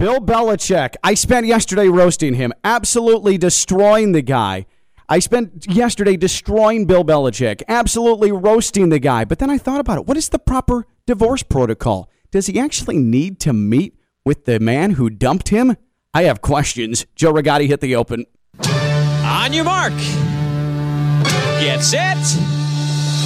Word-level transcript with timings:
Bill 0.00 0.18
Belichick. 0.18 0.94
I 1.04 1.12
spent 1.12 1.46
yesterday 1.46 1.86
roasting 1.88 2.32
him, 2.32 2.54
absolutely 2.64 3.36
destroying 3.36 4.12
the 4.12 4.22
guy. 4.22 4.64
I 5.10 5.18
spent 5.18 5.66
yesterday 5.68 6.16
destroying 6.16 6.86
Bill 6.86 7.04
Belichick, 7.04 7.62
absolutely 7.68 8.32
roasting 8.32 8.88
the 8.88 8.98
guy. 8.98 9.26
But 9.26 9.40
then 9.40 9.50
I 9.50 9.58
thought 9.58 9.78
about 9.78 9.98
it. 9.98 10.06
What 10.06 10.16
is 10.16 10.30
the 10.30 10.38
proper 10.38 10.86
divorce 11.06 11.42
protocol? 11.42 12.08
Does 12.30 12.46
he 12.46 12.58
actually 12.58 12.96
need 12.96 13.40
to 13.40 13.52
meet 13.52 13.94
with 14.24 14.46
the 14.46 14.58
man 14.58 14.92
who 14.92 15.10
dumped 15.10 15.50
him? 15.50 15.76
I 16.14 16.22
have 16.22 16.40
questions. 16.40 17.04
Joe 17.14 17.34
Rigotti 17.34 17.66
hit 17.66 17.80
the 17.80 17.94
open. 17.94 18.24
On 19.22 19.52
your 19.52 19.64
mark. 19.64 19.92
Get 21.60 21.82
set. 21.82 22.16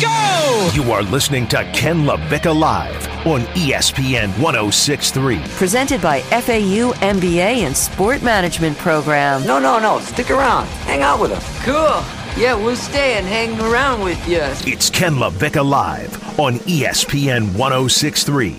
Go! 0.01 0.71
You 0.75 0.91
are 0.93 1.03
listening 1.03 1.47
to 1.49 1.63
Ken 1.73 2.05
LaVicka 2.05 2.59
Live 2.59 3.07
on 3.27 3.43
ESPN 3.55 4.29
1063. 4.43 5.39
Presented 5.57 6.01
by 6.03 6.21
FAU 6.23 6.93
MBA 6.95 7.65
and 7.65 7.77
Sport 7.77 8.23
Management 8.23 8.77
Program. 8.79 9.47
No, 9.47 9.59
no, 9.59 9.79
no. 9.79 10.01
Stick 10.01 10.30
around. 10.30 10.66
Hang 10.87 11.02
out 11.02 11.21
with 11.21 11.30
us. 11.33 11.65
Cool. 11.65 12.02
Yeah, 12.37 12.55
we'll 12.55 12.77
stay 12.77 13.15
and 13.15 13.27
hang 13.27 13.61
around 13.61 14.02
with 14.02 14.27
you. 14.29 14.41
It's 14.71 14.91
Ken 14.91 15.15
LaVicka 15.15 15.65
Live 15.65 16.41
on 16.41 16.55
ESPN 16.61 17.57
1063. 17.57 18.57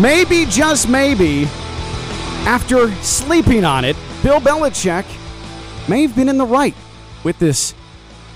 Maybe, 0.00 0.44
just 0.44 0.90
maybe, 0.90 1.44
after 2.44 2.92
sleeping 2.96 3.64
on 3.64 3.86
it, 3.86 3.96
Bill 4.22 4.40
Belichick 4.40 5.06
may 5.88 6.02
have 6.02 6.14
been 6.14 6.28
in 6.28 6.36
the 6.36 6.44
right 6.44 6.74
with 7.24 7.38
this 7.38 7.74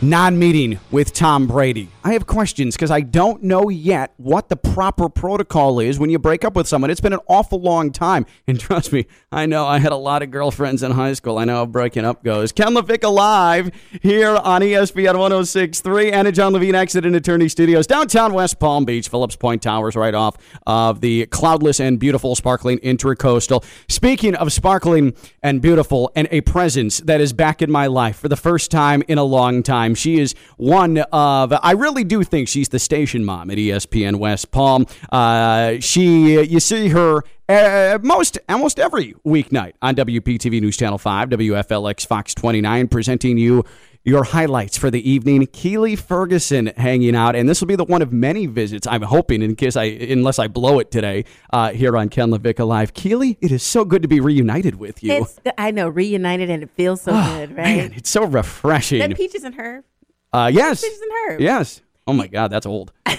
non 0.01 0.39
meeting 0.39 0.81
with 0.91 1.13
Tom 1.13 1.47
Brady. 1.47 1.91
I 2.03 2.15
have 2.15 2.27
questions 2.27 2.77
because 2.77 2.91
I 2.91 3.03
don't 3.03 3.43
know 3.43 3.69
yet 3.69 4.15
what 4.17 4.49
the 4.49 4.57
proper 4.57 5.11
protocol 5.11 5.81
is 5.81 5.99
when 5.99 6.09
you 6.09 6.19
break 6.19 6.47
up 6.47 6.57
with 6.57 6.67
someone. 6.67 6.91
It's 6.91 7.01
been 7.01 7.13
an 7.13 7.21
awful 7.27 7.61
long 7.61 7.93
time. 7.93 8.25
And 8.47 8.59
trust 8.59 8.91
me, 8.91 9.07
I 9.31 9.45
know 9.45 9.67
I 9.67 9.79
had 9.81 9.93
a 9.93 9.97
lot 9.97 10.23
of 10.23 10.31
girlfriends 10.31 10.83
in 10.83 10.93
high 10.93 11.13
school. 11.13 11.37
I 11.37 11.45
know 11.45 11.57
how 11.57 11.67
breaking 11.67 12.07
up 12.07 12.25
goes. 12.25 12.53
Ken 12.53 12.69
LaVicka 12.69 13.13
live 13.13 13.71
here 14.01 14.35
on 14.35 14.63
ESPN 14.63 15.19
1063 15.19 16.13
and 16.13 16.27
at 16.27 16.33
John 16.33 16.55
Levine 16.55 16.75
Accident 16.75 17.15
Attorney 17.15 17.51
Studios, 17.51 17.87
downtown 17.87 18.33
West 18.33 18.59
Palm 18.59 18.87
Beach, 18.87 19.09
Phillips 19.09 19.37
Point 19.37 19.63
Towers, 19.63 19.95
right 19.95 20.15
off 20.15 20.39
of 20.67 21.03
the 21.03 21.27
cloudless 21.27 21.81
and 21.81 21.99
beautiful 22.01 22.35
sparkling 22.35 22.79
intercoastal. 22.79 23.63
Speaking 23.91 24.35
of 24.37 24.55
sparkling 24.55 25.13
and 25.43 25.61
beautiful 25.61 26.11
and 26.17 26.29
a 26.31 26.41
presence 26.41 27.01
that 27.01 27.21
is 27.21 27.35
back 27.35 27.61
in 27.61 27.71
my 27.71 27.89
life 27.89 28.19
for 28.19 28.29
the 28.29 28.37
first 28.37 28.71
time 28.71 29.03
in 29.07 29.19
a 29.19 29.25
long 29.25 29.63
time, 29.63 29.95
she 29.95 30.19
is 30.19 30.35
one 30.57 30.97
of, 31.13 31.53
I 31.53 31.73
really 31.73 31.90
do 31.95 32.23
think 32.23 32.49
she's 32.49 32.69
the 32.69 32.79
station 32.79 33.25
mom 33.25 33.51
at 33.51 33.59
ESPN 33.59 34.17
West 34.17 34.51
Palm. 34.51 34.87
Uh, 35.11 35.75
she, 35.81 36.43
you 36.43 36.61
see 36.61 36.89
her 36.89 37.23
uh, 37.49 37.99
most 38.03 38.39
almost 38.49 38.79
every 38.79 39.15
weeknight 39.27 39.73
on 39.83 39.97
WPTV 39.97 40.61
News 40.61 40.77
Channel 40.77 40.99
5, 40.99 41.31
WFLX 41.31 42.07
Fox 42.07 42.35
29, 42.35 42.89
presenting 42.89 43.39
you 43.39 43.65
your 44.05 44.25
highlights 44.25 44.79
for 44.79 44.91
the 44.91 45.09
evening. 45.09 45.47
Keely 45.47 45.97
Ferguson 45.97 46.67
hanging 46.77 47.15
out, 47.15 47.37
and 47.37 47.49
this 47.49 47.61
will 47.61 47.67
be 47.67 47.77
the 47.77 47.85
one 47.85 48.03
of 48.03 48.13
many 48.13 48.47
visits. 48.47 48.87
I'm 48.87 49.03
hoping, 49.03 49.43
in 49.43 49.57
case 49.57 49.77
I, 49.77 49.85
unless 49.85 50.39
I 50.39 50.49
blow 50.49 50.79
it 50.79 50.91
today, 50.91 51.25
uh, 51.53 51.73
here 51.73 51.97
on 51.97 52.09
Ken 52.09 52.31
LaVicka 52.31 52.67
Live. 52.67 52.95
Keely, 52.95 53.37
it 53.41 53.53
is 53.53 53.63
so 53.63 53.85
good 53.85 54.03
to 54.03 54.09
be 54.09 54.21
reunited 54.21 54.77
with 54.77 55.03
you. 55.03 55.13
It's, 55.13 55.39
I 55.59 55.71
know, 55.71 55.89
reunited 55.89 56.51
and 56.51 56.63
it 56.63 56.71
feels 56.71 57.03
so 57.03 57.13
good, 57.13 57.57
right? 57.57 57.77
Man, 57.77 57.93
it's 57.95 58.11
so 58.11 58.25
refreshing. 58.25 59.01
That 59.01 59.17
Peaches 59.17 59.45
and 59.45 59.55
Herb. 59.55 59.85
Uh, 60.33 60.51
yes, 60.53 60.83
Peaches 60.83 61.01
and 61.01 61.11
Herb. 61.33 61.41
yes. 61.41 61.81
Oh 62.07 62.13
my 62.13 62.27
God, 62.27 62.49
that's 62.49 62.67
old. 62.67 62.93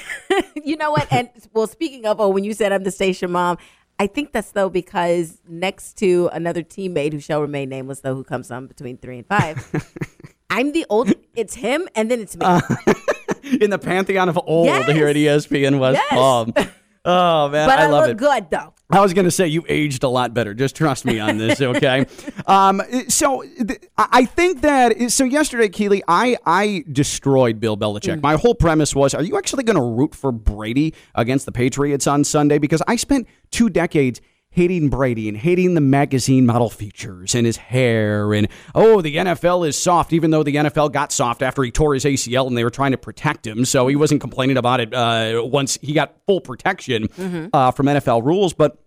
you 0.64 0.76
know 0.78 0.92
what? 0.92 1.08
And 1.12 1.30
well, 1.54 1.68
speaking 1.68 2.06
of, 2.06 2.20
oh, 2.20 2.30
when 2.30 2.44
you 2.44 2.54
said 2.54 2.72
I'm 2.72 2.84
the 2.84 2.92
station 2.92 3.32
mom, 3.32 3.58
I 4.00 4.08
think 4.08 4.32
that's 4.32 4.52
though 4.52 4.70
because 4.70 5.40
next 5.48 5.98
to 5.98 6.30
another 6.34 6.64
teammate 6.64 7.14
who 7.14 7.20
shall 7.20 7.42
remain 7.42 7.70
nameless, 7.70 8.00
though, 8.02 8.16
who 8.16 8.24
comes 8.24 8.50
on 8.52 8.68
between 8.68 8.98
three 8.98 9.18
and 9.20 9.28
five, 9.28 9.70
I'm 10.50 10.72
the 10.72 10.86
old. 10.90 11.14
It's 11.36 11.56
him, 11.56 11.88
and 11.96 12.10
then 12.12 12.20
it's 12.22 12.36
me. 12.36 12.46
In 13.62 13.70
the 13.70 13.80
pantheon 13.80 14.30
of 14.30 14.40
old 14.46 14.68
Yes. 14.68 14.90
here 14.92 15.08
at 15.08 15.16
ESPN 15.16 15.80
West 15.80 15.96
Yes. 16.00 16.10
Palm. 16.12 16.54
Oh 17.04 17.50
man, 17.50 17.68
but 17.68 17.80
I, 17.80 17.84
I, 17.84 17.88
love 17.88 18.02
look 18.04 18.12
it. 18.12 18.18
good 18.18 18.50
though. 18.52 18.74
I 18.92 19.00
was 19.00 19.14
going 19.14 19.26
to 19.26 19.32
say 19.32 19.48
you 19.48 19.64
aged 19.70 20.04
a 20.04 20.08
lot 20.08 20.34
better. 20.34 20.54
Just 20.54 20.76
trust 20.76 21.06
me 21.06 21.20
on 21.20 21.38
this, 21.38 21.62
okay? 21.62 22.06
um, 22.48 22.82
so 23.08 23.44
th- 23.44 23.82
I 23.98 24.26
think 24.26 24.62
that 24.62 25.12
so 25.12 25.24
yesterday, 25.24 25.70
Keely, 25.70 26.04
I 26.08 26.38
I 26.46 26.84
destroyed 26.92 27.60
Bill 27.60 27.78
Belichick. 27.78 28.22
My 28.22 28.36
whole 28.36 28.56
premise 28.56 28.94
was: 28.96 29.14
Are 29.14 29.24
you 29.24 29.38
actually 29.38 29.64
going 29.64 29.78
to 29.78 29.84
root 29.84 30.14
for 30.14 30.32
Brady 30.32 30.94
against 31.16 31.46
the 31.46 31.52
Patriots 31.52 32.08
on 32.08 32.24
Sunday? 32.24 32.58
Because 32.58 32.82
I 32.88 32.96
spent 32.96 33.28
two 33.52 33.70
decades. 33.70 34.22
Hating 34.52 34.90
Brady 34.90 35.28
and 35.30 35.38
hating 35.38 35.74
the 35.74 35.82
magazine 35.82 36.46
model 36.46 36.70
features 36.70 37.34
and 37.36 37.46
his 37.46 37.58
hair. 37.58 38.34
And 38.34 38.48
oh 38.76 39.02
the 39.02 39.16
NFL 39.16 39.68
is 39.68 39.78
soft 39.78 40.14
even 40.14 40.32
though 40.32 40.44
the 40.44 40.56
NFL 40.56 40.92
got 40.92 41.12
soft 41.12 41.42
after 41.42 41.64
he 41.64 41.72
tore 41.72 41.94
his 41.94 42.06
ACL 42.06 42.48
and 42.48 42.58
they 42.58 42.64
were 42.64 42.70
trying 42.70 42.92
to 42.92 42.98
protect 42.98 43.48
him. 43.48 43.64
So 43.66 43.88
he 43.88 43.96
wasn't 43.96 44.22
complaining 44.22 44.58
about 44.58 44.80
it 44.82 44.94
uh, 44.94 45.42
once 45.44 45.78
he 45.82 45.94
got 45.94 46.16
full 46.28 46.42
protection 46.42 47.08
uh, 47.54 47.72
from 47.72 47.86
NFL 47.86 48.26
rules. 48.26 48.54
But 48.54 48.78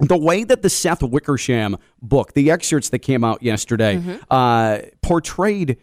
the 0.00 0.18
way 0.18 0.42
that 0.42 0.62
the 0.62 0.70
Seth 0.70 1.02
Wickersham 1.02 1.76
book, 2.02 2.32
the 2.32 2.50
excerpts 2.50 2.88
that 2.90 2.98
came 2.98 3.22
out 3.22 3.42
yesterday, 3.42 4.02
uh, 4.30 4.78
portrayed 5.02 5.76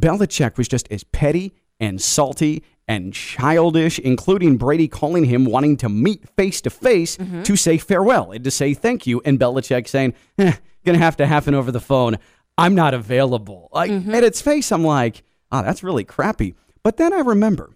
Belichick 0.00 0.56
was 0.56 0.68
just 0.68 0.86
as 0.92 1.02
petty 1.02 1.54
and 1.80 2.00
salty 2.00 2.62
and 2.88 3.12
childish, 3.12 3.98
including 3.98 4.56
Brady 4.56 4.88
calling 4.88 5.24
him 5.24 5.44
wanting 5.44 5.76
to 5.78 5.88
meet 5.88 6.28
face 6.36 6.60
to 6.62 6.70
face 6.70 7.16
to 7.44 7.56
say 7.56 7.78
farewell 7.78 8.32
and 8.32 8.44
to 8.44 8.50
say 8.50 8.74
thank 8.74 9.06
you, 9.06 9.20
and 9.24 9.38
Belichick 9.40 9.88
saying, 9.88 10.14
eh, 10.38 10.52
"Gonna 10.84 10.98
have 10.98 11.16
to 11.16 11.26
happen 11.26 11.54
over 11.54 11.72
the 11.72 11.80
phone. 11.80 12.16
I'm 12.56 12.74
not 12.74 12.94
available." 12.94 13.68
Like 13.72 13.90
at 13.90 14.24
its 14.24 14.40
face, 14.40 14.70
I'm 14.72 14.84
like, 14.84 15.22
"Oh, 15.52 15.62
that's 15.62 15.82
really 15.82 16.04
crappy." 16.04 16.54
But 16.82 16.96
then 16.96 17.12
I 17.12 17.18
remember 17.20 17.70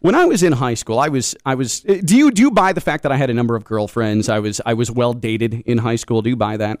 when 0.00 0.14
I 0.14 0.24
was 0.26 0.42
in 0.42 0.52
high 0.52 0.74
school, 0.74 0.98
I 0.98 1.08
was 1.08 1.34
I 1.44 1.54
was. 1.54 1.84
uh, 1.88 1.94
Do 2.04 2.16
you 2.16 2.30
do 2.30 2.42
you 2.42 2.50
buy 2.50 2.72
the 2.72 2.80
fact 2.80 3.02
that 3.02 3.12
I 3.12 3.16
had 3.16 3.30
a 3.30 3.34
number 3.34 3.56
of 3.56 3.64
girlfriends? 3.64 4.28
I 4.28 4.38
was 4.38 4.60
I 4.64 4.74
was 4.74 4.90
well 4.90 5.12
dated 5.14 5.54
in 5.66 5.78
high 5.78 5.96
school. 5.96 6.22
Do 6.22 6.30
you 6.30 6.36
buy 6.36 6.56
that? 6.58 6.80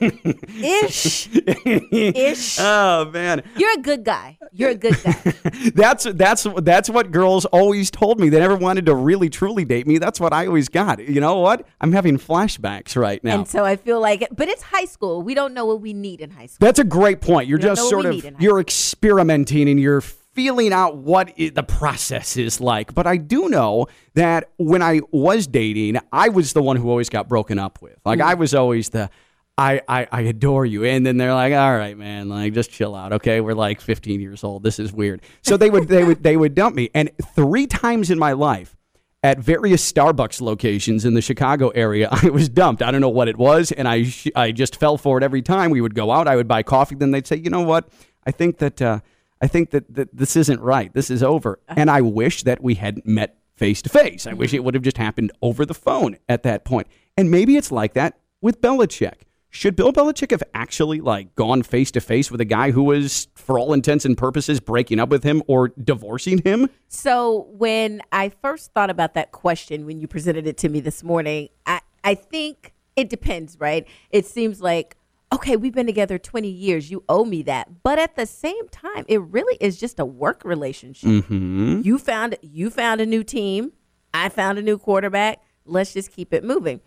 Ish, 0.00 1.28
ish. 1.34 2.58
Oh 2.60 3.10
man, 3.12 3.42
You're 3.56 3.72
a 3.74 3.82
good 3.82 4.04
guy. 4.04 4.38
You're 4.52 4.70
a 4.70 4.74
good 4.74 4.96
guy. 5.02 5.12
that's 5.74 6.04
that's 6.04 6.46
that's 6.62 6.90
what 6.90 7.10
girls 7.10 7.44
always 7.46 7.90
told 7.90 8.18
me. 8.20 8.28
They 8.28 8.40
never 8.40 8.56
wanted 8.56 8.86
to 8.86 8.94
really 8.94 9.28
truly 9.28 9.64
date 9.64 9.86
me. 9.86 9.98
That's 9.98 10.20
what 10.20 10.32
I 10.32 10.46
always 10.46 10.68
got. 10.68 11.06
You 11.06 11.20
know 11.20 11.38
what? 11.38 11.66
I'm 11.80 11.92
having 11.92 12.18
flashbacks 12.18 12.96
right 12.96 13.22
now. 13.22 13.38
and 13.38 13.48
so 13.48 13.64
I 13.64 13.76
feel 13.76 14.00
like, 14.00 14.26
but 14.32 14.48
it's 14.48 14.62
high 14.62 14.86
school. 14.86 15.22
We 15.22 15.34
don't 15.34 15.54
know 15.54 15.66
what 15.66 15.80
we 15.80 15.92
need 15.92 16.20
in 16.20 16.30
high 16.30 16.46
school. 16.46 16.66
That's 16.66 16.78
a 16.78 16.84
great 16.84 17.20
point. 17.20 17.48
You're 17.48 17.58
just 17.58 17.88
sort 17.88 18.06
of 18.06 18.12
need 18.14 18.24
in 18.24 18.34
high 18.34 18.42
you're 18.42 18.60
experimenting 18.60 19.68
and 19.68 19.78
you're 19.80 20.00
feeling 20.00 20.72
out 20.72 20.96
what 20.96 21.32
i 21.38 21.50
the 21.54 21.62
process 21.62 22.36
is 22.36 22.60
like. 22.60 22.94
But 22.94 23.06
I 23.06 23.16
do 23.16 23.48
know 23.48 23.86
that 24.14 24.50
when 24.56 24.82
I 24.82 25.00
was 25.10 25.46
dating, 25.46 25.98
I 26.12 26.28
was 26.28 26.52
the 26.52 26.62
one 26.62 26.76
who 26.76 26.88
always 26.88 27.08
got 27.08 27.28
broken 27.28 27.58
up 27.58 27.80
with. 27.82 27.98
Like 28.04 28.20
Mm. 28.20 28.24
I 28.24 28.34
was 28.34 28.54
always 28.54 28.90
the 28.90 29.10
I, 29.58 29.82
I, 29.88 30.08
I 30.10 30.20
adore 30.22 30.64
you. 30.64 30.84
And 30.84 31.04
then 31.04 31.16
they're 31.18 31.34
like, 31.34 31.52
all 31.52 31.76
right, 31.76 31.96
man, 31.96 32.28
like 32.28 32.54
just 32.54 32.70
chill 32.70 32.94
out. 32.94 33.12
Okay. 33.14 33.40
We're 33.40 33.54
like 33.54 33.80
15 33.80 34.20
years 34.20 34.42
old. 34.42 34.62
This 34.62 34.78
is 34.78 34.92
weird. 34.92 35.22
So 35.42 35.56
they 35.56 35.68
would, 35.68 35.88
they 35.88 36.04
would, 36.04 36.22
they 36.22 36.36
would 36.36 36.54
dump 36.54 36.74
me. 36.74 36.90
And 36.94 37.10
three 37.34 37.66
times 37.66 38.10
in 38.10 38.18
my 38.18 38.32
life, 38.32 38.76
at 39.22 39.38
various 39.38 39.90
Starbucks 39.90 40.40
locations 40.40 41.04
in 41.04 41.14
the 41.14 41.20
Chicago 41.20 41.68
area, 41.70 42.08
I 42.22 42.30
was 42.30 42.48
dumped. 42.48 42.82
I 42.82 42.90
don't 42.90 43.00
know 43.00 43.08
what 43.08 43.28
it 43.28 43.36
was, 43.36 43.72
and 43.72 43.86
I 43.86 44.04
sh- 44.04 44.28
I 44.34 44.52
just 44.52 44.76
fell 44.76 44.96
for 44.96 45.18
it 45.18 45.22
every 45.22 45.42
time. 45.42 45.70
We 45.70 45.80
would 45.80 45.94
go 45.94 46.10
out, 46.10 46.26
I 46.26 46.36
would 46.36 46.48
buy 46.48 46.62
coffee, 46.62 46.94
then 46.94 47.10
they'd 47.10 47.26
say, 47.26 47.36
"You 47.36 47.50
know 47.50 47.62
what? 47.62 47.88
I 48.24 48.30
think 48.30 48.58
that 48.58 48.80
uh, 48.80 49.00
I 49.40 49.46
think 49.46 49.70
that, 49.70 49.94
that 49.94 50.16
this 50.16 50.36
isn't 50.36 50.60
right. 50.60 50.92
This 50.94 51.10
is 51.10 51.22
over." 51.22 51.58
And 51.68 51.90
I 51.90 52.00
wish 52.00 52.44
that 52.44 52.62
we 52.62 52.74
hadn't 52.74 53.06
met 53.06 53.36
face 53.56 53.82
to 53.82 53.90
face. 53.90 54.26
I 54.26 54.32
wish 54.32 54.54
it 54.54 54.64
would 54.64 54.74
have 54.74 54.82
just 54.82 54.96
happened 54.96 55.32
over 55.42 55.66
the 55.66 55.74
phone 55.74 56.16
at 56.28 56.42
that 56.44 56.64
point. 56.64 56.86
And 57.18 57.30
maybe 57.30 57.56
it's 57.56 57.70
like 57.70 57.92
that 57.92 58.18
with 58.40 58.62
Belichick. 58.62 59.24
Should 59.52 59.74
Bill 59.74 59.92
Belichick 59.92 60.30
have 60.30 60.44
actually 60.54 61.00
like 61.00 61.34
gone 61.34 61.62
face 61.64 61.90
to 61.92 62.00
face 62.00 62.30
with 62.30 62.40
a 62.40 62.44
guy 62.44 62.70
who 62.70 62.84
was, 62.84 63.26
for 63.34 63.58
all 63.58 63.72
intents 63.72 64.04
and 64.04 64.16
purposes, 64.16 64.60
breaking 64.60 65.00
up 65.00 65.08
with 65.08 65.24
him 65.24 65.42
or 65.48 65.68
divorcing 65.68 66.38
him? 66.38 66.70
So 66.88 67.48
when 67.50 68.00
I 68.12 68.28
first 68.28 68.72
thought 68.72 68.90
about 68.90 69.14
that 69.14 69.32
question 69.32 69.86
when 69.86 70.00
you 70.00 70.06
presented 70.06 70.46
it 70.46 70.56
to 70.58 70.68
me 70.68 70.78
this 70.78 71.02
morning, 71.02 71.48
I, 71.66 71.80
I 72.04 72.14
think 72.14 72.74
it 72.94 73.08
depends, 73.08 73.58
right? 73.58 73.86
It 74.10 74.24
seems 74.24 74.60
like, 74.60 74.96
okay, 75.32 75.56
we've 75.56 75.74
been 75.74 75.86
together 75.86 76.16
20 76.16 76.48
years. 76.48 76.90
You 76.90 77.02
owe 77.08 77.24
me 77.24 77.42
that. 77.42 77.82
But 77.82 77.98
at 77.98 78.14
the 78.14 78.26
same 78.26 78.68
time, 78.68 79.04
it 79.08 79.20
really 79.20 79.56
is 79.60 79.80
just 79.80 79.98
a 79.98 80.04
work 80.04 80.42
relationship. 80.44 81.08
Mm-hmm. 81.08 81.80
You 81.82 81.98
found 81.98 82.36
you 82.40 82.70
found 82.70 83.00
a 83.00 83.06
new 83.06 83.24
team. 83.24 83.72
I 84.14 84.28
found 84.28 84.58
a 84.58 84.62
new 84.62 84.78
quarterback. 84.78 85.42
Let's 85.64 85.92
just 85.92 86.12
keep 86.12 86.32
it 86.32 86.44
moving. 86.44 86.80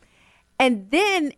And 0.60 0.92
then 0.92 1.34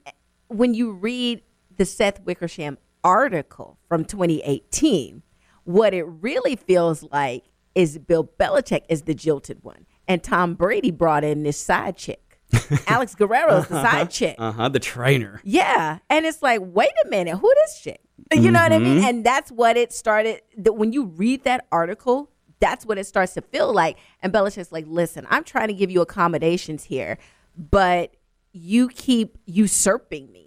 when 0.57 0.73
you 0.73 0.91
read 0.91 1.41
the 1.77 1.85
Seth 1.85 2.21
Wickersham 2.21 2.77
article 3.03 3.77
from 3.87 4.05
2018, 4.05 5.21
what 5.63 5.93
it 5.93 6.03
really 6.03 6.55
feels 6.55 7.03
like 7.03 7.45
is 7.73 7.97
Bill 7.97 8.29
Belichick 8.39 8.83
is 8.87 9.03
the 9.03 9.13
jilted 9.13 9.63
one, 9.63 9.85
and 10.07 10.23
Tom 10.23 10.53
Brady 10.53 10.91
brought 10.91 11.23
in 11.23 11.43
this 11.43 11.57
side 11.57 11.97
chick. 11.97 12.21
Alex 12.87 13.15
Guerrero 13.15 13.57
is 13.57 13.67
the 13.67 13.81
side 13.81 14.09
chick. 14.11 14.35
Uh 14.37 14.51
huh. 14.51 14.69
The 14.69 14.79
trainer. 14.79 15.41
Yeah. 15.43 15.99
And 16.09 16.25
it's 16.25 16.41
like, 16.41 16.61
wait 16.63 16.91
a 17.03 17.09
minute, 17.09 17.37
who 17.37 17.53
this 17.65 17.81
chick? 17.81 17.99
You 18.31 18.51
know 18.51 18.61
what 18.61 18.71
I 18.71 18.79
mean? 18.79 19.03
And 19.03 19.25
that's 19.25 19.51
what 19.51 19.77
it 19.77 19.91
started. 19.91 20.41
That 20.57 20.73
when 20.73 20.93
you 20.93 21.05
read 21.05 21.43
that 21.43 21.65
article, 21.71 22.31
that's 22.59 22.85
what 22.85 22.97
it 22.97 23.05
starts 23.05 23.33
to 23.33 23.41
feel 23.41 23.73
like. 23.73 23.97
And 24.21 24.31
Belichick's 24.31 24.71
like, 24.71 24.85
listen, 24.87 25.27
I'm 25.29 25.43
trying 25.43 25.67
to 25.67 25.73
give 25.73 25.91
you 25.91 26.01
accommodations 26.01 26.85
here, 26.85 27.17
but 27.57 28.15
you 28.53 28.87
keep 28.87 29.37
usurping 29.45 30.31
me 30.31 30.44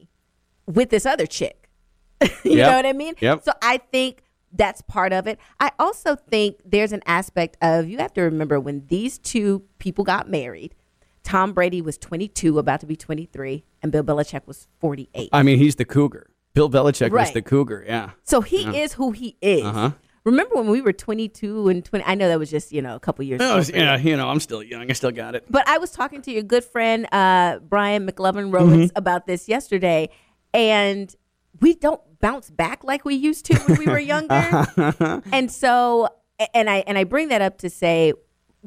with 0.69 0.91
this 0.91 1.05
other 1.07 1.27
chick. 1.27 1.69
you 2.23 2.29
Yep. 2.45 2.71
know 2.71 2.77
what 2.77 2.87
I 2.87 2.93
mean? 2.93 3.15
Yep. 3.21 3.43
So 3.45 3.53
I 3.63 3.79
think 3.79 4.23
that's 4.53 4.81
part 4.83 5.13
of 5.13 5.27
it. 5.27 5.39
I 5.61 5.73
also 5.79 6.15
think 6.17 6.57
there's 6.65 6.93
an 6.93 7.03
aspect 7.07 7.57
of 7.61 7.89
you 7.89 7.99
have 7.99 8.13
to 8.15 8.23
remember 8.23 8.59
when 8.61 8.87
these 8.89 9.19
two 9.19 9.63
people 9.79 10.05
got 10.05 10.29
married, 10.29 10.75
Tom 11.23 11.53
Brady 11.53 11.83
was 11.83 11.99
22, 11.99 12.59
about 12.59 12.81
to 12.81 12.87
be 12.87 12.97
23, 12.97 13.65
and 13.83 13.93
Bill 13.93 14.03
Belichick 14.03 14.47
was 14.47 14.67
48. 14.81 15.29
I 15.33 15.43
mean, 15.43 15.59
he's 15.59 15.77
the 15.77 15.85
cougar. 15.85 16.31
Bill 16.55 16.71
Belichick 16.71 17.11
was 17.11 17.31
the 17.33 17.43
cougar. 17.43 17.85
Yeah. 17.87 18.11
So 18.25 18.41
he 18.41 18.65
is 18.81 18.95
who 18.95 19.13
he 19.13 19.37
is. 19.43 19.65
Uh-huh. 19.65 19.91
Remember 20.25 20.57
when 20.57 20.67
we 20.67 20.81
were 20.81 20.93
22 20.93 21.69
and 21.69 21.85
20? 21.85 22.05
I 22.07 22.15
know 22.15 22.29
that 22.29 22.39
was 22.39 22.51
just, 22.51 22.73
you 22.73 22.83
know, 22.83 22.97
a 22.97 23.01
couple 23.01 23.25
years 23.25 23.41
ago. 23.41 23.63
yeah. 23.73 23.97
You 23.97 24.17
know, 24.17 24.29
I'm 24.29 24.41
still 24.41 24.63
young. 24.63 24.91
I 24.91 24.95
still 24.95 25.11
got 25.13 25.35
it. 25.35 25.45
But 25.49 25.69
I 25.69 25.79
was 25.79 25.91
talking 25.91 26.21
to 26.23 26.33
your 26.33 26.43
good 26.43 26.65
friend, 26.65 27.07
uh, 27.13 27.59
Brian 27.61 28.07
McLovin 28.11 28.53
Rowlands, 28.53 28.91
about 28.97 29.27
this 29.27 29.49
yesterday, 29.49 30.09
and 30.53 31.15
we 31.61 31.75
don't 31.75 32.01
bounce 32.21 32.51
back 32.51 32.85
like 32.85 33.05
we 33.05 33.15
used 33.15 33.45
to 33.47 33.59
when 33.61 33.79
we 33.79 33.87
were 33.87 33.99
younger. 33.99 35.23
and 35.33 35.51
so, 35.51 36.09
and 36.55 36.69
I 36.69 36.85
and 36.87 36.99
I 36.99 37.05
bring 37.05 37.29
that 37.29 37.43
up 37.43 37.59
to 37.59 37.71
say, 37.71 38.13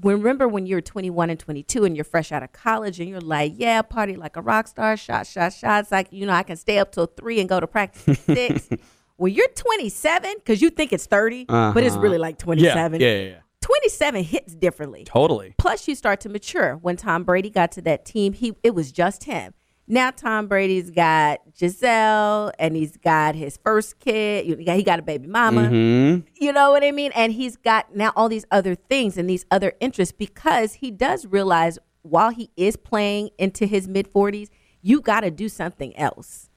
remember 0.02 0.48
when 0.48 0.66
you're 0.66 0.82
21 0.82 1.30
and 1.30 1.40
22 1.40 1.84
and 1.84 1.96
you're 1.96 2.04
fresh 2.04 2.32
out 2.32 2.44
of 2.44 2.52
college 2.52 3.00
and 3.00 3.10
you're 3.10 3.22
like, 3.22 3.54
yeah, 3.56 3.82
party 3.82 4.16
like 4.16 4.36
a 4.36 4.42
rock 4.42 4.68
star, 4.68 4.98
shot, 4.98 5.28
shot, 5.28 5.54
shots. 5.54 5.92
Like 5.92 6.08
you 6.12 6.26
know, 6.26 6.34
I 6.34 6.44
can 6.44 6.58
stay 6.58 6.80
up 6.80 6.92
till 6.92 7.08
three 7.08 7.40
and 7.40 7.48
go 7.48 7.60
to 7.60 7.68
practice 7.68 8.08
at 8.08 8.18
six. 8.18 8.70
when 9.18 9.34
you're 9.34 9.50
27, 9.50 10.36
because 10.38 10.62
you 10.62 10.70
think 10.70 10.94
it's 10.94 11.06
30, 11.06 11.46
but 11.46 11.78
it's 11.78 11.96
really 11.96 12.16
uh-huh. 12.16 12.22
like 12.22 12.38
27. 12.38 13.00
Yeah. 13.00 13.08
Yeah. 13.08 13.14
Yeah. 13.14 13.30
yeah. 13.30 13.38
27 13.62 14.24
hits 14.24 14.56
differently. 14.56 15.04
Totally. 15.04 15.54
Plus, 15.58 15.88
you 15.88 15.96
start 15.96 16.20
to 16.22 16.30
mature. 16.30 16.78
When 16.78 16.98
Tom 16.98 17.24
Brady 17.24 17.50
got 17.50 17.72
to 17.74 17.82
that 17.84 18.06
team, 18.06 18.34
he 18.34 18.54
it 18.64 18.74
was 18.74 18.92
just 18.92 19.26
him. 19.26 19.54
Now 19.92 20.10
Tom 20.12 20.48
Brady's 20.48 20.90
got 20.90 21.40
Gisele, 21.54 22.52
and 22.58 22.78
he's 22.78 22.96
got 22.96 23.36
his 23.36 23.58
first 23.64 24.00
kid. 24.00 24.46
You- 24.48 24.56
He 24.74 24.84
got 24.84 25.00
a 25.00 25.02
baby 25.02 25.28
mama. 25.28 25.64
Mm-hmm. 25.64 26.28
You 26.40 26.54
know 26.54 26.72
what 26.72 26.82
I 26.84 26.92
mean? 26.92 27.12
And 27.14 27.34
he's 27.34 27.58
got 27.58 27.94
now 27.94 28.14
all 28.16 28.30
these 28.30 28.46
other 28.52 28.74
things 28.74 29.18
and 29.18 29.30
these 29.30 29.46
other 29.52 29.74
interests 29.82 30.14
because 30.18 30.76
he 30.76 30.92
does 30.92 31.26
realize 31.26 31.78
while 32.04 32.30
he 32.30 32.50
is 32.56 32.78
playing 32.78 33.32
into 33.38 33.66
his 33.66 33.88
mid 33.88 34.12
40s, 34.14 34.48
you 34.82 35.02
got 35.02 35.20
to 35.22 35.30
do 35.30 35.50
something 35.50 35.96
else. 35.98 36.50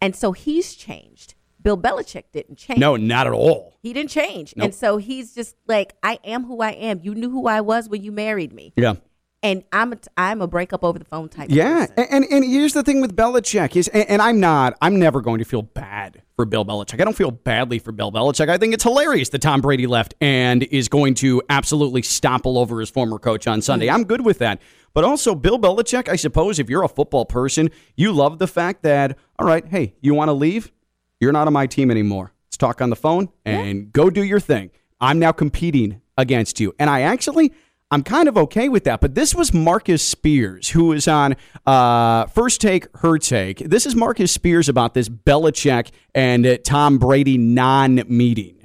And 0.00 0.16
so 0.16 0.32
he's 0.32 0.74
changed. 0.74 1.34
Bill 1.60 1.76
Belichick 1.76 2.24
didn't 2.32 2.56
change. 2.56 2.78
No, 2.78 2.96
not 2.96 3.26
at 3.26 3.32
all. 3.34 3.74
He 3.82 3.92
didn't 3.92 4.10
change. 4.10 4.54
Nope. 4.56 4.64
And 4.66 4.74
so 4.74 4.96
he's 4.96 5.34
just 5.34 5.56
like, 5.66 5.94
I 6.02 6.18
am 6.24 6.44
who 6.44 6.60
I 6.62 6.70
am. 6.70 7.00
You 7.02 7.14
knew 7.14 7.28
who 7.30 7.48
I 7.48 7.60
was 7.60 7.88
when 7.88 8.02
you 8.02 8.12
married 8.12 8.52
me. 8.52 8.72
Yeah. 8.76 8.94
And 9.40 9.62
I'm 9.72 9.92
a, 9.92 9.98
I'm 10.16 10.42
a 10.42 10.48
breakup 10.48 10.82
over 10.82 10.98
the 10.98 11.04
phone 11.04 11.28
type 11.28 11.48
Yeah, 11.48 11.86
and, 11.96 12.06
and 12.10 12.24
and 12.24 12.44
here's 12.44 12.72
the 12.72 12.82
thing 12.82 13.00
with 13.00 13.14
Belichick 13.14 13.76
is, 13.76 13.86
and, 13.86 14.08
and 14.10 14.22
I'm 14.22 14.40
not, 14.40 14.76
I'm 14.82 14.98
never 14.98 15.20
going 15.20 15.38
to 15.38 15.44
feel 15.44 15.62
bad 15.62 16.22
for 16.34 16.44
Bill 16.44 16.64
Belichick. 16.64 17.00
I 17.00 17.04
don't 17.04 17.16
feel 17.16 17.30
badly 17.30 17.78
for 17.78 17.92
Bill 17.92 18.10
Belichick. 18.10 18.48
I 18.48 18.58
think 18.58 18.74
it's 18.74 18.82
hilarious 18.82 19.28
that 19.28 19.40
Tom 19.40 19.60
Brady 19.60 19.86
left 19.86 20.14
and 20.20 20.64
is 20.64 20.88
going 20.88 21.14
to 21.14 21.40
absolutely 21.48 22.02
stomp 22.02 22.46
all 22.46 22.58
over 22.58 22.80
his 22.80 22.90
former 22.90 23.18
coach 23.20 23.46
on 23.46 23.62
Sunday. 23.62 23.86
Mm-hmm. 23.86 23.94
I'm 23.94 24.04
good 24.04 24.24
with 24.24 24.38
that. 24.38 24.60
But 24.92 25.04
also, 25.04 25.36
Bill 25.36 25.58
Belichick, 25.58 26.08
I 26.08 26.16
suppose, 26.16 26.58
if 26.58 26.68
you're 26.68 26.82
a 26.82 26.88
football 26.88 27.24
person, 27.24 27.70
you 27.94 28.10
love 28.10 28.40
the 28.40 28.48
fact 28.48 28.82
that, 28.82 29.16
all 29.38 29.46
right, 29.46 29.64
hey, 29.66 29.94
you 30.00 30.14
want 30.14 30.30
to 30.30 30.32
leave? 30.32 30.72
You're 31.20 31.32
not 31.32 31.46
on 31.46 31.52
my 31.52 31.68
team 31.68 31.92
anymore. 31.92 32.32
Let's 32.46 32.56
talk 32.56 32.80
on 32.80 32.90
the 32.90 32.96
phone 32.96 33.28
and 33.44 33.92
go 33.92 34.10
do 34.10 34.24
your 34.24 34.40
thing. 34.40 34.70
I'm 35.00 35.20
now 35.20 35.30
competing 35.30 36.00
against 36.16 36.58
you. 36.58 36.74
And 36.80 36.90
I 36.90 37.02
actually, 37.02 37.52
I'm 37.90 38.02
kind 38.02 38.28
of 38.28 38.36
okay 38.36 38.68
with 38.68 38.84
that. 38.84 39.00
But 39.00 39.14
this 39.14 39.34
was 39.34 39.54
Marcus 39.54 40.06
Spears, 40.06 40.68
who 40.68 40.86
was 40.86 41.08
on 41.08 41.36
uh, 41.66 42.26
First 42.26 42.60
Take, 42.60 42.86
Her 42.98 43.18
Take. 43.18 43.58
This 43.58 43.86
is 43.86 43.94
Marcus 43.96 44.30
Spears 44.30 44.68
about 44.68 44.92
this 44.92 45.08
Belichick 45.08 45.90
and 46.14 46.46
uh, 46.46 46.58
Tom 46.58 46.98
Brady 46.98 47.38
non 47.38 48.02
meeting. 48.06 48.56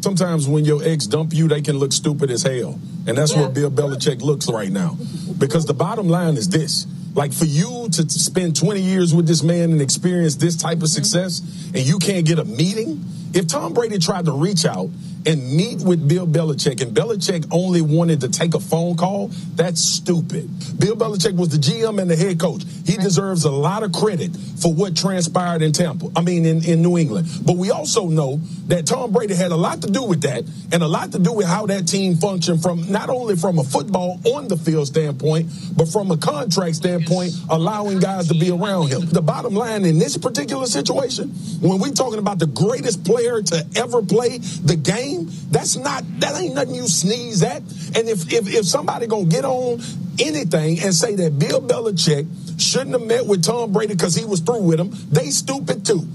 Sometimes 0.00 0.48
when 0.48 0.64
your 0.64 0.82
ex 0.82 1.06
dump 1.06 1.34
you, 1.34 1.46
they 1.46 1.60
can 1.60 1.76
look 1.76 1.92
stupid 1.92 2.30
as 2.30 2.42
hell. 2.42 2.80
And 3.06 3.18
that's 3.18 3.36
what 3.36 3.52
Bill 3.52 3.70
Belichick 3.70 4.22
looks 4.22 4.48
right 4.48 4.70
now. 4.70 4.96
Because 5.36 5.66
the 5.66 5.74
bottom 5.74 6.08
line 6.08 6.38
is 6.38 6.48
this. 6.48 6.86
Like 7.14 7.34
for 7.34 7.44
you 7.44 7.88
to 7.92 8.06
to 8.06 8.18
spend 8.18 8.56
20 8.56 8.80
years 8.80 9.14
with 9.14 9.26
this 9.26 9.42
man 9.42 9.72
and 9.72 9.82
experience 9.82 10.36
this 10.36 10.56
type 10.56 10.80
of 10.80 10.88
success 10.88 11.40
and 11.74 11.78
you 11.78 11.98
can't 11.98 12.24
get 12.24 12.38
a 12.38 12.44
meeting? 12.44 13.04
If 13.32 13.46
Tom 13.46 13.74
Brady 13.74 13.98
tried 13.98 14.24
to 14.24 14.32
reach 14.32 14.64
out 14.64 14.90
and 15.26 15.56
meet 15.56 15.80
with 15.80 16.08
Bill 16.08 16.26
Belichick 16.26 16.80
and 16.80 16.96
Belichick 16.96 17.46
only 17.50 17.82
wanted 17.82 18.22
to 18.22 18.28
take 18.28 18.54
a 18.54 18.60
phone 18.60 18.96
call, 18.96 19.28
that's 19.54 19.80
stupid. 19.80 20.48
Bill 20.78 20.96
Belichick 20.96 21.36
was 21.36 21.50
the 21.50 21.58
GM 21.58 22.00
and 22.00 22.10
the 22.10 22.16
head 22.16 22.40
coach. 22.40 22.62
He 22.86 22.96
deserves 22.96 23.44
a 23.44 23.50
lot 23.50 23.82
of 23.82 23.92
credit 23.92 24.34
for 24.34 24.72
what 24.72 24.96
transpired 24.96 25.62
in 25.62 25.72
Tampa, 25.72 26.08
I 26.16 26.22
mean 26.22 26.44
in, 26.46 26.64
in 26.64 26.82
New 26.82 26.98
England. 26.98 27.28
But 27.44 27.56
we 27.56 27.70
also 27.70 28.08
know 28.08 28.40
that 28.68 28.86
Tom 28.86 29.12
Brady 29.12 29.34
had 29.34 29.52
a 29.52 29.56
lot 29.56 29.82
to 29.82 29.90
do 29.90 30.02
with 30.02 30.22
that 30.22 30.44
and 30.72 30.82
a 30.82 30.88
lot 30.88 31.12
to 31.12 31.18
do 31.18 31.32
with 31.32 31.46
how 31.46 31.66
that 31.66 31.86
team 31.86 32.16
functioned 32.16 32.62
from 32.62 32.90
not 32.90 33.10
only 33.10 33.36
from 33.36 33.58
a 33.58 33.64
football 33.64 34.20
on 34.24 34.48
the 34.48 34.56
field 34.56 34.86
standpoint, 34.86 35.50
but 35.76 35.88
from 35.88 36.10
a 36.10 36.16
contract 36.16 36.76
standpoint, 36.76 37.32
allowing 37.50 38.00
guys 38.00 38.28
to 38.28 38.34
be 38.34 38.50
around 38.50 38.88
him. 38.88 39.06
The 39.06 39.22
bottom 39.22 39.54
line 39.54 39.84
in 39.84 39.98
this 39.98 40.16
particular 40.16 40.66
situation, 40.66 41.28
when 41.60 41.78
we're 41.78 41.92
talking 41.92 42.18
about 42.18 42.38
the 42.38 42.46
greatest 42.46 43.04
player 43.04 43.19
to 43.22 43.66
ever 43.76 44.02
play 44.02 44.38
the 44.38 44.76
game, 44.76 45.28
that's 45.50 45.76
not 45.76 46.04
that 46.20 46.40
ain't 46.40 46.54
nothing 46.54 46.74
you 46.74 46.86
sneeze 46.88 47.42
at. 47.42 47.58
And 47.58 48.08
if 48.08 48.32
if, 48.32 48.48
if 48.52 48.64
somebody 48.66 49.06
gonna 49.06 49.24
get 49.24 49.44
on 49.44 49.80
anything 50.18 50.80
and 50.80 50.94
say 50.94 51.14
that 51.16 51.38
Bill 51.38 51.60
Belichick 51.60 52.26
shouldn't 52.60 52.92
have 52.92 53.02
met 53.06 53.26
with 53.26 53.42
Tom 53.44 53.72
Brady 53.72 53.94
because 53.94 54.14
he 54.14 54.24
was 54.24 54.40
through 54.40 54.62
with 54.62 54.78
him, 54.80 54.90
they 55.10 55.30
stupid 55.30 55.84
too. 55.84 56.06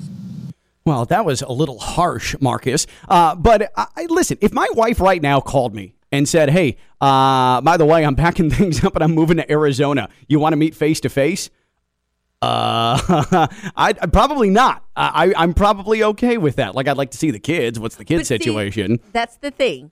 Well, 0.85 1.05
that 1.05 1.25
was 1.25 1.41
a 1.41 1.51
little 1.51 1.79
harsh, 1.79 2.35
Marcus. 2.39 2.85
Uh, 3.09 3.33
but 3.35 3.71
I- 3.75 4.05
listen, 4.09 4.38
if 4.41 4.53
my 4.53 4.67
wife 4.74 5.00
right 5.00 5.21
now 5.21 5.39
called 5.41 5.74
me 5.74 5.95
and 6.12 6.29
said, 6.29 6.50
"Hey, 6.51 6.77
uh, 7.01 7.62
by 7.62 7.77
the 7.77 7.85
way, 7.85 8.05
I'm 8.05 8.15
packing 8.15 8.50
things 8.51 8.83
up 8.83 8.95
and 8.95 9.03
I'm 9.03 9.13
moving 9.13 9.38
to 9.38 9.51
Arizona. 9.51 10.09
You 10.27 10.39
want 10.39 10.53
to 10.53 10.57
meet 10.57 10.75
face 10.75 11.00
to 11.01 11.09
face?" 11.09 11.50
Uh, 12.41 13.47
I'd 13.75 14.11
probably 14.13 14.49
not. 14.49 14.83
I, 14.95 15.31
I- 15.35 15.43
I'm 15.43 15.53
probably 15.53 16.03
okay 16.03 16.37
with 16.37 16.57
that. 16.57 16.75
Like, 16.75 16.87
I'd 16.87 16.97
like 16.97 17.11
to 17.11 17.17
see 17.17 17.31
the 17.31 17.39
kids. 17.39 17.79
What's 17.79 17.95
the 17.95 18.05
kid 18.05 18.17
But 18.17 18.27
see, 18.27 18.37
situation? 18.37 18.99
that's 19.11 19.37
the 19.37 19.51
thing. 19.51 19.91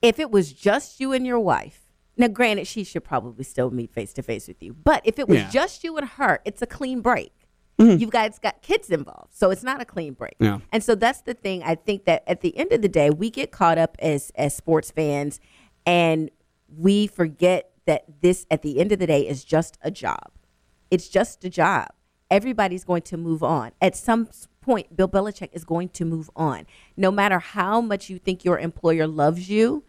If 0.00 0.18
it 0.18 0.30
was 0.30 0.52
just 0.52 1.00
you 1.00 1.12
and 1.12 1.26
your 1.26 1.38
wife, 1.40 1.80
now 2.16 2.28
granted, 2.28 2.66
she 2.66 2.84
should 2.84 3.04
probably 3.04 3.44
still 3.44 3.70
meet 3.70 3.92
face 3.92 4.12
to 4.14 4.22
face 4.22 4.48
with 4.48 4.62
you. 4.62 4.74
But 4.74 5.02
if 5.04 5.18
it 5.18 5.28
was 5.28 5.38
Yeah. 5.38 5.44
Mm-hmm. 5.44 5.52
just 5.52 5.84
you 5.84 5.96
and 5.96 6.08
her, 6.10 6.40
it's 6.44 6.60
a 6.62 6.66
clean 6.66 7.00
break. 7.00 7.32
You 7.78 8.06
guys 8.06 8.38
got 8.38 8.62
kids 8.62 8.90
involved, 8.90 9.34
so 9.34 9.50
it's 9.50 9.64
not 9.64 9.82
a 9.82 9.84
clean 9.84 10.12
break. 10.12 10.36
Yeah. 10.38 10.60
And 10.70 10.84
so 10.84 10.94
that's 10.94 11.22
the 11.22 11.34
thing. 11.34 11.64
I 11.64 11.74
think 11.74 12.04
that 12.04 12.22
at 12.28 12.40
the 12.40 12.56
end 12.56 12.70
of 12.70 12.80
the 12.80 12.88
day, 12.88 13.10
we 13.10 13.28
get 13.28 13.50
caught 13.50 13.76
up 13.76 13.96
as 13.98 14.30
as 14.36 14.54
sports 14.54 14.92
fans, 14.92 15.40
and 15.84 16.30
we 16.78 17.08
forget 17.08 17.72
that 17.86 18.04
this 18.20 18.46
at 18.52 18.62
the 18.62 18.78
end 18.78 18.92
of 18.92 19.00
the 19.00 19.06
day 19.08 19.26
is 19.26 19.42
just 19.42 19.78
a 19.82 19.90
job. 19.90 20.30
It's 20.92 21.08
just 21.08 21.42
a 21.44 21.50
job. 21.50 21.88
Everybody's 22.30 22.84
going 22.84 23.02
to 23.02 23.16
move 23.16 23.42
on. 23.42 23.72
At 23.80 23.96
some 23.96 24.28
point, 24.60 24.94
Bill 24.94 25.08
Belichick 25.08 25.48
is 25.52 25.64
going 25.64 25.88
to 25.90 26.04
move 26.04 26.28
on. 26.36 26.66
No 26.96 27.10
matter 27.10 27.38
how 27.38 27.80
much 27.80 28.10
you 28.10 28.18
think 28.18 28.44
your 28.44 28.58
employer 28.58 29.06
loves 29.06 29.48
you, 29.48 29.84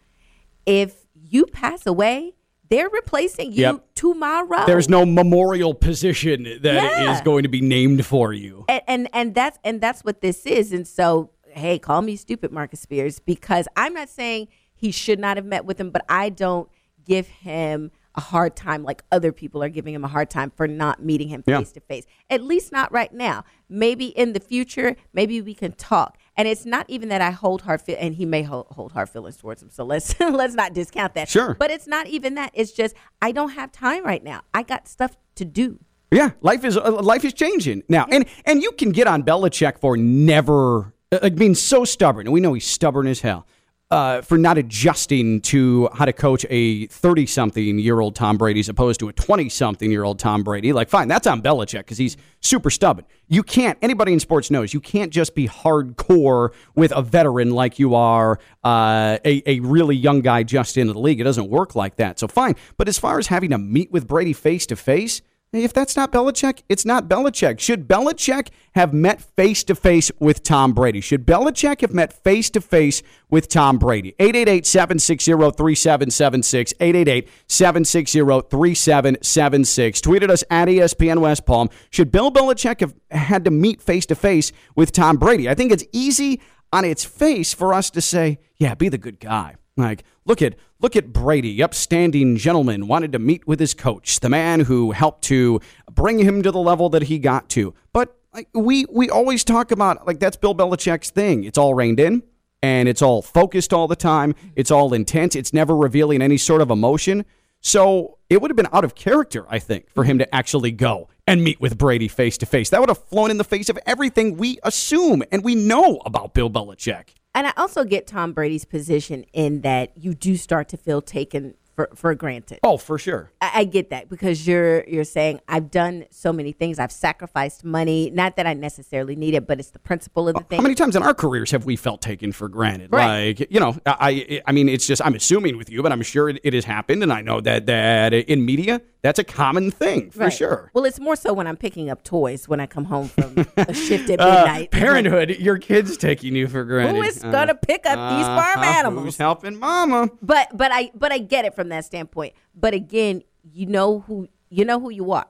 if 0.66 1.06
you 1.14 1.44
pass 1.46 1.86
away, 1.86 2.34
they're 2.70 2.88
replacing 2.88 3.52
you 3.52 3.60
Yep. 3.62 3.84
tomorrow. 3.94 4.64
There's 4.66 4.88
no 4.88 5.04
memorial 5.04 5.74
position 5.74 6.44
that 6.62 6.84
is 6.84 7.18
Yeah. 7.18 7.22
going 7.22 7.42
to 7.42 7.48
be 7.50 7.60
named 7.60 8.04
for 8.06 8.32
you. 8.32 8.64
and, 8.68 8.82
and 8.88 9.08
and 9.12 9.34
that's 9.34 9.58
and 9.62 9.80
that's 9.80 10.02
what 10.02 10.22
this 10.22 10.46
is. 10.46 10.72
And 10.72 10.88
so, 10.88 11.30
hey, 11.50 11.78
call 11.78 12.00
me 12.00 12.16
stupid, 12.16 12.50
Marcus 12.50 12.80
Spears, 12.80 13.20
because 13.20 13.68
I'm 13.76 13.92
not 13.92 14.08
saying 14.08 14.48
he 14.74 14.90
should 14.90 15.18
not 15.18 15.36
have 15.36 15.44
met 15.46 15.66
with 15.66 15.78
him, 15.78 15.90
but 15.90 16.04
I 16.08 16.30
don't 16.30 16.68
give 17.04 17.28
him 17.28 17.90
a 18.14 18.20
hard 18.20 18.54
time 18.54 18.82
like 18.82 19.02
other 19.10 19.32
people 19.32 19.62
are 19.62 19.68
giving 19.68 19.94
him 19.94 20.04
a 20.04 20.08
hard 20.08 20.30
time 20.30 20.50
for 20.50 20.68
not 20.68 21.02
meeting 21.02 21.28
him 21.28 21.42
face 21.42 21.72
to 21.72 21.80
face. 21.80 22.04
At 22.30 22.42
least 22.42 22.70
not 22.70 22.92
right 22.92 23.12
now. 23.12 23.44
Maybe 23.68 24.06
in 24.06 24.32
the 24.32 24.40
future, 24.40 24.96
maybe 25.12 25.40
we 25.40 25.54
can 25.54 25.72
talk. 25.72 26.18
And 26.36 26.46
it's 26.46 26.64
not 26.64 26.86
even 26.88 27.08
that 27.08 27.20
I 27.20 27.30
hold 27.30 27.62
hard 27.62 27.80
feel, 27.80 27.96
and 27.98 28.14
he 28.14 28.24
may 28.24 28.42
hold, 28.42 28.66
hold 28.70 28.92
hard 28.92 29.08
feelings 29.08 29.36
towards 29.36 29.62
him. 29.62 29.70
So 29.70 29.84
let's 29.84 30.18
let's 30.20 30.54
not 30.54 30.72
discount 30.72 31.14
that. 31.14 31.28
Sure. 31.28 31.54
But 31.54 31.70
it's 31.70 31.86
not 31.86 32.06
even 32.06 32.34
that. 32.34 32.50
It's 32.54 32.72
just 32.72 32.94
I 33.20 33.32
don't 33.32 33.50
have 33.50 33.72
time 33.72 34.04
right 34.04 34.22
now. 34.22 34.42
I 34.52 34.62
got 34.62 34.88
stuff 34.88 35.16
to 35.36 35.44
do. 35.44 35.80
Yeah, 36.10 36.30
life 36.40 36.64
is 36.64 36.76
uh, 36.76 37.02
life 37.02 37.24
is 37.24 37.32
changing 37.32 37.82
now, 37.88 38.06
and 38.10 38.26
and 38.44 38.62
you 38.62 38.72
can 38.72 38.92
get 38.92 39.08
on 39.08 39.24
Belichick 39.24 39.80
for 39.80 39.96
never 39.96 40.94
uh, 41.10 41.30
being 41.30 41.54
so 41.54 41.84
stubborn, 41.84 42.26
and 42.26 42.32
we 42.32 42.40
know 42.40 42.52
he's 42.54 42.66
stubborn 42.66 43.06
as 43.06 43.20
hell. 43.20 43.46
Uh, 43.94 44.20
for 44.22 44.36
not 44.36 44.58
adjusting 44.58 45.40
to 45.40 45.88
how 45.94 46.04
to 46.04 46.12
coach 46.12 46.44
a 46.50 46.88
30 46.88 47.26
something 47.26 47.78
year 47.78 48.00
old 48.00 48.16
Tom 48.16 48.36
Brady 48.36 48.58
as 48.58 48.68
opposed 48.68 48.98
to 48.98 49.08
a 49.08 49.12
20 49.12 49.48
something 49.48 49.88
year 49.88 50.02
old 50.02 50.18
Tom 50.18 50.42
Brady. 50.42 50.72
Like, 50.72 50.88
fine, 50.88 51.06
that's 51.06 51.28
on 51.28 51.40
Belichick 51.40 51.78
because 51.78 51.96
he's 51.96 52.16
super 52.40 52.70
stubborn. 52.70 53.04
You 53.28 53.44
can't, 53.44 53.78
anybody 53.82 54.12
in 54.12 54.18
sports 54.18 54.50
knows, 54.50 54.74
you 54.74 54.80
can't 54.80 55.12
just 55.12 55.36
be 55.36 55.46
hardcore 55.46 56.52
with 56.74 56.90
a 56.90 57.02
veteran 57.02 57.52
like 57.52 57.78
you 57.78 57.94
are 57.94 58.40
uh, 58.64 59.18
a, 59.24 59.44
a 59.46 59.60
really 59.60 59.94
young 59.94 60.22
guy 60.22 60.42
just 60.42 60.76
into 60.76 60.92
the 60.92 60.98
league. 60.98 61.20
It 61.20 61.24
doesn't 61.24 61.48
work 61.48 61.76
like 61.76 61.94
that. 61.94 62.18
So, 62.18 62.26
fine. 62.26 62.56
But 62.76 62.88
as 62.88 62.98
far 62.98 63.20
as 63.20 63.28
having 63.28 63.50
to 63.50 63.58
meet 63.58 63.92
with 63.92 64.08
Brady 64.08 64.32
face 64.32 64.66
to 64.66 64.74
face, 64.74 65.22
if 65.62 65.72
that's 65.72 65.96
not 65.96 66.10
Belichick, 66.12 66.62
it's 66.68 66.84
not 66.84 67.08
Belichick. 67.08 67.60
Should 67.60 67.86
Belichick 67.86 68.48
have 68.74 68.92
met 68.92 69.20
face 69.20 69.62
to 69.64 69.74
face 69.74 70.10
with 70.18 70.42
Tom 70.42 70.72
Brady? 70.72 71.00
Should 71.00 71.26
Belichick 71.26 71.80
have 71.82 71.92
met 71.92 72.12
face 72.12 72.50
to 72.50 72.60
face 72.60 73.02
with 73.30 73.48
Tom 73.48 73.78
Brady? 73.78 74.14
888 74.18 74.66
760 74.66 75.32
3776. 75.32 76.74
888 76.80 77.28
760 77.46 78.18
3776. 78.50 80.00
Tweeted 80.00 80.30
us 80.30 80.44
at 80.50 80.68
ESPN 80.68 81.18
West 81.18 81.46
Palm. 81.46 81.70
Should 81.90 82.10
Bill 82.10 82.30
Belichick 82.30 82.80
have 82.80 82.94
had 83.10 83.44
to 83.44 83.50
meet 83.50 83.80
face 83.80 84.06
to 84.06 84.14
face 84.14 84.52
with 84.74 84.92
Tom 84.92 85.16
Brady? 85.16 85.48
I 85.48 85.54
think 85.54 85.72
it's 85.72 85.84
easy 85.92 86.40
on 86.72 86.84
its 86.84 87.04
face 87.04 87.54
for 87.54 87.72
us 87.72 87.90
to 87.90 88.00
say, 88.00 88.38
yeah, 88.56 88.74
be 88.74 88.88
the 88.88 88.98
good 88.98 89.20
guy. 89.20 89.56
Like, 89.76 90.04
look 90.24 90.40
at 90.40 90.54
look 90.80 90.94
at 90.94 91.12
Brady, 91.12 91.62
upstanding 91.62 92.36
gentleman, 92.36 92.86
wanted 92.86 93.12
to 93.12 93.18
meet 93.18 93.46
with 93.46 93.58
his 93.58 93.74
coach, 93.74 94.20
the 94.20 94.28
man 94.28 94.60
who 94.60 94.92
helped 94.92 95.22
to 95.24 95.60
bring 95.90 96.18
him 96.20 96.42
to 96.42 96.50
the 96.50 96.60
level 96.60 96.88
that 96.90 97.04
he 97.04 97.18
got 97.18 97.48
to. 97.50 97.74
But 97.92 98.16
like, 98.32 98.48
we 98.54 98.86
we 98.90 99.10
always 99.10 99.42
talk 99.42 99.72
about 99.72 100.06
like 100.06 100.20
that's 100.20 100.36
Bill 100.36 100.54
Belichick's 100.54 101.10
thing. 101.10 101.44
It's 101.44 101.58
all 101.58 101.74
reined 101.74 101.98
in 101.98 102.22
and 102.62 102.88
it's 102.88 103.02
all 103.02 103.20
focused 103.20 103.72
all 103.72 103.88
the 103.88 103.96
time. 103.96 104.34
It's 104.54 104.70
all 104.70 104.94
intense. 104.94 105.34
It's 105.34 105.52
never 105.52 105.76
revealing 105.76 106.22
any 106.22 106.36
sort 106.36 106.60
of 106.60 106.70
emotion. 106.70 107.24
So 107.60 108.18
it 108.30 108.40
would 108.40 108.50
have 108.50 108.56
been 108.56 108.68
out 108.72 108.84
of 108.84 108.94
character, 108.94 109.46
I 109.48 109.58
think, 109.58 109.90
for 109.90 110.04
him 110.04 110.18
to 110.18 110.34
actually 110.34 110.70
go 110.70 111.08
and 111.26 111.42
meet 111.42 111.60
with 111.60 111.78
Brady 111.78 112.08
face 112.08 112.38
to 112.38 112.46
face. 112.46 112.70
That 112.70 112.80
would 112.80 112.90
have 112.90 113.02
flown 113.04 113.30
in 113.30 113.38
the 113.38 113.44
face 113.44 113.68
of 113.68 113.78
everything 113.86 114.36
we 114.36 114.58
assume 114.62 115.22
and 115.32 115.42
we 115.42 115.54
know 115.54 116.00
about 116.04 116.34
Bill 116.34 116.50
Belichick. 116.50 117.14
And 117.34 117.46
I 117.48 117.52
also 117.56 117.84
get 117.84 118.06
Tom 118.06 118.32
Brady's 118.32 118.64
position 118.64 119.24
in 119.32 119.62
that 119.62 119.92
you 119.96 120.14
do 120.14 120.36
start 120.36 120.68
to 120.68 120.76
feel 120.76 121.02
taken 121.02 121.54
for, 121.74 121.88
for 121.94 122.14
granted. 122.14 122.60
Oh, 122.62 122.76
for 122.76 122.98
sure. 122.98 123.30
I, 123.40 123.50
I 123.54 123.64
get 123.64 123.90
that 123.90 124.08
because 124.08 124.46
you're 124.46 124.84
you're 124.84 125.04
saying 125.04 125.40
I've 125.48 125.70
done 125.70 126.04
so 126.10 126.32
many 126.32 126.52
things. 126.52 126.78
I've 126.78 126.92
sacrificed 126.92 127.64
money. 127.64 128.10
Not 128.10 128.36
that 128.36 128.46
I 128.46 128.54
necessarily 128.54 129.16
need 129.16 129.34
it, 129.34 129.46
but 129.46 129.58
it's 129.58 129.70
the 129.70 129.78
principle 129.78 130.28
of 130.28 130.34
the 130.36 130.42
thing. 130.44 130.58
How 130.58 130.62
many 130.62 130.74
times 130.74 130.96
in 130.96 131.02
our 131.02 131.14
careers 131.14 131.50
have 131.50 131.64
we 131.64 131.76
felt 131.76 132.00
taken 132.00 132.32
for 132.32 132.48
granted? 132.48 132.92
Right. 132.92 133.38
Like, 133.38 133.50
you 133.50 133.60
know, 133.60 133.76
I 133.86 134.40
I 134.46 134.52
mean, 134.52 134.68
it's 134.68 134.86
just 134.86 135.02
I'm 135.04 135.14
assuming 135.14 135.56
with 135.56 135.70
you, 135.70 135.82
but 135.82 135.92
I'm 135.92 136.02
sure 136.02 136.28
it, 136.28 136.40
it 136.44 136.54
has 136.54 136.64
happened, 136.64 137.02
and 137.02 137.12
I 137.12 137.20
know 137.22 137.40
that 137.40 137.66
that 137.66 138.12
in 138.14 138.44
media 138.44 138.80
that's 139.02 139.18
a 139.18 139.24
common 139.24 139.70
thing 139.70 140.10
for 140.10 140.20
Right. 140.20 140.32
sure. 140.32 140.70
Well, 140.72 140.86
it's 140.86 140.98
more 140.98 141.14
so 141.14 141.34
when 141.34 141.46
I'm 141.46 141.58
picking 141.58 141.90
up 141.90 142.04
toys 142.04 142.48
when 142.48 142.58
I 142.58 142.66
come 142.66 142.86
home 142.86 143.08
from 143.08 143.46
a 143.58 143.74
shift 143.86 144.08
at 144.08 144.18
Uh, 144.18 144.44
midnight. 144.46 144.70
parenthood, 144.70 145.28
your 145.38 145.58
kids 145.58 145.98
taking 145.98 146.34
you 146.34 146.48
for 146.48 146.64
granted. 146.64 146.96
Who 146.96 147.02
is 147.02 147.18
gonna 147.18 147.54
pick 147.54 147.84
up 147.84 148.16
these 148.16 148.26
farm 148.26 148.60
uh-huh, 148.60 148.78
animals? 148.78 149.04
Who's 149.04 149.18
helping 149.18 149.58
mama? 149.58 150.08
But 150.22 150.56
but 150.56 150.70
I 150.72 150.90
but 150.94 151.12
I 151.12 151.18
get 151.18 151.44
it 151.44 151.54
from 151.54 151.63
that 151.70 151.84
standpoint. 151.84 152.34
But 152.54 152.74
again, 152.74 153.22
you 153.42 153.66
know 153.66 154.00
who 154.00 154.28
you 154.50 154.64
know 154.64 154.80
who 154.80 154.90
you 154.90 155.12
are. 155.12 155.26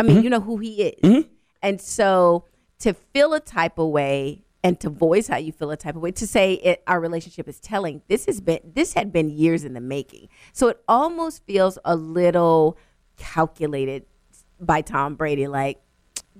I 0.00 0.04
Mm-hmm. 0.04 0.14
mean, 0.14 0.24
you 0.24 0.30
know 0.30 0.40
who 0.40 0.56
he 0.58 0.82
is. 0.82 1.24
And 1.62 1.80
so 1.80 2.46
to 2.80 2.92
feel 2.94 3.34
a 3.34 3.40
type 3.40 3.78
of 3.78 3.88
way 3.88 4.44
and 4.64 4.78
to 4.80 4.90
voice 4.90 5.28
how 5.28 5.36
you 5.36 5.52
feel 5.52 5.70
a 5.70 5.76
type 5.76 5.94
of 5.96 6.02
way, 6.02 6.10
to 6.12 6.26
say 6.26 6.54
it, 6.54 6.82
our 6.86 6.98
relationship 7.00 7.48
is 7.48 7.60
telling, 7.60 8.02
this 8.08 8.26
has 8.26 8.40
been 8.40 8.60
this 8.74 8.94
had 8.94 9.12
been 9.12 9.30
years 9.30 9.64
in 9.64 9.74
the 9.74 9.80
making. 9.80 10.28
So 10.52 10.68
it 10.68 10.82
almost 10.88 11.44
feels 11.44 11.78
a 11.84 11.94
little 11.96 12.76
calculated 13.16 14.06
by 14.60 14.80
Tom 14.80 15.14
Brady, 15.14 15.46
like 15.46 15.80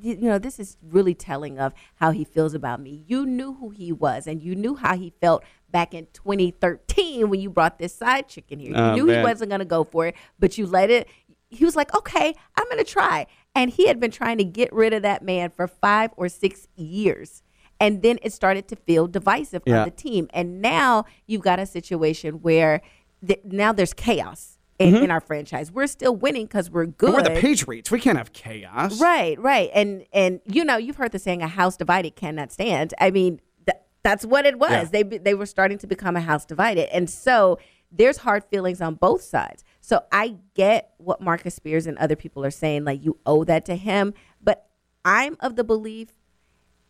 you 0.01 0.17
know, 0.17 0.39
this 0.39 0.59
is 0.59 0.77
really 0.83 1.15
telling 1.15 1.59
of 1.59 1.73
how 1.97 2.11
he 2.11 2.25
feels 2.25 2.55
about 2.55 2.81
me. 2.81 3.05
You 3.07 3.27
knew 3.27 3.55
who 3.55 3.71
he 3.71 3.93
was, 3.93 4.27
and 4.27 4.43
you 4.43 4.55
knew 4.55 4.75
how 4.75 4.97
he 4.97 5.13
felt 5.21 5.45
back 5.71 5.95
in 5.95 6.07
2013 6.13 7.29
when 7.29 7.41
you 7.41 7.51
brought 7.51 7.79
this 7.79 7.95
side 7.95 8.29
chick 8.29 8.45
in 8.51 8.59
here. 8.61 8.71
You 8.71 8.77
Oh, 8.77 8.95
knew 8.95 9.07
man. 9.07 9.19
he 9.19 9.23
wasn't 9.25 9.51
going 9.51 9.61
to 9.61 9.65
go 9.65 9.85
for 9.85 10.07
it, 10.07 10.15
but 10.39 10.59
you 10.59 10.67
let 10.67 10.91
it. 10.91 11.09
He 11.51 11.65
was 11.65 11.77
like, 11.77 11.95
okay, 11.95 12.35
I'm 12.57 12.65
going 12.67 12.79
to 12.79 12.85
try. 12.85 13.27
And 13.55 13.71
he 13.71 13.87
had 13.87 14.01
been 14.01 14.11
trying 14.11 14.39
to 14.39 14.45
get 14.45 14.73
rid 14.73 14.93
of 14.95 15.03
that 15.03 15.23
man 15.23 15.51
for 15.51 15.67
five 15.67 16.11
or 16.17 16.29
six 16.29 16.67
years. 16.77 17.43
And 17.79 18.01
then 18.03 18.19
it 18.23 18.33
started 18.33 18.69
to 18.69 18.77
feel 18.77 19.07
divisive 19.07 19.63
Yeah. 19.67 19.81
on 19.81 19.85
the 19.85 19.91
team. 19.91 20.29
And 20.33 20.63
now 20.63 21.05
you've 21.27 21.43
got 21.43 21.59
a 21.59 21.67
situation 21.67 22.37
where 22.41 22.81
th- 23.27 23.41
now 23.45 23.73
there's 23.73 23.93
chaos 23.93 24.57
in, 24.79 24.97
in 24.97 25.11
our 25.11 25.21
franchise. 25.21 25.71
We're 25.71 25.87
still 25.87 26.15
winning 26.17 26.47
because 26.47 26.71
we're 26.71 26.87
good. 26.87 27.15
Mm-hmm. 27.15 27.29
We're 27.29 27.35
the 27.35 27.41
Patriots. 27.41 27.91
We 27.91 28.01
can't 28.01 28.19
have 28.19 28.33
chaos. 28.33 29.01
Right, 29.01 29.39
right, 29.39 29.71
and 29.75 30.05
and 30.13 30.41
you 30.47 30.65
know 30.65 30.77
you've 30.77 30.97
heard 30.97 31.13
the 31.13 31.19
saying 31.19 31.43
"a 31.43 31.49
house 31.49 31.77
divided 31.77 32.17
cannot 32.17 32.53
stand." 32.53 32.95
I 32.99 33.11
mean, 33.11 33.41
th- 33.67 33.79
that's 34.03 34.25
what 34.25 34.47
it 34.47 34.59
was. 34.59 34.71
Yeah. 34.71 34.85
They 34.85 35.03
they 35.03 35.35
were 35.35 35.47
starting 35.47 35.79
to 35.79 35.87
become 35.87 36.17
a 36.17 36.21
house 36.21 36.45
divided, 36.45 36.95
and 36.95 37.09
so 37.09 37.59
there's 37.91 38.19
hard 38.19 38.45
feelings 38.45 38.81
on 38.81 38.95
both 38.95 39.23
sides. 39.23 39.65
So 39.81 40.03
I 40.11 40.37
get 40.55 40.93
what 40.99 41.21
Marcus 41.21 41.55
Spears 41.55 41.87
and 41.87 41.99
other 41.99 42.17
people 42.17 42.45
are 42.45 42.51
saying, 42.51 42.85
like 42.85 43.05
you 43.05 43.19
owe 43.27 43.45
that 43.45 43.67
to 43.67 43.77
him, 43.77 44.15
but 44.43 44.69
I'm 45.05 45.37
of 45.41 45.57
the 45.57 45.65
belief, 45.65 46.09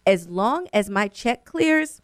as 0.07 0.29
long 0.29 0.69
as 0.73 0.91
my 0.91 1.09
check 1.09 1.45
clears, 1.45 2.02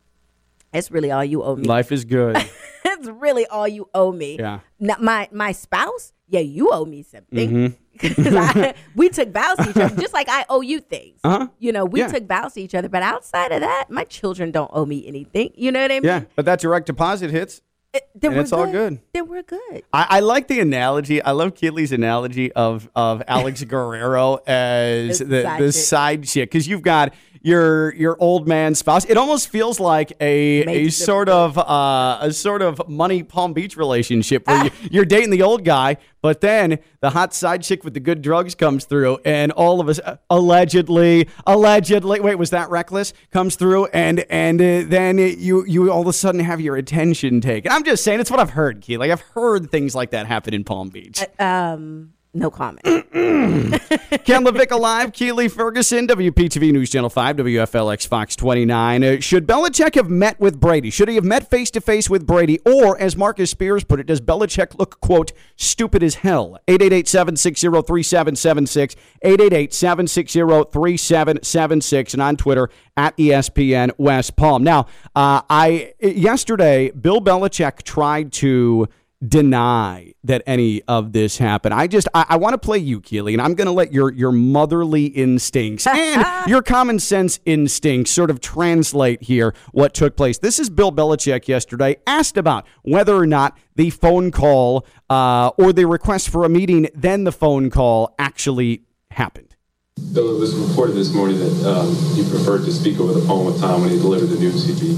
it's 0.72 0.90
really 0.90 1.10
all 1.10 1.24
you 1.24 1.42
owe 1.42 1.56
me. 1.56 1.64
Life 1.64 1.92
is 1.92 2.04
good. 2.04 2.36
That's 2.84 3.08
really 3.08 3.46
all 3.46 3.68
you 3.68 3.88
owe 3.94 4.12
me. 4.12 4.36
Yeah. 4.38 4.60
Now, 4.80 4.96
my 5.00 5.28
my 5.32 5.52
spouse, 5.52 6.12
yeah, 6.28 6.40
you 6.40 6.70
owe 6.70 6.84
me 6.84 7.02
something. 7.02 7.50
Mm-hmm. 7.98 8.70
we 8.94 9.08
took 9.08 9.32
vows 9.32 9.56
to 9.58 9.70
each 9.70 9.76
other, 9.76 9.96
just 10.00 10.14
like 10.14 10.28
I 10.28 10.44
owe 10.48 10.60
you 10.60 10.78
things. 10.80 11.18
Uh-huh. 11.24 11.48
You 11.58 11.72
know, 11.72 11.84
we 11.84 12.00
Yeah. 12.00 12.08
took 12.08 12.28
vows 12.28 12.54
to 12.54 12.60
each 12.60 12.74
other, 12.74 12.88
but 12.88 13.02
outside 13.02 13.50
of 13.52 13.60
that, 13.60 13.86
my 13.90 14.04
children 14.04 14.50
don't 14.52 14.70
owe 14.72 14.86
me 14.86 15.06
anything. 15.08 15.50
You 15.56 15.72
know 15.72 15.80
what 15.82 15.90
I 15.90 15.94
mean? 15.94 16.04
yeah, 16.04 16.22
but 16.36 16.44
that 16.44 16.60
direct 16.60 16.86
deposit 16.86 17.30
hits. 17.30 17.60
It- 17.94 18.08
then 18.14 18.32
And 18.32 18.40
it's 18.42 18.52
all 18.52 18.70
good. 18.70 19.00
Then 19.14 19.28
we're 19.28 19.42
good. 19.42 19.82
I, 19.92 20.06
I 20.10 20.20
like 20.20 20.48
the 20.48 20.60
analogy. 20.60 21.22
I 21.22 21.30
love 21.30 21.54
Keeley's 21.54 21.92
analogy 21.92 22.52
of 22.52 22.88
of 22.94 23.22
Alex 23.28 23.64
Guerrero 23.64 24.40
as 24.46 25.20
The 25.20 25.24
the, 25.24 25.42
side 25.42 25.60
the 25.60 25.66
chick. 25.72 25.74
side 25.74 26.24
chick 26.24 26.50
because 26.50 26.68
you've 26.68 26.82
got 26.82 27.14
your 27.40 27.94
your 27.94 28.16
old 28.20 28.46
man 28.48 28.74
spouse. 28.74 29.04
It 29.04 29.16
almost 29.16 29.48
feels 29.48 29.78
like 29.80 30.12
a 30.20 30.86
a 30.86 30.88
sort 30.90 31.28
of 31.28 31.56
uh, 31.56 32.18
a 32.20 32.32
sort 32.32 32.60
of 32.62 32.88
money 32.88 33.22
Palm 33.22 33.52
Beach 33.52 33.76
relationship 33.76 34.46
where 34.48 34.64
you, 34.64 34.70
you're 34.90 35.04
dating 35.04 35.30
the 35.30 35.42
old 35.42 35.64
guy, 35.64 35.96
but 36.20 36.40
then 36.40 36.80
the 37.00 37.10
hot 37.10 37.32
side 37.32 37.62
chick 37.62 37.84
with 37.84 37.94
the 37.94 38.00
good 38.00 38.22
drugs 38.22 38.56
comes 38.56 38.84
through, 38.86 39.18
and 39.24 39.52
all 39.52 39.80
of 39.80 39.88
us 39.88 40.00
uh, 40.00 40.16
allegedly 40.28 41.28
allegedly 41.46 42.18
wait 42.20 42.34
was 42.34 42.50
that 42.50 42.68
reckless 42.70 43.14
comes 43.30 43.54
through, 43.54 43.86
and 43.86 44.20
and 44.28 44.60
uh, 44.60 44.82
then 44.88 45.18
you 45.18 45.64
you 45.64 45.90
all 45.92 46.02
of 46.02 46.08
a 46.08 46.12
sudden 46.12 46.40
have 46.40 46.60
your 46.60 46.74
attention 46.76 47.40
taken. 47.40 47.70
I'm 47.78 47.84
just 47.84 48.02
saying 48.02 48.18
it's 48.18 48.28
what 48.28 48.40
I've 48.40 48.50
heard, 48.50 48.80
Keely. 48.80 49.12
I've 49.12 49.20
heard 49.20 49.70
things 49.70 49.94
like 49.94 50.10
that 50.10 50.26
happen 50.26 50.52
in 50.52 50.64
Palm 50.64 50.88
Beach. 50.88 51.24
Um, 51.38 52.12
no 52.38 52.50
comment. 52.50 52.80
Ken 52.84 54.44
LaVicka 54.44 54.78
live, 54.78 55.12
Keely 55.12 55.48
Ferguson, 55.48 56.06
WPTV 56.06 56.72
News 56.72 56.90
Channel 56.90 57.10
5, 57.10 57.36
WFLX 57.36 58.06
Fox 58.06 58.36
29. 58.36 59.04
Uh, 59.04 59.20
should 59.20 59.46
Belichick 59.46 59.94
have 59.94 60.08
met 60.08 60.38
with 60.38 60.60
Brady? 60.60 60.90
Should 60.90 61.08
he 61.08 61.14
have 61.16 61.24
met 61.24 61.48
face 61.50 61.70
to 61.72 61.80
face 61.80 62.08
with 62.08 62.26
Brady? 62.26 62.58
Or, 62.60 62.98
as 62.98 63.16
Marcus 63.16 63.50
Spears 63.50 63.84
put 63.84 64.00
it, 64.00 64.06
does 64.06 64.20
Belichick 64.20 64.78
look, 64.78 65.00
quote, 65.00 65.32
stupid 65.56 66.02
as 66.02 66.16
hell? 66.16 66.58
888 66.68 67.08
760 67.08 67.68
3776, 67.68 68.96
888 69.22 69.74
760 69.74 70.40
3776, 70.72 72.14
and 72.14 72.22
on 72.22 72.36
Twitter 72.36 72.70
at 72.96 73.16
ESPN 73.16 73.92
West 73.96 74.36
Palm. 74.36 74.62
Now, 74.64 74.86
uh, 75.14 75.42
I 75.48 75.94
yesterday, 76.00 76.90
Bill 76.90 77.20
Belichick 77.20 77.82
tried 77.82 78.32
to 78.34 78.88
deny 79.26 80.12
that 80.22 80.42
any 80.46 80.82
of 80.82 81.12
this 81.12 81.38
happened. 81.38 81.74
I 81.74 81.86
just 81.86 82.06
I, 82.14 82.26
I 82.30 82.36
want 82.36 82.54
to 82.54 82.58
play 82.58 82.78
you, 82.78 83.00
Keely, 83.00 83.34
and 83.34 83.42
I'm 83.42 83.54
going 83.54 83.66
to 83.66 83.72
let 83.72 83.92
your 83.92 84.12
your 84.12 84.32
motherly 84.32 85.06
instincts 85.06 85.86
and 85.92 86.24
your 86.48 86.62
common 86.62 86.98
sense 86.98 87.40
instincts 87.44 88.12
sort 88.12 88.30
of 88.30 88.40
translate 88.40 89.22
here 89.22 89.54
what 89.72 89.94
took 89.94 90.16
place. 90.16 90.38
This 90.38 90.58
is 90.58 90.70
Bill 90.70 90.92
Belichick 90.92 91.48
yesterday 91.48 91.96
asked 92.06 92.36
about 92.36 92.66
whether 92.82 93.16
or 93.16 93.26
not 93.26 93.58
the 93.74 93.90
phone 93.90 94.30
call 94.30 94.86
uh, 95.10 95.48
or 95.58 95.72
the 95.72 95.86
request 95.86 96.28
for 96.28 96.44
a 96.44 96.48
meeting, 96.48 96.88
then 96.94 97.24
the 97.24 97.32
phone 97.32 97.70
call 97.70 98.14
actually 98.18 98.82
happened. 99.10 99.56
Though 99.96 100.36
it 100.36 100.38
was 100.38 100.54
reported 100.54 100.92
this 100.92 101.12
morning 101.12 101.38
that 101.40 101.68
um, 101.68 101.88
you 102.14 102.22
preferred 102.30 102.64
to 102.66 102.72
speak 102.72 103.00
over 103.00 103.12
the 103.12 103.26
phone 103.26 103.46
with 103.46 103.60
Tom 103.60 103.80
when 103.80 103.90
he 103.90 103.96
delivered 103.96 104.26
the 104.26 104.38
news 104.38 104.64
he'd 104.64 104.78
be 104.78 104.96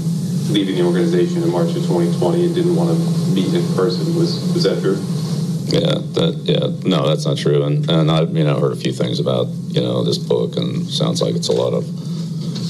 leaving 0.49 0.75
the 0.75 0.83
organization 0.83 1.43
in 1.43 1.51
March 1.51 1.69
of 1.69 1.83
2020 1.85 2.45
and 2.45 2.55
didn't 2.55 2.75
want 2.75 2.89
to 2.89 2.97
meet 3.31 3.53
in 3.53 3.65
person. 3.75 4.15
Was 4.15 4.41
was 4.53 4.63
that 4.63 4.81
true? 4.81 4.97
Yeah, 5.71 6.03
that 6.19 6.41
yeah, 6.43 6.67
no, 6.89 7.07
that's 7.07 7.25
not 7.25 7.37
true. 7.37 7.63
And 7.63 7.89
and 7.89 8.11
I 8.11 8.23
you 8.23 8.43
know 8.43 8.59
heard 8.59 8.73
a 8.73 8.75
few 8.75 8.91
things 8.91 9.19
about 9.19 9.47
you 9.69 9.81
know 9.81 10.03
this 10.03 10.17
book, 10.17 10.57
and 10.57 10.87
sounds 10.89 11.21
like 11.21 11.35
it's 11.35 11.49
a 11.49 11.53
lot 11.53 11.73
of 11.73 11.85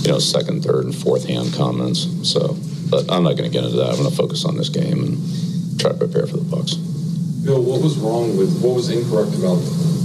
you 0.05 0.11
know 0.11 0.19
second, 0.19 0.63
third, 0.63 0.85
and 0.85 0.95
fourth 0.95 1.27
hand 1.27 1.53
comments. 1.53 2.07
So, 2.23 2.55
but 2.89 3.11
I'm 3.11 3.23
not 3.23 3.37
going 3.37 3.49
to 3.49 3.53
get 3.53 3.63
into 3.63 3.77
that. 3.77 3.89
I'm 3.89 3.97
going 3.97 4.09
to 4.09 4.15
focus 4.15 4.45
on 4.45 4.57
this 4.57 4.69
game 4.69 5.03
and 5.03 5.79
try 5.79 5.91
to 5.91 5.97
prepare 5.97 6.27
for 6.27 6.37
the 6.37 6.43
Bucks. 6.43 6.75
Bill, 6.75 7.61
what 7.63 7.81
was 7.81 7.97
wrong 7.97 8.37
with 8.37 8.61
what 8.61 8.75
was 8.75 8.89
incorrect 8.89 9.33
about 9.33 9.57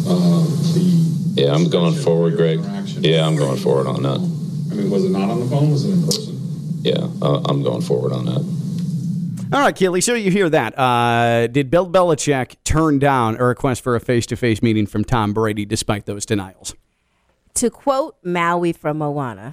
uh, 0.09 0.45
the? 0.73 1.05
Yeah, 1.37 1.53
I'm 1.53 1.69
going 1.69 1.95
forward, 1.95 2.37
Greg. 2.37 2.61
Yeah, 3.05 3.27
I'm 3.27 3.37
going 3.37 3.59
forward 3.59 3.87
on 3.87 4.03
that. 4.05 4.21
I 4.73 4.75
mean, 4.75 4.91
was 4.91 5.05
it 5.05 5.11
not 5.11 5.29
on 5.29 5.41
the 5.41 5.47
phone? 5.47 5.71
Was 5.71 5.85
it 5.85 5.93
in 5.93 6.03
person? 6.03 6.36
Yeah, 6.87 7.09
uh, 7.21 7.43
I'm 7.49 7.65
going 7.65 7.83
forward 7.83 8.13
on 8.13 8.27
that. 8.27 9.51
All 9.53 9.61
right, 9.61 9.75
Keely. 9.75 10.01
So 10.01 10.15
you 10.15 10.31
hear 10.31 10.49
that? 10.51 10.79
Uh, 10.79 11.49
did 11.49 11.69
Bill 11.69 11.91
Belichick 11.91 12.55
turn 12.63 13.01
down 13.01 13.37
a 13.41 13.45
request 13.45 13.83
for 13.83 13.97
a 13.97 14.01
face-to-face 14.01 14.63
meeting 14.63 14.87
from 14.87 15.05
Tom 15.05 15.33
Brady 15.33 15.65
despite 15.65 16.07
those 16.07 16.25
denials? 16.25 16.77
To 17.55 17.71
quote 17.71 18.17
Maui 18.23 18.73
from 18.73 18.99
Moana, 18.99 19.51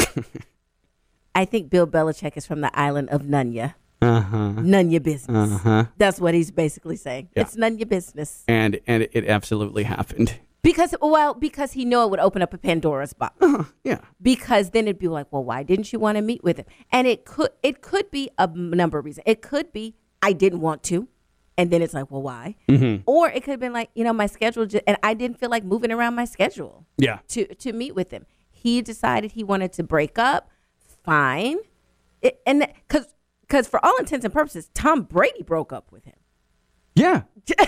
I 1.36 1.46
think 1.46 1.72
Bill 1.72 1.88
Belichick 1.88 2.38
is 2.38 2.46
from 2.46 2.62
the 2.62 2.78
island 2.78 3.10
of 3.10 3.24
Nunya. 3.24 3.74
Uh 4.00 4.22
huh. 4.22 4.52
None 4.52 4.92
your 4.92 5.02
business. 5.02 5.52
Uh 5.52 5.58
huh. 5.58 5.86
That's 5.98 6.20
what 6.20 6.36
he's 6.36 6.52
basically 6.52 6.98
saying. 6.98 7.30
Yeah. 7.36 7.44
It's 7.44 7.56
none 7.56 7.80
your 7.80 7.88
business. 7.88 8.44
And 8.48 8.80
and 8.86 9.08
it 9.12 9.26
absolutely 9.28 9.84
happened. 9.84 10.38
Because 10.64 10.96
well, 11.02 11.34
because 11.34 11.74
he 11.74 11.84
knew 11.86 12.02
it 12.04 12.10
would 12.10 12.20
open 12.22 12.42
up 12.42 12.54
a 12.54 12.58
Pandora's 12.58 13.14
box. 13.14 13.36
Yeah. 13.84 14.00
Because 14.22 14.70
then 14.72 14.86
it'd 14.86 14.98
be 14.98 15.10
like, 15.10 15.28
well, 15.32 15.44
why 15.44 15.62
didn't 15.64 15.92
you 15.92 16.00
want 16.00 16.16
to 16.16 16.22
meet 16.22 16.44
with 16.44 16.58
him? 16.58 16.66
And 16.92 17.06
it 17.06 17.26
could 17.26 17.50
it 17.62 17.82
could 17.82 18.10
be 18.10 18.30
a 18.38 18.48
number 18.48 18.98
of 18.98 19.06
reasons. 19.06 19.24
It 19.28 19.42
could 19.42 19.72
be 19.74 19.96
I 20.22 20.32
didn't 20.32 20.62
want 20.62 20.84
to, 20.84 21.10
and 21.58 21.70
then 21.70 21.82
it's 21.82 21.94
like, 21.94 22.10
well, 22.10 22.22
why? 22.22 22.56
Mm-hmm. 22.70 23.04
Or 23.06 23.28
it 23.30 23.44
could 23.44 23.52
have 23.52 23.60
been 23.60 23.74
like, 23.74 23.90
you 23.94 24.06
know, 24.06 24.14
my 24.14 24.26
schedule, 24.26 24.66
just, 24.66 24.86
and 24.88 24.98
I 25.04 25.14
didn't 25.14 25.38
feel 25.38 25.50
like 25.50 25.66
moving 25.66 25.92
around 25.92 26.16
my 26.16 26.24
schedule 26.24 26.86
Yeah. 26.98 27.20
to 27.30 27.46
to 27.56 27.74
meet 27.74 27.94
with 27.94 28.12
him. 28.12 28.26
He 28.50 28.82
decided 28.82 29.34
he 29.34 29.44
wanted 29.44 29.74
to 29.74 29.84
break 29.84 30.18
up. 30.18 30.50
Fine, 31.04 31.58
it, 32.22 32.40
and 32.48 32.66
because 32.88 33.08
because 33.42 33.68
for 33.68 33.84
all 33.86 33.98
intents 33.98 34.24
and 34.24 34.34
purposes, 34.34 34.70
Tom 34.74 35.02
Brady 35.02 35.44
broke 35.44 35.74
up 35.74 35.92
with 35.92 36.06
him. 36.06 36.16
Yeah. 36.96 37.24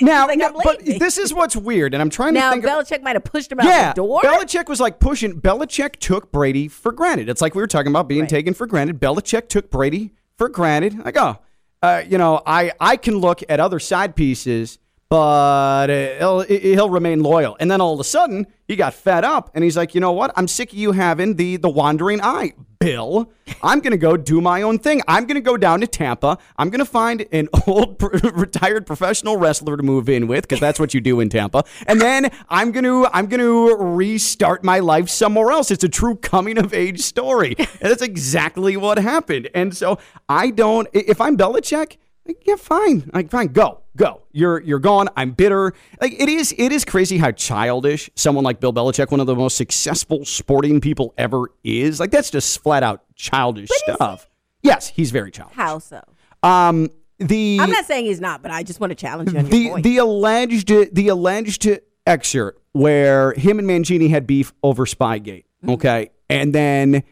Now, 0.00 0.26
like, 0.26 0.38
now, 0.38 0.52
but 0.64 0.84
this 0.84 1.16
is 1.18 1.32
what's 1.34 1.54
weird, 1.54 1.92
and 1.94 2.00
I'm 2.00 2.08
trying 2.10 2.34
Now 2.34 2.48
to 2.48 2.54
think. 2.60 2.64
of- 2.64 2.70
Belichick 2.70 3.02
might 3.02 3.14
have 3.14 3.22
pushed 3.22 3.52
him 3.52 3.60
out 3.60 3.66
yeah, 3.66 3.92
the 3.92 3.96
door. 4.02 4.20
Belichick 4.22 4.66
was 4.68 4.80
like 4.80 4.98
pushing. 4.98 5.40
Belichick 5.40 5.96
took 5.96 6.32
Brady 6.32 6.66
for 6.66 6.90
granted. 6.92 7.28
It's 7.28 7.40
like 7.42 7.54
we 7.54 7.60
were 7.62 7.66
talking 7.68 7.92
about 7.92 8.08
being 8.08 8.22
Right. 8.22 8.28
taken 8.30 8.52
for 8.54 8.66
granted. 8.66 8.98
Belichick 8.98 9.48
took 9.48 9.70
Brady 9.70 10.14
for 10.38 10.48
granted. 10.48 11.04
Like, 11.04 11.16
oh, 11.18 11.36
uh, 11.82 12.02
you 12.08 12.16
know, 12.18 12.40
I 12.46 12.72
I 12.80 12.96
can 12.96 13.18
look 13.18 13.42
at 13.48 13.60
other 13.60 13.78
side 13.78 14.16
pieces, 14.16 14.78
but 15.08 15.90
uh, 15.90 16.14
he'll 16.18 16.40
he'll 16.40 16.90
remain 16.90 17.22
loyal. 17.22 17.56
And 17.60 17.70
then 17.70 17.80
all 17.80 17.92
of 17.94 18.00
a 18.00 18.04
sudden, 18.04 18.46
he 18.72 18.76
got 18.76 18.94
fed 18.94 19.24
up, 19.24 19.50
and 19.54 19.62
he's 19.62 19.76
like, 19.76 19.94
you 19.94 20.00
know 20.00 20.12
what? 20.12 20.32
I'm 20.34 20.48
sick 20.48 20.72
of 20.72 20.78
you 20.78 20.92
having 20.92 21.36
the 21.36 21.56
the 21.58 21.68
wandering 21.68 22.20
eye, 22.22 22.54
Bill. 22.78 23.30
I'm 23.62 23.80
gonna 23.80 23.96
go 23.96 24.16
do 24.16 24.40
my 24.40 24.62
own 24.62 24.78
thing. 24.78 25.02
I'm 25.06 25.26
gonna 25.26 25.40
go 25.40 25.56
down 25.56 25.80
to 25.82 25.86
Tampa. 25.86 26.38
I'm 26.56 26.70
gonna 26.70 26.84
find 26.84 27.26
an 27.32 27.48
old 27.66 28.02
retired 28.34 28.86
professional 28.86 29.36
wrestler 29.36 29.76
to 29.76 29.82
move 29.82 30.08
in 30.08 30.26
with 30.26 30.42
because 30.42 30.58
that's 30.60 30.80
what 30.80 30.94
you 30.94 31.00
do 31.00 31.20
in 31.20 31.28
Tampa. 31.28 31.64
And 31.86 32.00
then 32.00 32.30
I'm 32.48 32.72
gonna 32.72 33.04
I'm 33.12 33.26
gonna 33.26 33.76
restart 33.76 34.64
my 34.64 34.78
life 34.78 35.08
somewhere 35.08 35.50
else. 35.50 35.70
It's 35.70 35.84
a 35.84 35.88
true 35.88 36.16
coming 36.16 36.58
of 36.58 36.72
age 36.72 37.00
story, 37.00 37.54
and 37.58 37.68
that's 37.80 38.02
exactly 38.02 38.76
what 38.76 38.98
happened. 38.98 39.50
And 39.54 39.76
so 39.76 39.98
I 40.28 40.50
don't. 40.50 40.88
If 40.92 41.20
I'm 41.20 41.36
Belichick. 41.36 41.98
Like, 42.26 42.46
yeah, 42.46 42.56
fine. 42.56 43.10
Like, 43.12 43.30
fine, 43.30 43.48
go, 43.48 43.80
go. 43.96 44.22
You're 44.30 44.60
you're 44.60 44.78
gone. 44.78 45.08
I'm 45.16 45.32
bitter. 45.32 45.72
Like, 46.00 46.12
it 46.20 46.28
is 46.28 46.54
it 46.56 46.70
is 46.70 46.84
crazy 46.84 47.18
how 47.18 47.32
childish 47.32 48.10
someone 48.14 48.44
like 48.44 48.60
Bill 48.60 48.72
Belichick, 48.72 49.10
one 49.10 49.20
of 49.20 49.26
the 49.26 49.34
most 49.34 49.56
successful 49.56 50.24
sporting 50.24 50.80
people 50.80 51.14
ever, 51.18 51.50
is. 51.64 51.98
Like, 51.98 52.10
that's 52.10 52.30
just 52.30 52.62
flat 52.62 52.82
out 52.82 53.02
childish 53.16 53.70
stuff. 53.72 54.28
Yes, 54.62 54.88
he's 54.88 55.10
very 55.10 55.32
childish. 55.32 55.56
How 55.56 55.80
so? 55.80 56.00
Um, 56.44 56.90
the 57.18 57.58
I'm 57.60 57.70
not 57.70 57.86
saying 57.86 58.04
he's 58.06 58.20
not, 58.20 58.42
but 58.42 58.50
I 58.50 58.62
just 58.62 58.78
want 58.78 58.92
to 58.92 58.94
challenge 58.94 59.32
you 59.32 59.38
on 59.38 59.46
your 59.46 59.50
the 59.50 59.68
point. 59.70 59.84
the 59.84 59.96
alleged 59.98 60.68
the 60.68 61.08
alleged 61.08 61.68
excerpt 62.06 62.62
where 62.72 63.32
him 63.34 63.58
and 63.58 63.68
Mangini 63.68 64.10
had 64.10 64.26
beef 64.26 64.52
over 64.62 64.86
Spygate. 64.86 65.44
Mm-hmm. 65.62 65.70
Okay, 65.70 66.10
and 66.30 66.54
then 66.54 67.02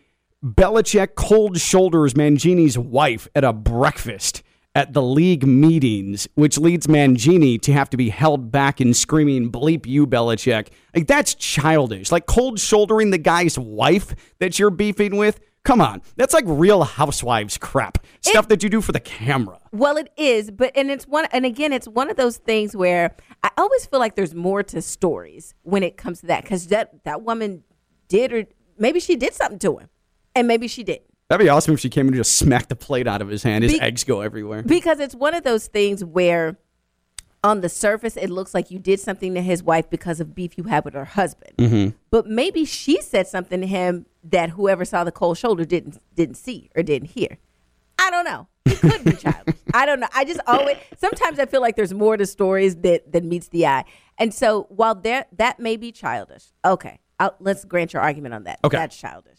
Belichick 0.44 1.16
cold 1.16 1.58
shoulders 1.58 2.14
Mangini's 2.14 2.78
wife 2.78 3.28
at 3.34 3.44
a 3.44 3.52
breakfast 3.52 4.42
at 4.74 4.92
the 4.92 5.02
league 5.02 5.46
meetings, 5.46 6.28
which 6.34 6.56
leads 6.58 6.86
Mangini 6.86 7.60
to 7.62 7.72
have 7.72 7.90
to 7.90 7.96
be 7.96 8.08
held 8.08 8.52
back 8.52 8.80
and 8.80 8.96
screaming 8.96 9.50
"Bleep 9.50 9.86
you, 9.86 10.06
Belichick!" 10.06 10.68
Like 10.94 11.06
that's 11.06 11.34
childish. 11.34 12.12
Like 12.12 12.26
cold 12.26 12.60
shouldering 12.60 13.10
the 13.10 13.18
guy's 13.18 13.58
wife 13.58 14.14
that 14.38 14.58
you're 14.58 14.70
beefing 14.70 15.16
with. 15.16 15.40
Come 15.62 15.82
on, 15.82 16.00
that's 16.16 16.32
like 16.32 16.44
Real 16.46 16.84
Housewives 16.84 17.58
crap 17.58 17.98
stuff 18.22 18.48
that 18.48 18.62
you 18.62 18.70
do 18.70 18.80
for 18.80 18.92
the 18.92 19.00
camera. 19.00 19.58
Well, 19.72 19.98
it 19.98 20.10
is, 20.16 20.50
but 20.50 20.72
and 20.74 20.90
it's 20.90 21.06
one, 21.06 21.26
and 21.32 21.44
again, 21.44 21.72
it's 21.74 21.86
one 21.86 22.08
of 22.10 22.16
those 22.16 22.38
things 22.38 22.74
where 22.74 23.14
I 23.42 23.50
always 23.58 23.84
feel 23.84 23.98
like 23.98 24.14
there's 24.14 24.34
more 24.34 24.62
to 24.62 24.80
stories 24.80 25.54
when 25.62 25.82
it 25.82 25.98
comes 25.98 26.20
to 26.20 26.26
that 26.28 26.44
because 26.44 26.68
that 26.68 27.04
that 27.04 27.22
woman 27.22 27.64
did 28.08 28.32
or 28.32 28.46
maybe 28.78 29.00
she 29.00 29.16
did 29.16 29.34
something 29.34 29.58
to 29.58 29.78
him, 29.78 29.90
and 30.34 30.48
maybe 30.48 30.66
she 30.66 30.82
didn't. 30.82 31.09
That'd 31.30 31.44
be 31.44 31.48
awesome 31.48 31.74
if 31.74 31.80
she 31.80 31.88
came 31.88 32.08
and 32.08 32.16
just 32.16 32.36
smacked 32.36 32.70
the 32.70 32.76
plate 32.76 33.06
out 33.06 33.22
of 33.22 33.28
his 33.28 33.44
hand. 33.44 33.62
His 33.62 33.74
Be- 33.74 33.80
eggs 33.80 34.02
go 34.02 34.20
everywhere. 34.20 34.64
Because 34.64 34.98
it's 34.98 35.14
one 35.14 35.32
of 35.32 35.44
those 35.44 35.68
things 35.68 36.04
where 36.04 36.56
on 37.44 37.60
the 37.60 37.68
surface 37.68 38.16
it 38.16 38.30
looks 38.30 38.52
like 38.52 38.72
you 38.72 38.80
did 38.80 38.98
something 38.98 39.34
to 39.34 39.40
his 39.40 39.62
wife 39.62 39.88
because 39.88 40.18
of 40.18 40.34
beef 40.34 40.58
you 40.58 40.64
had 40.64 40.84
with 40.84 40.94
her 40.94 41.04
husband. 41.04 41.52
Mm-hmm. 41.56 41.96
But 42.10 42.26
maybe 42.26 42.64
she 42.64 43.00
said 43.00 43.28
something 43.28 43.60
to 43.60 43.66
him 43.68 44.06
that 44.24 44.50
whoever 44.50 44.84
saw 44.84 45.04
the 45.04 45.12
cold 45.12 45.38
shoulder 45.38 45.64
didn't 45.64 45.98
didn't 46.16 46.34
see 46.34 46.68
or 46.74 46.82
didn't 46.82 47.10
hear. 47.10 47.38
I 47.96 48.10
don't 48.10 48.24
know. 48.24 48.48
It 48.66 48.80
could 48.80 49.04
be 49.04 49.12
childish. 49.12 49.54
I 49.72 49.86
don't 49.86 50.00
know. 50.00 50.08
I 50.12 50.24
just 50.24 50.40
always 50.48 50.78
sometimes 50.98 51.38
I 51.38 51.46
feel 51.46 51.60
like 51.60 51.76
there's 51.76 51.94
more 51.94 52.16
to 52.16 52.26
stories 52.26 52.74
that 52.78 53.12
that 53.12 53.22
meets 53.22 53.46
the 53.48 53.68
eye. 53.68 53.84
And 54.18 54.34
so 54.34 54.66
while 54.68 54.96
there 54.96 55.26
that 55.36 55.60
may 55.60 55.76
be 55.76 55.92
childish, 55.92 56.46
okay, 56.64 56.98
I'll, 57.20 57.36
let's 57.38 57.64
grant 57.64 57.92
your 57.92 58.02
argument 58.02 58.34
on 58.34 58.44
that. 58.44 58.58
Okay. 58.64 58.76
that's 58.76 58.96
childish. 58.96 59.38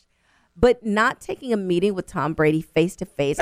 But 0.55 0.85
not 0.85 1.21
taking 1.21 1.53
a 1.53 1.57
meeting 1.57 1.93
with 1.95 2.07
Tom 2.07 2.33
Brady 2.33 2.61
face 2.61 2.95
to 2.97 3.05
face. 3.05 3.39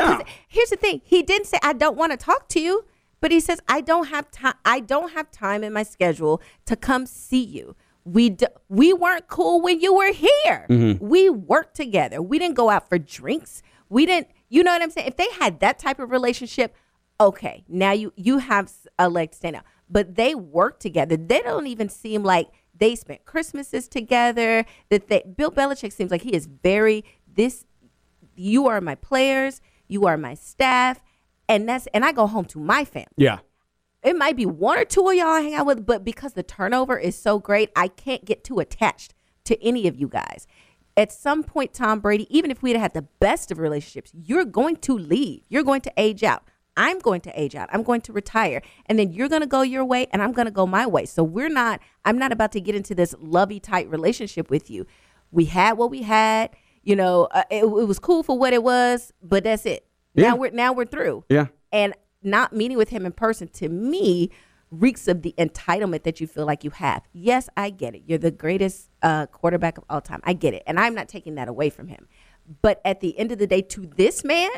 Here's 0.47 0.69
the 0.69 0.75
thing: 0.75 1.01
he 1.03 1.23
didn't 1.23 1.47
say 1.47 1.57
I 1.63 1.73
don't 1.73 1.97
want 1.97 2.11
to 2.11 2.17
talk 2.17 2.47
to 2.49 2.59
you, 2.61 2.85
but 3.19 3.31
he 3.31 3.39
says 3.39 3.59
I 3.67 3.81
don't 3.81 4.07
have 4.07 4.29
time. 4.31 4.53
I 4.63 4.79
don't 4.79 5.13
have 5.13 5.31
time 5.31 5.63
in 5.63 5.73
my 5.73 5.83
schedule 5.83 6.41
to 6.65 6.75
come 6.75 7.05
see 7.05 7.43
you. 7.43 7.75
We 8.05 8.29
d- 8.29 8.47
we 8.69 8.93
weren't 8.93 9.27
cool 9.27 9.61
when 9.61 9.81
you 9.81 9.93
were 9.93 10.13
here. 10.13 10.65
Mm-hmm. 10.69 11.05
We 11.05 11.29
worked 11.29 11.75
together. 11.75 12.21
We 12.21 12.39
didn't 12.39 12.55
go 12.55 12.69
out 12.69 12.87
for 12.87 12.97
drinks. 12.97 13.61
We 13.89 14.05
didn't. 14.05 14.29
You 14.47 14.63
know 14.63 14.71
what 14.71 14.81
I'm 14.81 14.91
saying? 14.91 15.07
If 15.07 15.17
they 15.17 15.29
had 15.31 15.59
that 15.59 15.79
type 15.79 15.99
of 15.99 16.11
relationship, 16.11 16.75
okay, 17.19 17.63
now 17.67 17.91
you 17.91 18.13
you 18.15 18.37
have 18.37 18.71
a 18.97 19.09
leg 19.09 19.31
to 19.31 19.37
stand 19.37 19.55
out. 19.57 19.63
But 19.89 20.15
they 20.15 20.35
work 20.35 20.79
together. 20.79 21.17
They 21.17 21.41
don't 21.41 21.67
even 21.67 21.89
seem 21.89 22.23
like 22.23 22.49
they 22.79 22.95
spent 22.95 23.25
Christmases 23.25 23.87
together. 23.87 24.65
That 24.89 25.07
they 25.07 25.23
Bill 25.37 25.51
Belichick 25.51 25.93
seems 25.93 26.11
like 26.11 26.21
he 26.21 26.33
is 26.33 26.47
very 26.47 27.05
this. 27.27 27.65
You 28.35 28.67
are 28.67 28.81
my 28.81 28.95
players. 28.95 29.61
You 29.87 30.05
are 30.05 30.17
my 30.17 30.33
staff, 30.33 31.01
and 31.47 31.67
that's 31.67 31.87
and 31.93 32.05
I 32.05 32.11
go 32.11 32.27
home 32.27 32.45
to 32.45 32.59
my 32.59 32.85
family. 32.85 33.07
Yeah. 33.17 33.39
It 34.01 34.15
might 34.15 34.37
be 34.37 34.45
one 34.45 34.77
or 34.77 34.85
two 34.85 35.09
of 35.09 35.13
y'all 35.13 35.27
I 35.27 35.41
hang 35.41 35.55
out 35.55 35.65
with, 35.65 35.85
but 35.85 36.05
because 36.05 36.31
the 36.31 36.43
turnover 36.43 36.97
is 36.97 37.17
so 37.17 37.37
great, 37.37 37.69
I 37.75 37.89
can't 37.89 38.23
get 38.23 38.45
too 38.45 38.59
attached 38.59 39.13
to 39.43 39.61
any 39.61 39.87
of 39.87 39.97
you 39.97 40.07
guys. 40.07 40.47
At 40.95 41.11
some 41.11 41.43
point, 41.43 41.73
Tom 41.73 41.99
Brady, 41.99 42.25
even 42.35 42.49
if 42.49 42.61
we'd 42.61 42.77
had 42.77 42.93
the 42.93 43.01
best 43.01 43.51
of 43.51 43.59
relationships, 43.59 44.11
you're 44.13 44.45
going 44.45 44.77
to 44.77 44.97
leave. 44.97 45.41
You're 45.49 45.63
going 45.63 45.81
to 45.81 45.93
age 45.97 46.23
out. 46.23 46.43
I'm 46.77 46.99
going 46.99 47.21
to 47.21 47.39
age 47.41 47.55
out. 47.55 47.69
I'm 47.73 47.83
going 47.83 48.01
to 48.01 48.13
retire. 48.13 48.61
And 48.85 48.97
then 48.97 49.11
you're 49.11 49.29
going 49.29 49.41
to 49.41 49.47
go 49.47 49.61
your 49.61 49.83
way 49.83 50.07
and 50.11 50.21
I'm 50.21 50.31
going 50.31 50.45
to 50.45 50.51
go 50.51 50.65
my 50.65 50.85
way. 50.85 51.05
So 51.05 51.23
we're 51.23 51.49
not, 51.49 51.81
I'm 52.05 52.17
not 52.17 52.31
about 52.31 52.51
to 52.53 52.61
get 52.61 52.75
into 52.75 52.95
this 52.95 53.13
lovey 53.19 53.59
tight 53.59 53.89
relationship 53.89 54.49
with 54.49 54.69
you. 54.69 54.85
We 55.31 55.45
had 55.45 55.73
what 55.77 55.89
we 55.91 56.03
had. 56.03 56.51
You 56.83 56.95
know, 56.95 57.25
uh, 57.31 57.43
it, 57.51 57.63
it 57.65 57.65
was 57.87 57.99
cool 57.99 58.23
for 58.23 58.37
what 58.37 58.53
it 58.53 58.63
was, 58.63 59.11
but 59.21 59.43
that's 59.43 59.65
it. 59.65 59.85
Yeah. 60.13 60.29
Now 60.29 60.35
we're 60.37 60.51
now 60.51 60.73
we're 60.73 60.85
through 60.85 61.25
Yeah. 61.29 61.47
and 61.71 61.93
not 62.23 62.53
meeting 62.53 62.77
with 62.77 62.89
him 62.89 63.05
in 63.05 63.11
person 63.11 63.47
to 63.49 63.69
me 63.69 64.31
reeks 64.71 65.07
of 65.07 65.21
the 65.21 65.33
entitlement 65.37 66.03
that 66.03 66.21
you 66.21 66.27
feel 66.27 66.45
like 66.45 66.63
you 66.63 66.69
have. 66.71 67.03
Yes, 67.11 67.49
I 67.57 67.69
get 67.69 67.95
it. 67.95 68.03
You're 68.05 68.17
the 68.17 68.31
greatest 68.31 68.89
uh, 69.01 69.25
quarterback 69.27 69.77
of 69.77 69.83
all 69.89 70.01
time. 70.01 70.21
I 70.23 70.33
get 70.33 70.53
it, 70.53 70.63
and 70.67 70.79
I'm 70.79 70.95
not 70.95 71.09
taking 71.09 71.35
that 71.35 71.47
away 71.47 71.69
from 71.69 71.87
him. 71.87 72.07
But 72.61 72.81
at 72.85 73.01
the 73.01 73.17
end 73.19 73.31
of 73.31 73.37
the 73.39 73.47
day, 73.47 73.61
to 73.61 73.85
this 73.85 74.23
man, 74.23 74.49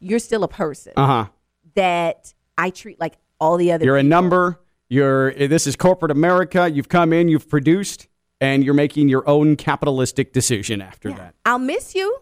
you're 0.00 0.18
still 0.18 0.42
a 0.44 0.48
person 0.48 0.92
Uh 0.96 1.06
huh. 1.06 1.26
that 1.74 2.34
I 2.58 2.70
treat 2.70 2.98
like 3.00 3.14
all 3.38 3.56
the 3.56 3.72
other. 3.72 3.84
You're 3.84 3.96
a 3.96 4.02
number. 4.02 4.60
You're. 4.88 5.32
This 5.32 5.66
is 5.66 5.76
corporate 5.76 6.10
America. 6.10 6.68
You've 6.70 6.88
come 6.88 7.12
in. 7.12 7.28
You've 7.28 7.48
produced, 7.48 8.08
and 8.40 8.64
you're 8.64 8.74
making 8.74 9.08
your 9.08 9.28
own 9.28 9.56
capitalistic 9.56 10.32
decision 10.32 10.82
after 10.82 11.12
that. 11.12 11.34
I'll 11.46 11.58
miss 11.58 11.94
you, 11.94 12.18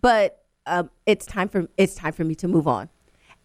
but 0.00 0.42
um, 0.66 0.90
it's 1.06 1.24
time 1.26 1.48
for 1.48 1.68
it's 1.76 1.94
time 1.94 2.12
for 2.12 2.24
me 2.24 2.34
to 2.36 2.48
move 2.48 2.66
on. 2.66 2.88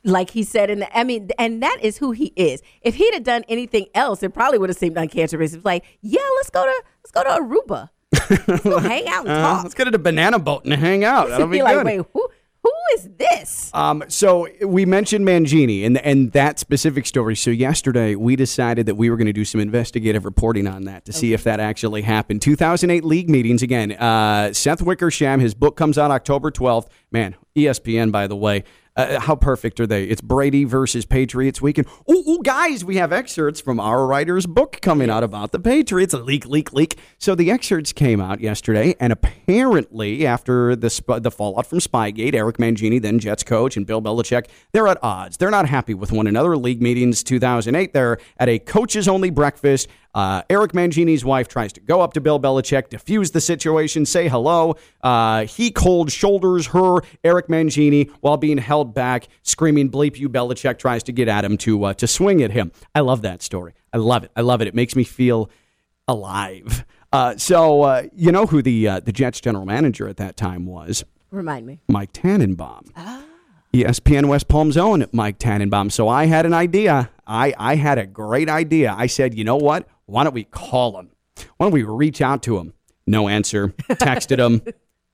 like 0.03 0.31
he 0.31 0.43
said 0.43 0.69
in 0.69 0.79
the 0.79 0.97
I 0.97 1.03
mean, 1.03 1.29
and 1.37 1.61
that 1.63 1.77
is 1.81 1.97
who 1.97 2.11
he 2.11 2.33
is. 2.35 2.61
If 2.81 2.95
he'd 2.95 3.13
have 3.13 3.23
done 3.23 3.43
anything 3.47 3.85
else, 3.93 4.23
it 4.23 4.33
probably 4.33 4.57
would 4.57 4.69
have 4.69 4.77
seemed 4.77 4.97
uncancerous. 4.97 5.53
It's 5.53 5.63
like, 5.65 5.85
yeah, 6.01 6.19
let's 6.37 6.49
go 6.49 6.65
to 6.65 6.83
let's 7.03 7.11
go 7.11 7.23
to 7.23 7.41
Aruba. 7.41 7.89
Let's 8.47 8.63
go 8.63 8.77
hang 8.79 9.07
out 9.07 9.25
and 9.25 9.29
Uh, 9.35 9.41
talk. 9.41 9.63
let's 9.63 9.73
get 9.75 9.87
at 9.87 9.95
a 9.95 9.99
banana 9.99 10.37
boat 10.39 10.63
and 10.65 10.73
hang 10.75 11.03
out. 11.03 11.27
That'll 11.29 11.47
be 11.47 11.57
be 11.57 11.63
like, 11.63 11.75
good. 11.77 11.85
wait, 11.85 12.05
who 12.13 12.29
who 12.63 12.71
is 12.95 13.09
this? 13.17 13.69
Um, 13.73 14.03
so 14.07 14.47
we 14.65 14.85
mentioned 14.85 15.27
Mangini 15.27 15.85
and 15.85 15.97
and 15.97 16.31
that 16.31 16.59
specific 16.59 17.05
story. 17.05 17.35
So 17.35 17.51
yesterday 17.51 18.15
we 18.15 18.35
decided 18.35 18.85
that 18.85 18.95
we 18.95 19.09
were 19.09 19.17
going 19.17 19.27
to 19.27 19.33
do 19.33 19.45
some 19.45 19.59
investigative 19.59 20.25
reporting 20.25 20.65
on 20.65 20.85
that 20.85 21.05
to 21.05 21.13
see 21.13 21.33
if 21.33 21.43
that 21.43 21.59
actually 21.59 22.03
happened. 22.03 22.41
2008 22.41 23.03
league 23.03 23.29
meetings 23.29 23.61
again. 23.61 23.91
Uh, 23.91 24.53
Seth 24.53 24.81
Wickersham, 24.81 25.39
his 25.39 25.53
book 25.53 25.75
comes 25.75 25.97
out 25.97 26.11
October 26.11 26.51
12th. 26.51 26.87
Man, 27.11 27.35
ESPN, 27.55 28.11
by 28.11 28.27
the 28.27 28.35
way. 28.35 28.63
Uh, 28.95 29.19
how 29.19 29.35
perfect 29.35 29.79
are 29.79 29.87
they? 29.87 30.03
It's 30.03 30.21
Brady 30.21 30.65
versus 30.65 31.03
Patriots 31.03 31.59
weekend. 31.59 31.87
Ooh, 32.09 32.23
ooh, 32.29 32.43
guys, 32.43 32.85
we 32.85 32.97
have 32.97 33.11
excerpts 33.11 33.59
from 33.59 33.79
our 33.79 34.05
writer's 34.05 34.45
book 34.45 34.79
coming 34.81 35.09
out 35.09 35.23
about 35.23 35.51
the 35.51 35.59
Patriots. 35.59 36.13
Leak, 36.13 36.45
leak, 36.45 36.71
leak. 36.73 36.99
So 37.17 37.33
the 37.33 37.49
excerpts 37.49 37.91
came 37.91 38.21
out 38.21 38.39
yesterday, 38.39 38.95
and 38.99 39.11
apparently, 39.11 40.27
after 40.27 40.75
the 40.75 40.91
sp- 40.93 41.21
the 41.21 41.31
fallout 41.31 41.65
from 41.65 41.79
Spygate, 41.79 42.35
Eric 42.35 42.57
Mangini, 42.57 43.01
then 43.01 43.17
Jets 43.17 43.43
coach, 43.43 43.75
and 43.75 43.87
Bill 43.87 44.01
Belichick, 44.01 44.45
they're 44.73 44.87
at 44.87 45.03
odds. 45.03 45.37
They're 45.37 45.49
not 45.49 45.67
happy 45.67 45.95
with 45.95 46.11
one 46.11 46.27
another. 46.27 46.55
League 46.55 46.81
meetings 46.81 47.23
2008, 47.23 47.93
they're 47.93 48.19
at 48.37 48.47
a 48.47 48.59
coaches 48.59 49.07
only 49.07 49.31
breakfast. 49.31 49.87
Uh, 50.13 50.43
Eric 50.49 50.73
Mangini's 50.73 51.25
wife 51.25 51.47
tries 51.47 51.73
to 51.73 51.81
go 51.81 52.01
up 52.01 52.13
to 52.13 52.21
Bill 52.21 52.39
Belichick, 52.39 52.89
diffuse 52.89 53.31
the 53.31 53.41
situation, 53.41 54.05
say 54.05 54.27
hello. 54.27 54.75
Uh, 55.01 55.45
he 55.45 55.71
cold 55.71 56.11
shoulders 56.11 56.67
her, 56.67 56.99
Eric 57.23 57.47
Mangini, 57.47 58.09
while 58.21 58.37
being 58.37 58.57
held 58.59 58.93
back, 58.93 59.27
screaming 59.41 59.89
"Bleep 59.89 60.17
you!" 60.19 60.29
Belichick 60.29 60.77
tries 60.77 61.03
to 61.03 61.11
get 61.11 61.27
at 61.27 61.43
him 61.43 61.57
to 61.57 61.83
uh, 61.85 61.93
to 61.95 62.07
swing 62.07 62.43
at 62.43 62.51
him. 62.51 62.71
I 62.93 62.99
love 62.99 63.21
that 63.23 63.41
story. 63.41 63.73
I 63.91 63.97
love 63.97 64.23
it. 64.23 64.31
I 64.35 64.41
love 64.41 64.61
it. 64.61 64.67
It 64.67 64.75
makes 64.75 64.95
me 64.95 65.03
feel 65.03 65.49
alive. 66.07 66.85
Uh, 67.11 67.37
so 67.37 67.83
uh, 67.83 68.03
you 68.15 68.31
know 68.31 68.47
who 68.47 68.61
the 68.61 68.87
uh, 68.87 68.99
the 68.99 69.11
Jets 69.11 69.39
general 69.39 69.65
manager 69.65 70.07
at 70.07 70.17
that 70.17 70.35
time 70.35 70.65
was? 70.65 71.03
Remind 71.31 71.65
me. 71.65 71.79
Mike 71.87 72.11
Tannenbaum. 72.13 72.91
E 73.75 73.83
ESPN 73.83 74.27
West 74.27 74.47
Palm's 74.47 74.77
own 74.77 75.05
Mike 75.11 75.39
Tannenbaum. 75.39 75.89
So 75.89 76.07
I 76.07 76.25
had 76.25 76.45
an 76.45 76.53
idea. 76.53 77.09
I, 77.25 77.55
I 77.57 77.75
had 77.75 77.97
a 77.97 78.05
great 78.05 78.47
idea. 78.47 78.93
I 78.95 79.07
said, 79.07 79.33
you 79.33 79.43
know 79.43 79.55
what? 79.55 79.87
Why 80.05 80.23
don't 80.23 80.33
we 80.33 80.43
call 80.43 80.99
him? 80.99 81.09
Why 81.57 81.65
don't 81.65 81.73
we 81.73 81.83
reach 81.83 82.21
out 82.21 82.43
to 82.43 82.57
him? 82.57 82.73
No 83.07 83.27
answer. 83.27 83.69
Texted 83.89 84.39
him. 84.39 84.61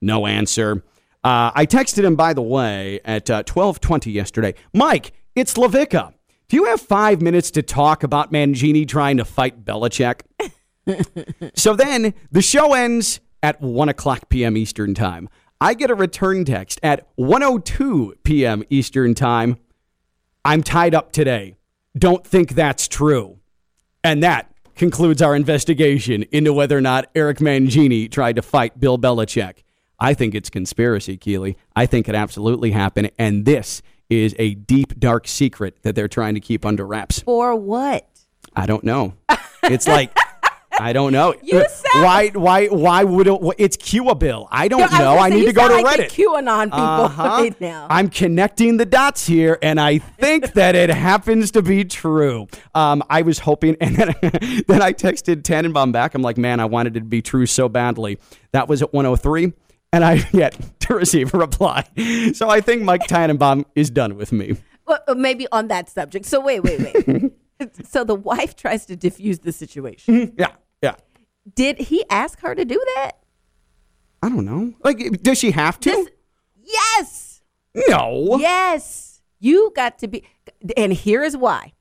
No 0.01 0.25
answer. 0.25 0.83
Uh, 1.23 1.51
I 1.53 1.65
texted 1.65 2.03
him, 2.03 2.15
by 2.15 2.33
the 2.33 2.41
way, 2.41 3.01
at 3.03 3.29
uh, 3.29 3.43
1220 3.45 4.11
yesterday. 4.11 4.53
Mike, 4.73 5.11
it's 5.35 5.53
LaVicka. 5.55 6.13
Do 6.47 6.55
you 6.55 6.65
have 6.65 6.81
five 6.81 7.21
minutes 7.21 7.51
to 7.51 7.61
talk 7.61 8.03
about 8.03 8.31
Mangini 8.31 8.87
trying 8.87 9.17
to 9.17 9.25
fight 9.25 9.65
Belichick? 9.65 10.21
so 11.55 11.75
then 11.75 12.13
the 12.31 12.41
show 12.41 12.73
ends 12.73 13.19
at 13.43 13.61
1 13.61 13.89
o'clock 13.89 14.29
p.m. 14.29 14.57
Eastern 14.57 14.93
Time. 14.93 15.29
I 15.61 15.73
get 15.73 15.91
a 15.91 15.95
return 15.95 16.45
text 16.45 16.79
at 16.81 17.07
102 17.15 18.15
p.m. 18.23 18.63
Eastern 18.69 19.13
Time. 19.13 19.57
I'm 20.45 20.63
tied 20.63 20.95
up 20.95 21.11
today. 21.11 21.57
Don't 21.97 22.25
think 22.25 22.55
that's 22.55 22.87
true. 22.87 23.39
And 24.03 24.23
that 24.23 24.51
concludes 24.79 25.21
our 25.21 25.35
investigation 25.35 26.23
into 26.31 26.53
whether 26.53 26.75
or 26.75 26.81
not 26.81 27.07
Eric 27.13 27.37
Mangini 27.39 28.09
tried 28.09 28.37
to 28.37 28.41
fight 28.41 28.79
Bill 28.79 28.97
Belichick. 28.97 29.63
I 29.99 30.13
think 30.13 30.33
it's 30.33 30.49
conspiracy, 30.49 31.17
Keely. 31.17 31.57
I 31.75 31.85
think 31.85 32.07
it 32.07 32.15
absolutely 32.15 32.71
happened. 32.71 33.11
And 33.19 33.45
this 33.45 33.81
is 34.09 34.33
a 34.39 34.55
deep, 34.55 34.97
dark 34.97 35.27
secret 35.27 35.83
that 35.83 35.95
they're 35.95 36.07
trying 36.07 36.33
to 36.35 36.39
keep 36.39 36.65
under 36.65 36.87
wraps. 36.87 37.19
For 37.19 37.53
what? 37.55 38.07
I 38.55 38.65
don't 38.65 38.85
know. 38.85 39.13
It's 39.63 39.87
like 39.87 40.17
I 40.79 40.93
don't 40.93 41.11
know. 41.11 41.33
You 41.43 41.65
said- 41.69 42.03
why? 42.03 42.29
Why? 42.29 42.67
Why 42.67 43.03
would 43.03 43.27
it? 43.27 43.39
It's 43.57 43.77
Cuba 43.77 44.15
Bill. 44.15 44.47
I 44.51 44.67
don't 44.67 44.79
Yeah, 44.79 44.85
know. 44.99 45.15
gonna 45.15 45.21
I 45.21 45.29
need 45.29 45.45
to 45.45 45.53
go 45.53 45.67
to 45.67 45.81
like 45.81 45.99
Reddit. 45.99 46.11
QAnon 46.11 46.65
people 46.65 46.79
Uh-huh. 46.79 47.23
right 47.41 47.61
now. 47.61 47.87
I'm 47.89 48.09
connecting 48.09 48.77
the 48.77 48.85
dots 48.85 49.25
here, 49.27 49.57
and 49.61 49.79
I 49.79 49.97
think 49.99 50.53
that 50.53 50.75
it 50.75 50.89
happens 50.89 51.51
to 51.51 51.61
be 51.61 51.83
true. 51.85 52.47
Um, 52.75 53.03
I 53.09 53.21
was 53.23 53.39
hoping, 53.39 53.75
and 53.81 53.95
then, 53.95 54.13
then 54.67 54.81
I 54.81 54.93
texted 54.93 55.43
Tannenbaum 55.43 55.91
back. 55.91 56.15
I'm 56.15 56.21
like, 56.21 56.37
man, 56.37 56.59
I 56.59 56.65
wanted 56.65 56.95
it 56.95 57.01
to 57.01 57.05
be 57.05 57.21
true 57.21 57.45
so 57.45 57.67
badly. 57.69 58.17
That 58.51 58.67
was 58.67 58.81
at 58.81 58.93
103, 58.93 59.53
and 59.93 60.03
I 60.05 60.27
yet 60.33 60.57
to 60.81 60.93
receive 60.95 61.33
a 61.33 61.37
reply. 61.37 61.83
So 62.33 62.49
I 62.49 62.61
think 62.61 62.83
Mike 62.83 63.07
Tannenbaum 63.07 63.65
is 63.75 63.89
done 63.89 64.15
with 64.15 64.31
me. 64.31 64.57
Well, 64.87 64.99
uh, 65.07 65.13
maybe 65.15 65.45
on 65.51 65.67
that 65.67 65.89
subject. 65.89 66.25
So 66.25 66.39
wait, 66.39 66.61
wait, 66.63 66.79
wait. 67.07 67.31
so 67.87 68.03
the 68.03 68.15
wife 68.15 68.55
tries 68.55 68.85
to 68.87 68.95
diffuse 68.95 69.39
the 69.39 69.51
situation. 69.51 70.33
Yeah. 70.37 70.47
Did 71.55 71.77
he 71.79 72.03
ask 72.09 72.39
her 72.41 72.55
to 72.55 72.65
do 72.65 72.81
that? 72.95 73.13
I 74.21 74.29
don't 74.29 74.45
know. 74.45 74.73
Like, 74.83 75.21
does 75.21 75.37
she 75.39 75.51
have 75.51 75.79
to? 75.81 75.89
This- 75.89 76.09
yes. 76.63 77.41
no. 77.87 78.37
Yes. 78.39 79.21
You 79.39 79.71
got 79.75 79.99
to 79.99 80.07
be 80.07 80.25
and 80.75 80.93
here 80.93 81.23
is 81.23 81.37
why. 81.37 81.73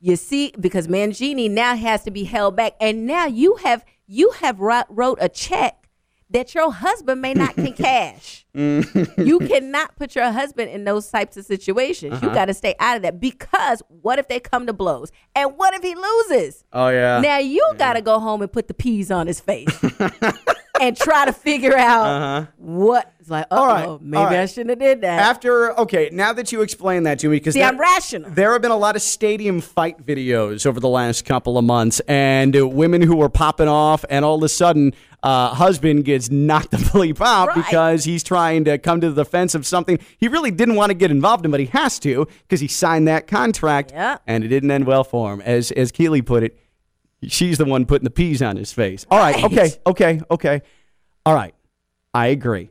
You 0.00 0.16
see, 0.16 0.52
because 0.58 0.88
Mangini 0.88 1.50
now 1.50 1.76
has 1.76 2.04
to 2.04 2.10
be 2.10 2.24
held 2.24 2.56
back, 2.56 2.72
and 2.80 3.06
now 3.06 3.26
you 3.26 3.56
have 3.56 3.84
you 4.06 4.30
have 4.40 4.60
wrote, 4.60 4.86
wrote 4.88 5.18
a 5.20 5.28
check 5.28 5.79
that 6.30 6.54
your 6.54 6.72
husband 6.72 7.20
may 7.20 7.34
not 7.34 7.54
can 7.54 7.72
cash. 7.74 8.46
you 8.54 9.38
cannot 9.46 9.96
put 9.96 10.14
your 10.14 10.30
husband 10.30 10.70
in 10.70 10.84
those 10.84 11.08
types 11.08 11.36
of 11.36 11.44
situations. 11.44 12.20
You 12.22 12.28
uh-huh. 12.28 12.34
got 12.34 12.44
to 12.46 12.54
stay 12.54 12.74
out 12.78 12.96
of 12.96 13.02
that 13.02 13.20
because 13.20 13.82
what 13.88 14.18
if 14.18 14.28
they 14.28 14.40
come 14.40 14.66
to 14.66 14.72
blows? 14.72 15.10
And 15.34 15.56
what 15.56 15.74
if 15.74 15.82
he 15.82 15.94
loses? 15.94 16.64
Oh 16.72 16.88
yeah. 16.88 17.20
Now 17.20 17.38
you 17.38 17.64
got 17.78 17.94
to 17.94 18.02
go 18.02 18.18
home 18.18 18.42
and 18.42 18.52
put 18.52 18.68
the 18.68 18.74
peas 18.74 19.10
on 19.10 19.26
his 19.26 19.40
face 19.40 19.84
and 20.80 20.96
try 20.96 21.26
to 21.26 21.32
figure 21.32 21.76
out 21.76 22.06
uh-huh. 22.06 22.46
what. 22.56 23.12
Like, 23.30 23.46
oh, 23.50 23.66
right, 23.66 24.02
maybe 24.02 24.16
all 24.18 24.26
I 24.26 24.46
shouldn't 24.46 24.70
have 24.70 24.78
did 24.78 25.00
that. 25.02 25.20
After 25.20 25.78
okay, 25.80 26.10
now 26.12 26.32
that 26.32 26.50
you 26.52 26.62
explain 26.62 27.04
that 27.04 27.18
to 27.20 27.28
me, 27.28 27.36
because 27.36 27.54
See, 27.54 27.62
I'm 27.62 27.78
rational. 27.78 28.30
There 28.30 28.52
have 28.52 28.60
been 28.62 28.70
a 28.70 28.76
lot 28.76 28.96
of 28.96 29.02
stadium 29.02 29.60
fight 29.60 30.04
videos 30.04 30.66
over 30.66 30.80
the 30.80 30.88
last 30.88 31.24
couple 31.24 31.56
of 31.56 31.64
months, 31.64 32.00
and 32.08 32.56
uh, 32.56 32.66
women 32.68 33.00
who 33.02 33.16
were 33.16 33.28
popping 33.28 33.68
off, 33.68 34.04
and 34.10 34.24
all 34.24 34.36
of 34.36 34.42
a 34.42 34.48
sudden, 34.48 34.92
uh, 35.22 35.54
husband 35.54 36.04
gets 36.04 36.30
knocked 36.30 36.70
the 36.72 36.76
bleep 36.78 37.20
out 37.20 37.48
Right. 37.48 37.56
because 37.56 38.04
he's 38.04 38.22
trying 38.22 38.64
to 38.64 38.78
come 38.78 39.00
to 39.00 39.10
the 39.10 39.22
defense 39.24 39.54
of 39.54 39.66
something 39.66 39.98
he 40.18 40.28
really 40.28 40.50
didn't 40.50 40.74
want 40.74 40.90
to 40.90 40.94
get 40.94 41.10
involved 41.10 41.44
in, 41.44 41.50
but 41.50 41.60
he 41.60 41.66
has 41.66 41.98
to 42.00 42.26
because 42.42 42.60
he 42.60 42.68
signed 42.68 43.06
that 43.08 43.26
contract, 43.26 43.92
Yeah. 43.92 44.18
and 44.26 44.42
it 44.44 44.48
didn't 44.48 44.70
end 44.70 44.86
well 44.86 45.04
for 45.04 45.32
him. 45.32 45.40
As 45.42 45.70
as 45.72 45.92
Keeley 45.92 46.22
put 46.22 46.42
it, 46.42 46.58
she's 47.28 47.58
the 47.58 47.64
one 47.64 47.84
putting 47.86 48.04
the 48.04 48.10
peas 48.10 48.40
on 48.42 48.56
his 48.56 48.72
face. 48.72 49.06
All 49.10 49.18
right, 49.18 49.36
Right. 49.36 49.44
okay, 49.44 49.70
okay, 49.86 50.20
okay. 50.30 50.62
All 51.26 51.34
right, 51.34 51.54
I 52.14 52.28
agree. 52.28 52.70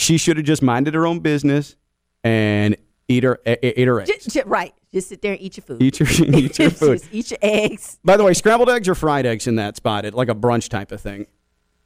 She 0.00 0.16
should 0.16 0.38
have 0.38 0.46
just 0.46 0.62
minded 0.62 0.94
her 0.94 1.06
own 1.06 1.20
business 1.20 1.76
and 2.24 2.74
eat 3.06 3.22
her 3.22 3.38
eat 3.44 3.86
her 3.86 4.00
eggs. 4.00 4.10
Just, 4.24 4.46
right. 4.46 4.72
Just 4.92 5.10
sit 5.10 5.20
there 5.20 5.32
and 5.32 5.40
eat 5.42 5.58
your 5.58 5.64
food. 5.64 5.82
Eat 5.82 6.00
your 6.00 6.08
eat 6.38 6.58
your 6.58 6.70
food. 6.70 7.00
Just 7.00 7.12
eat 7.12 7.30
your 7.30 7.38
eggs. 7.42 7.98
By 8.02 8.16
the 8.16 8.24
way, 8.24 8.32
scrambled 8.32 8.70
eggs 8.70 8.88
or 8.88 8.94
fried 8.94 9.26
eggs 9.26 9.46
in 9.46 9.56
that 9.56 9.76
spot, 9.76 10.06
it 10.06 10.14
like 10.14 10.30
a 10.30 10.34
brunch 10.34 10.70
type 10.70 10.90
of 10.90 11.02
thing. 11.02 11.26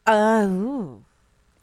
Uh, 0.06 0.46
ooh. 0.48 1.03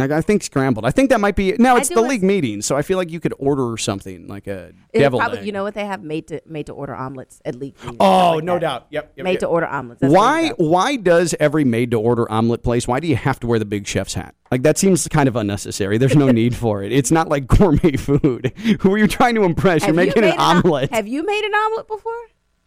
Like 0.02 0.12
I 0.12 0.22
think 0.22 0.44
scrambled. 0.44 0.86
I 0.86 0.92
think 0.92 1.10
that 1.10 1.20
might 1.20 1.36
be 1.36 1.54
now. 1.58 1.78
It's 1.78 1.90
the 1.90 2.02
league 2.02 2.24
meeting, 2.24 2.62
so 2.62 2.76
I 2.76 2.82
feel 2.82 2.98
like 2.98 3.12
you 3.12 3.20
could 3.20 3.34
order 3.40 3.78
something 3.78 4.28
like 4.28 4.48
a 4.48 4.74
It 4.94 5.00
deviled 5.00 5.22
probably, 5.22 5.40
egg. 5.40 5.46
you 5.46 5.52
know 5.52 5.64
what 5.64 5.74
they 5.74 5.86
have 5.86 6.04
made 6.04 6.28
to 6.30 6.42
made 6.46 6.66
to 6.68 6.74
order 6.74 6.96
omelets 6.96 7.42
at 7.46 7.56
least. 7.56 7.78
oh, 8.00 8.40
no 8.44 8.60
doubt. 8.60 8.88
Yep. 8.90 9.14
yep 9.16 9.24
made 9.24 9.32
yep. 9.34 9.40
to 9.42 9.48
order 9.48 9.68
omelets. 9.68 10.02
That's 10.02 10.14
Why? 10.14 10.50
Why 10.58 10.96
does 10.96 11.36
every 11.40 11.64
made 11.64 11.92
to 11.92 12.00
order 12.00 12.30
omelet 12.32 12.64
place? 12.64 12.88
Why 12.88 13.00
do 13.00 13.08
you 13.08 13.16
have 13.16 13.40
to 13.42 13.48
wear 13.48 13.60
the 13.60 13.66
big 13.66 13.88
chef's 13.88 14.14
hat? 14.14 14.36
Like 14.52 14.64
that 14.64 14.78
seems 14.78 15.08
kind 15.08 15.30
of 15.30 15.36
unnecessary. 15.36 15.98
There's 15.98 16.16
no 16.16 16.32
need 16.32 16.56
for 16.56 16.84
it. 16.84 16.92
It's 16.92 17.12
not 17.12 17.30
like 17.30 17.48
gourmet 17.58 17.96
food. 17.98 18.52
Who 18.82 18.94
are 18.94 18.98
you 18.98 19.08
trying 19.08 19.36
to 19.36 19.44
impress? 19.44 19.84
Have 19.84 19.96
You're 19.96 20.06
making 20.06 20.22
made 20.24 20.34
an 20.34 20.40
om- 20.40 20.58
omelet. 20.58 20.92
Have 20.92 21.08
you 21.08 21.26
made 21.26 21.44
an 21.46 21.54
omelet 21.54 21.88
before? 21.88 22.20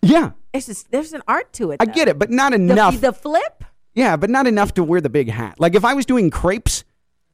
yeah, 0.03 0.33
It's 0.53 0.66
just 0.66 0.90
there's 0.90 1.12
an 1.14 1.23
art 1.27 1.53
to 1.55 1.70
it. 1.70 1.79
I 1.81 1.87
get 1.87 2.09
it, 2.09 2.18
but 2.18 2.31
not 2.31 2.51
The, 2.53 2.57
enough. 2.57 3.01
the 3.01 3.12
flip. 3.12 3.64
Yeah, 3.94 4.16
but 4.16 4.29
not 4.29 4.47
enough 4.47 4.75
to 4.75 4.85
wear 4.85 5.01
the 5.01 5.09
big 5.09 5.31
hat. 5.31 5.59
Like 5.61 5.75
if 5.75 5.85
I 5.85 5.94
was 5.94 6.05
doing 6.05 6.29
crepes, 6.31 6.84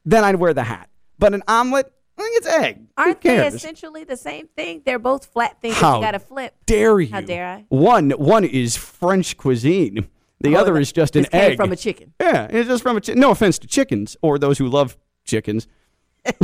then 0.05 0.23
I'd 0.23 0.35
wear 0.35 0.53
the 0.53 0.63
hat. 0.63 0.89
But 1.19 1.33
an 1.33 1.43
omelet, 1.47 1.91
I 2.17 2.21
think 2.23 2.37
it's 2.37 2.47
egg. 2.47 2.87
Aren't 2.97 3.21
they 3.21 3.47
essentially 3.47 4.03
the 4.03 4.17
same 4.17 4.47
thing? 4.47 4.81
They're 4.85 4.99
both 4.99 5.25
flat 5.25 5.59
things 5.61 5.75
that 5.75 5.81
How 5.81 5.95
you 5.97 6.01
got 6.05 6.11
to 6.11 6.19
flip. 6.19 6.55
Dare 6.65 6.99
you? 6.99 7.11
How 7.11 7.21
dare 7.21 7.47
I? 7.47 7.65
One, 7.69 8.11
one 8.11 8.43
is 8.43 8.75
French 8.75 9.37
cuisine. 9.37 10.07
The 10.41 10.55
Oh, 10.55 10.61
other 10.61 10.77
is 10.79 10.91
just 10.91 11.15
an 11.15 11.27
egg 11.31 11.55
from 11.57 11.71
a 11.71 11.75
chicken. 11.75 12.13
Yeah, 12.19 12.47
it's 12.49 12.67
just 12.67 12.81
from 12.81 12.97
a 12.97 13.01
chicken. 13.01 13.21
No 13.21 13.29
offense 13.31 13.59
to 13.59 13.67
chickens 13.67 14.17
or 14.23 14.39
those 14.39 14.57
who 14.57 14.67
love 14.67 14.97
chickens. 15.23 15.67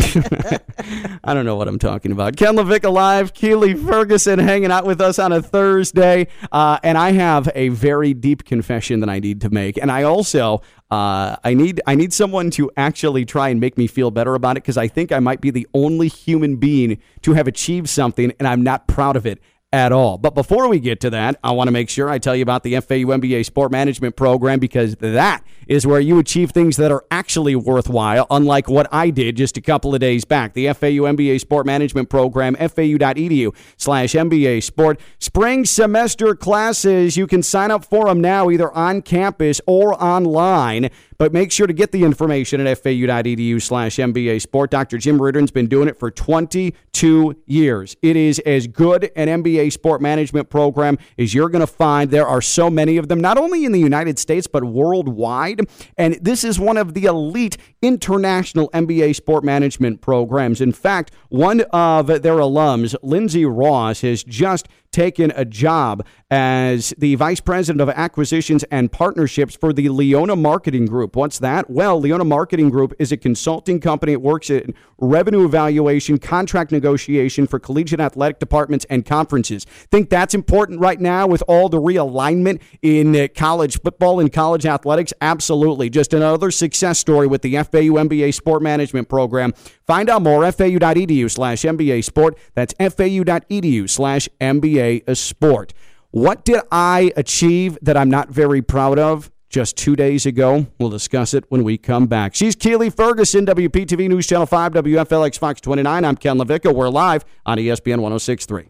I 1.23 1.33
don't 1.33 1.45
know 1.45 1.55
what 1.55 1.67
I'm 1.67 1.79
talking 1.79 2.11
about. 2.11 2.35
Ken 2.35 2.55
LaVicka 2.55 2.91
Live, 2.91 3.33
Keeley 3.33 3.73
Ferguson 3.75 4.39
hanging 4.39 4.71
out 4.71 4.85
with 4.85 5.01
us 5.01 5.19
on 5.19 5.31
a 5.31 5.41
Thursday. 5.41 6.27
Uh, 6.51 6.79
and 6.83 6.97
I 6.97 7.11
have 7.11 7.49
a 7.53 7.69
very 7.69 8.13
deep 8.13 8.43
confession 8.45 8.99
that 9.01 9.09
I 9.09 9.19
need 9.19 9.41
to 9.41 9.49
make. 9.49 9.77
And 9.77 9.91
I 9.91 10.03
also 10.03 10.61
uh, 10.89 11.35
I 11.43 11.53
need 11.53 11.81
I 11.85 11.95
need 11.95 12.13
someone 12.13 12.49
to 12.51 12.71
actually 12.77 13.25
try 13.25 13.49
and 13.49 13.59
make 13.59 13.77
me 13.77 13.87
feel 13.87 14.09
better 14.09 14.35
about 14.35 14.55
it 14.57 14.63
because 14.63 14.77
I 14.77 14.87
think 14.87 15.11
I 15.11 15.19
might 15.19 15.41
be 15.41 15.51
the 15.51 15.67
only 15.73 16.07
human 16.07 16.55
being 16.55 17.01
to 17.23 17.33
have 17.33 17.47
achieved 17.47 17.89
something 17.89 18.31
and 18.39 18.47
I'm 18.47 18.63
not 18.63 18.87
proud 18.87 19.17
of 19.17 19.25
it 19.25 19.41
at 19.73 19.91
all. 19.91 20.17
But 20.17 20.33
before 20.33 20.69
we 20.69 20.79
get 20.79 21.01
to 21.01 21.09
that, 21.09 21.37
I 21.43 21.51
want 21.51 21.67
to 21.67 21.71
make 21.71 21.89
sure 21.89 22.09
I 22.09 22.19
tell 22.19 22.35
you 22.35 22.41
about 22.41 22.63
the 22.63 22.79
FAU 22.79 23.11
MBA 23.17 23.45
Sport 23.45 23.71
Management 23.71 24.15
Program 24.15 24.59
because 24.59 24.95
that 24.97 25.43
is 25.67 25.85
where 25.85 25.99
you 25.99 26.19
achieve 26.19 26.51
things 26.51 26.77
that 26.77 26.91
are 26.91 27.03
actually 27.11 27.55
worthwhile, 27.55 28.25
unlike 28.29 28.69
what 28.69 28.87
I 28.93 29.09
did 29.09 29.35
just 29.35 29.57
a 29.57 29.61
couple 29.61 29.93
of 29.93 29.99
days 29.99 30.23
back. 30.23 30.53
The 30.53 30.67
FAU 30.67 31.03
MBA 31.03 31.41
Sport 31.41 31.65
Management 31.65 32.09
Program, 32.09 32.55
fau.edu 32.55 33.53
slash 33.75 34.13
MBA 34.13 34.63
Sport. 34.63 35.01
Spring 35.19 35.65
semester 35.65 36.33
classes, 36.33 37.17
you 37.17 37.27
can 37.27 37.43
sign 37.43 37.69
up 37.69 37.83
for 37.83 38.05
them 38.05 38.21
now 38.21 38.49
either 38.49 38.71
on 38.71 39.01
campus 39.01 39.59
or 39.67 40.01
online. 40.01 40.89
But 41.17 41.33
make 41.33 41.51
sure 41.51 41.65
to 41.65 41.73
get 41.73 41.91
the 41.91 42.03
information 42.03 42.65
at 42.65 42.77
fau.edu 42.77 43.61
slash 43.61 43.95
MBA 43.95 44.41
Sport. 44.41 44.69
Dr. 44.69 44.97
Jim 44.97 45.17
Riordan's 45.17 45.51
been 45.51 45.67
doing 45.67 45.87
it 45.87 45.97
for 45.97 46.11
22 46.11 47.35
years. 47.45 47.95
It 48.01 48.15
is 48.15 48.39
as 48.39 48.67
good 48.67 49.11
an 49.15 49.43
MBA 49.43 49.71
sport 49.71 50.01
management 50.01 50.49
program 50.49 50.97
as 51.17 51.33
you're 51.33 51.49
going 51.49 51.61
to 51.61 51.67
find. 51.67 52.11
There 52.11 52.27
are 52.27 52.41
so 52.41 52.69
many 52.69 52.97
of 52.97 53.07
them, 53.07 53.19
not 53.19 53.37
only 53.37 53.65
in 53.65 53.71
the 53.71 53.79
United 53.79 54.19
States, 54.19 54.45
but 54.45 54.63
worldwide. 54.63 55.61
And 55.97 56.15
this 56.21 56.43
is 56.43 56.59
one 56.59 56.77
of 56.77 56.93
the 56.93 57.05
elite 57.05 57.57
international 57.81 58.69
MBA 58.69 59.15
sport 59.15 59.43
management 59.43 60.01
programs. 60.01 60.61
In 60.61 60.71
fact, 60.71 61.11
one 61.29 61.61
of 61.71 62.07
their 62.07 62.35
alums, 62.35 62.95
Lindsay 63.01 63.45
Ross, 63.45 64.01
has 64.01 64.23
just 64.23 64.67
taken 64.91 65.31
a 65.35 65.45
job 65.45 66.05
as 66.29 66.93
the 66.97 67.15
vice 67.15 67.39
president 67.39 67.81
of 67.81 67.89
acquisitions 67.89 68.63
and 68.65 68.91
partnerships 68.91 69.55
for 69.55 69.71
the 69.71 69.89
Leona 69.89 70.35
Marketing 70.35 70.85
Group. 70.85 71.15
What's 71.15 71.39
that? 71.39 71.69
Well, 71.69 71.99
Leona 71.99 72.25
Marketing 72.25 72.69
Group 72.69 72.93
is 72.99 73.11
a 73.11 73.17
consulting 73.17 73.79
company. 73.79 74.11
It 74.11 74.21
works 74.21 74.49
in 74.49 74.73
revenue 74.97 75.45
evaluation, 75.45 76.17
contract 76.17 76.71
negotiation 76.71 77.47
for 77.47 77.59
collegiate 77.59 77.99
athletic 77.99 78.39
departments 78.39 78.85
and 78.89 79.05
conferences. 79.05 79.65
Think 79.91 80.09
that's 80.09 80.33
important 80.33 80.79
right 80.79 80.99
now 80.99 81.27
with 81.27 81.43
all 81.47 81.69
the 81.69 81.79
realignment 81.79 82.61
in 82.81 83.15
uh, 83.15 83.27
college 83.35 83.79
football 83.81 84.19
and 84.19 84.31
college 84.33 84.65
athletics? 84.65 85.13
Absolutely. 85.21 85.89
Just 85.89 86.13
another 86.13 86.51
success 86.51 86.99
story 86.99 87.27
with 87.27 87.41
the 87.41 87.55
FAU 87.55 87.97
MBA 87.97 88.33
Sport 88.33 88.61
Management 88.61 89.07
Program. 89.07 89.53
Find 89.87 90.09
out 90.09 90.21
more 90.21 90.43
fau.edu 90.51 91.31
slash 91.31 91.61
MBA 91.61 92.03
Sport. 92.03 92.37
That's 92.53 92.73
fau.edu 92.73 93.89
slash 93.89 94.27
MBA 94.41 95.17
Sport. 95.17 95.73
What 96.11 96.43
did 96.43 96.61
I 96.71 97.13
achieve 97.15 97.77
that 97.81 97.95
I'm 97.95 98.09
not 98.09 98.29
very 98.29 98.61
proud 98.61 98.99
of? 98.99 99.31
Just 99.49 99.77
two 99.77 99.95
days 99.95 100.25
ago. 100.25 100.67
We'll 100.77 100.89
discuss 100.89 101.33
it 101.33 101.45
when 101.47 101.63
we 101.63 101.77
come 101.77 102.07
back. 102.07 102.35
She's 102.35 102.53
Keeley 102.53 102.89
Ferguson, 102.89 103.45
WPTV 103.45 104.09
News 104.09 104.27
Channel 104.27 104.45
5, 104.45 104.73
WFLX 104.73 105.39
Fox 105.39 105.61
29. 105.61 106.03
I'm 106.03 106.17
Ken 106.17 106.37
LaVicka. 106.37 106.75
We're 106.75 106.89
live 106.89 107.23
on 107.45 107.57
ESPN 107.57 107.99
1063. 108.01 108.69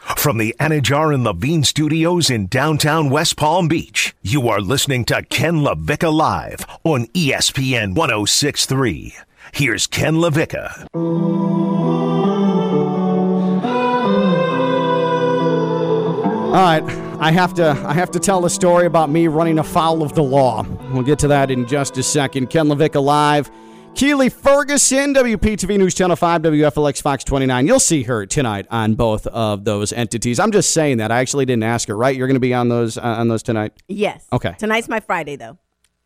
From 0.00 0.38
the 0.38 0.54
Anidjar 0.58 1.14
and 1.14 1.24
Levine 1.24 1.62
studios 1.62 2.30
in 2.30 2.46
downtown 2.46 3.10
West 3.10 3.36
Palm 3.36 3.68
Beach, 3.68 4.14
you 4.22 4.48
are 4.48 4.60
listening 4.60 5.04
to 5.06 5.22
Ken 5.24 5.56
LaVicka 5.56 6.12
Live 6.12 6.66
on 6.84 7.06
ESPN 7.08 7.94
1063. 7.94 9.14
Here's 9.52 9.86
Ken 9.86 10.14
LaVicka. 10.14 10.86
All 16.50 16.56
right, 16.56 16.82
I 17.20 17.30
have 17.30 17.54
to 17.54 17.70
I 17.86 17.92
have 17.92 18.10
to 18.10 18.18
tell 18.18 18.44
a 18.44 18.50
story 18.50 18.86
about 18.86 19.10
me 19.10 19.28
running 19.28 19.58
afoul 19.58 20.02
of 20.02 20.14
the 20.14 20.22
law. 20.22 20.66
We'll 20.92 21.02
get 21.02 21.18
to 21.20 21.28
that 21.28 21.50
in 21.50 21.66
just 21.66 21.96
a 21.98 22.02
second. 22.02 22.48
Ken 22.50 22.66
LaVicka 22.66 23.02
live. 23.02 23.50
Keeley 24.00 24.30
Ferguson, 24.30 25.12
WPTV 25.12 25.76
News 25.76 25.92
Channel 25.92 26.16
5, 26.16 26.40
WFLX 26.40 27.02
Fox 27.02 27.22
29. 27.22 27.66
You'll 27.66 27.78
see 27.78 28.04
her 28.04 28.24
tonight 28.24 28.66
on 28.70 28.94
both 28.94 29.26
of 29.26 29.66
those 29.66 29.92
entities. 29.92 30.40
I'm 30.40 30.52
just 30.52 30.72
saying 30.72 30.96
that. 30.96 31.12
I 31.12 31.18
actually 31.18 31.44
didn't 31.44 31.64
ask 31.64 31.86
her, 31.86 31.94
right? 31.94 32.16
You're 32.16 32.26
going 32.26 32.36
to 32.36 32.40
be 32.40 32.54
on 32.54 32.70
those 32.70 32.96
uh, 32.96 33.02
on 33.02 33.28
those 33.28 33.42
tonight? 33.42 33.74
Yes. 33.88 34.26
Okay. 34.32 34.54
Tonight's 34.58 34.88
my 34.88 35.00
Friday, 35.00 35.36
though. 35.36 35.58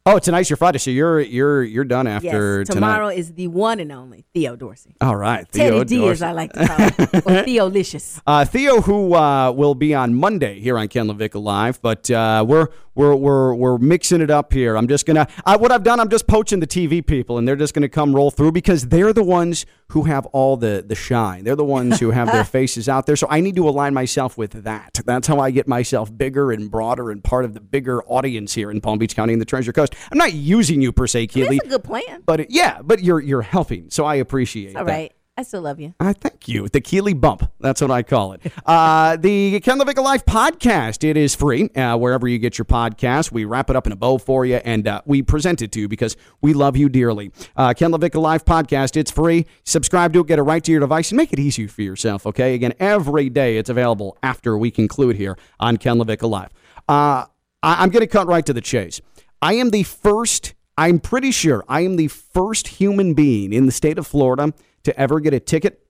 Oh, 0.07 0.19
tonight's 0.19 0.51
your 0.51 0.59
Friday, 0.59 0.79
so 0.79 0.91
you're 0.91 1.19
you're 1.21 1.63
you're 1.63 1.85
done 1.85 2.07
after 2.07 2.59
yes. 2.59 2.69
Tomorrow 2.69 3.09
tonight. 3.09 3.19
is 3.21 3.33
the 3.33 3.47
one 3.47 3.81
and 3.81 3.91
only 3.91 4.27
Theo 4.35 4.55
Dorsey. 4.55 4.97
All 5.01 5.17
right, 5.17 5.51
Teddy 5.51 5.71
Theo 5.71 5.85
D, 5.85 6.09
as 6.09 6.21
I 6.21 6.33
like 6.33 6.53
to 6.53 6.67
call 6.67 6.77
him, 6.77 7.23
or 7.41 7.45
Theo 7.45 7.69
Licious. 7.69 8.21
Uh, 8.27 8.45
Theo, 8.45 8.83
who 8.83 9.15
uh, 9.15 9.51
will 9.53 9.75
be 9.75 9.95
on 9.95 10.15
Monday 10.15 10.61
here 10.61 10.77
on 10.77 10.89
Ken 10.89 11.07
LaVicka 11.07 11.43
Live, 11.43 11.81
but 11.81 12.11
uh, 12.11 12.45
we're 12.47 12.69
we're 12.95 13.15
we're 13.15 13.55
we're 13.55 13.79
mixing 13.79 14.21
it 14.21 14.31
up 14.31 14.53
here. 14.53 14.77
I'm 14.77 14.89
just 14.89 15.07
gonna 15.07 15.27
I, 15.45 15.57
what 15.57 15.73
I've 15.73 15.83
done. 15.83 16.01
I'm 16.01 16.09
just 16.09 16.27
poaching 16.27 16.61
the 16.61 16.67
TV 16.67 17.05
people, 17.05 17.39
and 17.39 17.47
they're 17.49 17.57
just 17.57 17.75
gonna 17.75 17.89
come 17.89 18.15
roll 18.15 18.31
through 18.31 18.53
because 18.53 18.89
they're 18.89 19.13
the 19.13 19.25
ones 19.25 19.67
who 19.89 20.05
have 20.05 20.27
all 20.27 20.57
the 20.57 20.85
the 20.87 20.95
shine. 20.95 21.45
They're 21.45 21.57
the 21.57 21.65
ones 21.65 22.01
who 22.01 22.11
have 22.13 22.31
their 22.33 22.45
faces 22.55 22.89
out 22.89 23.07
there. 23.07 23.17
So 23.17 23.27
I 23.31 23.41
need 23.41 23.57
to 23.57 23.69
align 23.69 23.95
myself 23.95 24.39
with 24.39 24.65
that. 24.65 25.01
That's 25.05 25.27
how 25.27 25.41
I 25.41 25.51
get 25.51 25.67
myself 25.69 26.17
bigger 26.17 26.53
and 26.53 26.71
broader 26.71 27.11
and 27.11 27.23
part 27.23 27.45
of 27.45 27.55
the 27.55 27.61
bigger 27.61 28.03
audience 28.05 28.55
here 28.55 28.71
in 28.71 28.81
Palm 28.81 28.99
Beach 28.99 29.17
County 29.17 29.33
and 29.33 29.41
the 29.43 29.47
Treasure 29.47 29.73
Coast. 29.73 29.95
I'm 30.13 30.19
not 30.19 30.33
using 30.35 30.81
you 30.81 30.93
per 30.93 31.07
se, 31.07 31.27
Keely, 31.29 31.57
That's 31.59 31.67
a 31.67 31.71
good 31.71 31.85
plan. 31.85 32.23
but 32.27 32.41
it- 32.41 32.51
yeah, 32.51 32.81
but 32.83 33.03
you're 33.03 33.21
you're 33.21 33.43
helping, 33.43 33.91
so 33.91 34.05
I 34.05 34.17
appreciate 34.17 34.77
All 34.77 34.85
that. 34.85 34.91
right. 34.93 35.13
I 35.37 35.43
still 35.43 35.63
love 35.63 35.81
you. 35.81 35.95
I 35.99 36.13
thank 36.13 36.47
you. 36.47 36.69
The 36.69 36.81
Keeley 36.81 37.13
Bump. 37.13 37.51
That's 37.59 37.81
what 37.81 37.91
I 37.91 38.05
call 38.05 38.33
it. 38.35 38.41
Uh, 38.67 39.17
the 39.17 39.61
Ken 39.61 39.79
LaVicka 39.79 40.03
Life 40.03 40.25
podcast. 40.25 41.05
It 41.05 41.17
is 41.19 41.35
free 41.35 41.69
uh, 41.77 41.97
wherever 41.99 42.27
you 42.27 42.39
get 42.39 42.57
your 42.57 42.65
podcast. 42.65 43.31
We 43.31 43.45
wrap 43.45 43.69
it 43.69 43.77
up 43.77 43.87
in 43.87 43.93
a 43.93 43.97
bow 43.97 44.17
for 44.19 44.47
you 44.47 44.57
and 44.57 44.87
uh, 44.89 45.03
we 45.05 45.23
present 45.23 45.61
it 45.61 45.71
to 45.73 45.81
you 45.81 45.89
because 45.89 46.17
we 46.41 46.55
love 46.55 46.77
you 46.77 46.89
dearly. 46.89 47.31
Uh, 47.57 47.75
Ken 47.75 47.91
LaVicka 47.91 48.21
Life 48.21 48.45
podcast. 48.45 48.97
It's 48.97 49.11
free. 49.11 49.45
Subscribe 49.65 50.13
to 50.15 50.21
it. 50.21 50.29
Get 50.29 50.39
it 50.39 50.43
right 50.43 50.63
to 50.65 50.71
your 50.71 50.81
device 50.81 51.11
and 51.11 51.17
make 51.19 51.33
it 51.33 51.39
easy 51.39 51.67
for 51.67 51.83
yourself. 51.83 52.27
Okay. 52.27 52.55
Again, 52.55 52.73
every 52.81 53.29
day 53.29 53.59
it's 53.59 53.69
available 53.69 54.17
after 54.23 54.57
we 54.57 54.71
conclude 54.71 55.17
here 55.17 55.37
on 55.61 55.77
Ken 55.77 55.99
LaVicka 55.99 56.29
Live. 56.29 56.51
Uh, 56.89 57.27
I- 57.63 57.83
I'm 57.83 57.91
going 57.91 58.01
to 58.01 58.07
cut 58.07 58.27
right 58.27 58.47
to 58.47 58.53
the 58.53 58.63
chase. 58.63 59.01
I 59.43 59.55
am 59.55 59.71
the 59.71 59.83
first. 59.83 60.55
I'm 60.79 61.01
pretty 61.01 61.33
sure 61.33 61.65
I 61.69 61.83
am 61.83 61.97
the 61.97 62.09
first 62.09 62.69
human 62.69 63.13
being 63.15 63.53
in 63.53 63.67
the 63.67 63.73
state 63.73 63.99
of 63.99 64.07
Florida 64.07 64.53
to 64.85 64.99
ever 64.99 65.21
get 65.21 65.35
a 65.35 65.41
ticket 65.41 65.85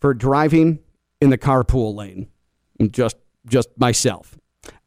for 0.00 0.14
driving 0.14 0.80
in 1.20 1.30
the 1.30 1.38
carpool 1.38 1.94
lane. 1.94 2.28
Just 2.90 3.16
just 3.46 3.68
myself. 3.76 4.38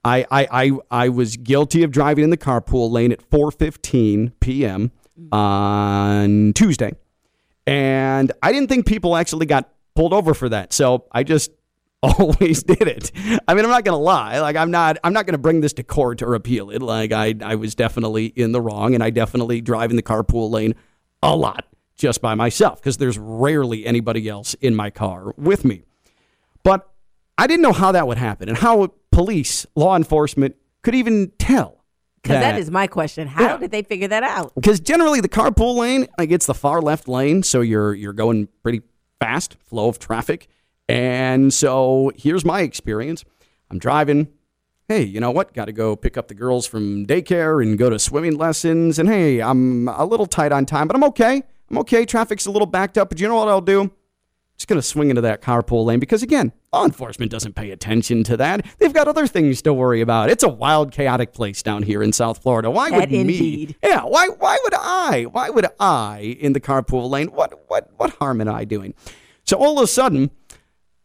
I 0.04 0.26
I 0.32 0.48
I, 0.52 0.72
I 0.90 1.10
was 1.10 1.38
guilty 1.38 1.84
of 1.84 1.92
driving 1.92 2.24
in 2.24 2.30
the 2.30 2.38
carpool 2.38 2.92
lane 2.92 3.12
at 3.12 3.30
4:15 3.30 4.34
p.m. 4.40 4.92
Mm-hmm. 5.20 5.34
on 5.34 6.54
Tuesday. 6.54 6.94
And 7.68 8.32
I 8.42 8.52
didn't 8.52 8.70
think 8.70 8.86
people 8.86 9.16
actually 9.16 9.46
got 9.46 9.70
pulled 9.94 10.14
over 10.14 10.34
for 10.34 10.50
that. 10.50 10.74
So 10.74 11.06
I 11.12 11.24
just 11.24 11.52
always 12.04 12.64
did 12.64 12.82
it. 12.82 13.12
I 13.48 13.54
mean, 13.54 13.66
I'm 13.66 13.70
not 13.70 13.84
going 13.84 13.98
to 13.98 14.04
lie. 14.04 14.40
Like 14.40 14.56
I'm 14.56 14.72
not 14.72 14.98
I'm 15.04 15.14
not 15.14 15.26
going 15.26 15.34
to 15.34 15.40
bring 15.42 15.62
this 15.62 15.74
to 15.74 15.84
court 15.84 16.22
or 16.22 16.34
appeal 16.34 16.72
it. 16.72 16.82
Like 16.82 17.12
I 17.12 17.36
I 17.44 17.56
was 17.56 17.76
definitely 17.76 18.28
in 18.28 18.54
the 18.54 18.62
wrong 18.62 18.96
and 18.96 19.04
I 19.04 19.10
definitely 19.10 19.62
drive 19.62 19.90
in 19.90 19.98
the 19.98 20.04
carpool 20.04 20.50
lane 20.50 20.74
a 21.22 21.36
lot 21.36 21.66
just 22.02 22.22
by 22.22 22.36
myself 22.36 22.82
because 22.82 22.98
there's 22.98 23.18
rarely 23.18 23.86
anybody 23.86 24.28
else 24.28 24.56
in 24.56 24.76
my 24.76 24.90
car 24.90 25.34
with 25.38 25.64
me. 25.64 25.84
But 26.64 26.90
I 27.38 27.48
didn't 27.48 27.62
know 27.62 27.72
how 27.74 27.92
that 27.94 28.08
would 28.08 28.18
happen 28.18 28.50
and 28.50 28.58
how 28.58 28.94
police, 29.12 29.66
law 29.76 29.96
enforcement 29.96 30.56
could 30.82 30.96
even 30.96 31.32
tell. 31.38 31.78
Because 32.24 32.40
that 32.40 32.60
is 32.60 32.70
my 32.70 32.86
question. 32.88 33.28
How 33.28 33.44
Yeah. 33.44 33.58
did 33.58 33.72
they 33.72 33.82
figure 33.84 34.08
that 34.10 34.24
out? 34.24 34.54
because 34.56 34.80
generally 34.80 35.22
the 35.22 35.30
carpool 35.30 35.76
lane, 35.78 36.08
like 36.20 36.32
it's 36.32 36.46
the 36.46 36.54
far 36.54 36.82
left 36.82 37.08
lane, 37.08 37.42
so 37.44 37.62
you're 37.62 37.94
you're 37.96 38.14
going 38.14 38.48
pretty 38.64 38.82
fast, 39.20 39.56
flow 39.60 39.88
of 39.90 39.98
traffic. 39.98 40.48
And 40.88 41.54
so 41.54 42.12
here's 42.16 42.44
my 42.46 42.62
experience. 42.62 43.24
I'm 43.72 43.80
driving. 43.80 44.28
Hey, 44.88 45.04
you 45.04 45.20
know 45.22 45.32
what? 45.32 45.54
Got 45.54 45.66
to 45.66 45.72
go 45.72 45.96
pick 45.96 46.18
up 46.18 46.28
the 46.28 46.34
girls 46.34 46.68
from 46.68 47.06
daycare 47.08 47.64
and 47.64 47.78
go 47.78 47.90
to 47.90 47.98
swimming 47.98 48.38
lessons. 48.38 49.00
And 49.00 49.08
hey, 49.10 49.42
I'm 49.42 49.88
a 49.88 50.04
little 50.06 50.26
tight 50.26 50.52
on 50.52 50.66
time, 50.66 50.88
but 50.88 50.96
I'm 50.98 51.04
okay. 51.06 51.44
I'm 51.72 51.78
okay. 51.80 52.06
Traffic's 52.06 52.46
a 52.46 52.52
little 52.52 52.66
backed 52.66 52.98
up, 52.98 53.10
but 53.10 53.20
you 53.20 53.28
know 53.28 53.36
what 53.36 53.48
I'll 53.48 53.62
do? 53.62 53.92
just 54.62 54.68
going 54.68 54.78
to 54.80 54.88
swing 54.88 55.10
into 55.10 55.24
that 55.24 55.42
carpool 55.42 55.86
lane 55.86 56.00
because, 56.00 56.22
again, 56.22 56.52
law 56.72 56.86
enforcement 56.86 57.32
doesn't 57.32 57.56
pay 57.56 57.72
attention 57.72 58.24
to 58.24 58.38
that. 58.38 58.64
They've 58.78 58.94
got 58.94 59.08
other 59.08 59.26
things 59.26 59.60
to 59.64 59.74
worry 59.74 60.02
about. 60.02 60.30
It's 60.30 60.44
a 60.44 60.50
wild, 60.50 60.92
chaotic 60.92 61.34
place 61.34 61.64
down 61.64 61.82
here 61.82 62.04
in 62.04 62.14
South 62.14 62.44
Florida. 62.44 62.70
Why 62.70 62.92
would 62.92 63.10
That 63.10 63.12
me? 63.12 63.76
Yeah, 63.82 64.04
why? 64.04 64.28
Why 64.28 64.60
would 64.64 64.74
I? 64.76 65.24
Why 65.32 65.50
would 65.50 65.66
I 65.80 66.38
in 66.40 66.54
the 66.54 66.60
carpool 66.60 67.10
lane? 67.10 67.30
What? 67.30 67.60
What? 67.70 67.90
What 67.98 68.12
harm 68.18 68.40
am 68.40 68.50
I 68.50 68.64
doing? 68.64 68.94
So 69.46 69.58
all 69.58 69.80
of 69.80 69.84
a 69.84 69.88
sudden, 69.88 70.30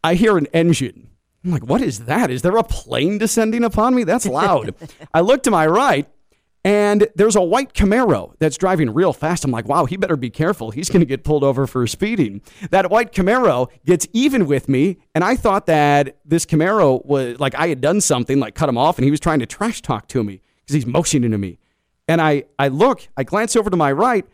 I 0.03 0.13
hear 0.13 0.37
an 0.37 0.45
engine. 0.53 1.09
I'm 1.43 1.49
like, 1.49 1.65
what 1.65 1.81
is 1.81 2.05
that? 2.05 2.29
Is 2.29 2.43
there 2.43 2.57
a 2.57 2.63
plane 2.63 3.17
descending 3.17 3.63
upon 3.63 3.95
me? 3.95 4.03
That's 4.03 4.27
loud. 4.27 4.75
I 5.15 5.21
look 5.21 5.41
to 5.43 5.51
my 5.51 5.65
right, 5.65 6.07
And 6.63 7.07
there's 7.15 7.35
a 7.35 7.41
white 7.41 7.73
Camaro 7.73 8.33
that's 8.39 8.57
driving 8.57 8.93
real 8.93 9.13
fast. 9.13 9.45
I'm 9.45 9.51
like, 9.51 9.67
wow, 9.67 9.85
he 9.85 9.95
better 9.95 10.17
be 10.17 10.29
careful. 10.29 10.71
He's 10.71 10.89
going 10.89 10.99
to 10.99 11.05
get 11.05 11.23
pulled 11.23 11.43
over 11.43 11.65
for 11.65 11.87
speeding. 11.87 12.41
That 12.71 12.91
white 12.91 13.13
Camaro 13.13 13.69
gets 13.85 14.05
even 14.11 14.47
with 14.47 14.67
me. 14.67 14.97
And 15.15 15.23
I 15.23 15.35
thought 15.35 15.67
that 15.67 16.17
this 16.25 16.45
Camaro 16.45 17.05
was 17.05 17.39
like 17.39 17.55
I 17.55 17.69
had 17.69 17.79
done 17.79 18.01
something, 18.01 18.39
like 18.39 18.53
cut 18.53 18.67
him 18.67 18.77
off, 18.77 18.97
and 18.97 19.05
he 19.05 19.11
was 19.11 19.19
trying 19.19 19.39
to 19.39 19.45
trash 19.45 19.81
talk 19.81 20.07
to 20.09 20.23
me 20.23 20.41
because 20.61 20.73
he's 20.73 20.85
motioning 20.85 21.31
to 21.31 21.37
me. 21.37 21.57
And 22.07 22.21
I, 22.21 22.43
I 22.59 22.67
look, 22.69 23.07
I 23.15 23.23
glance 23.23 23.55
over 23.55 23.69
to 23.69 23.77
my 23.77 23.91
right, 23.91 24.25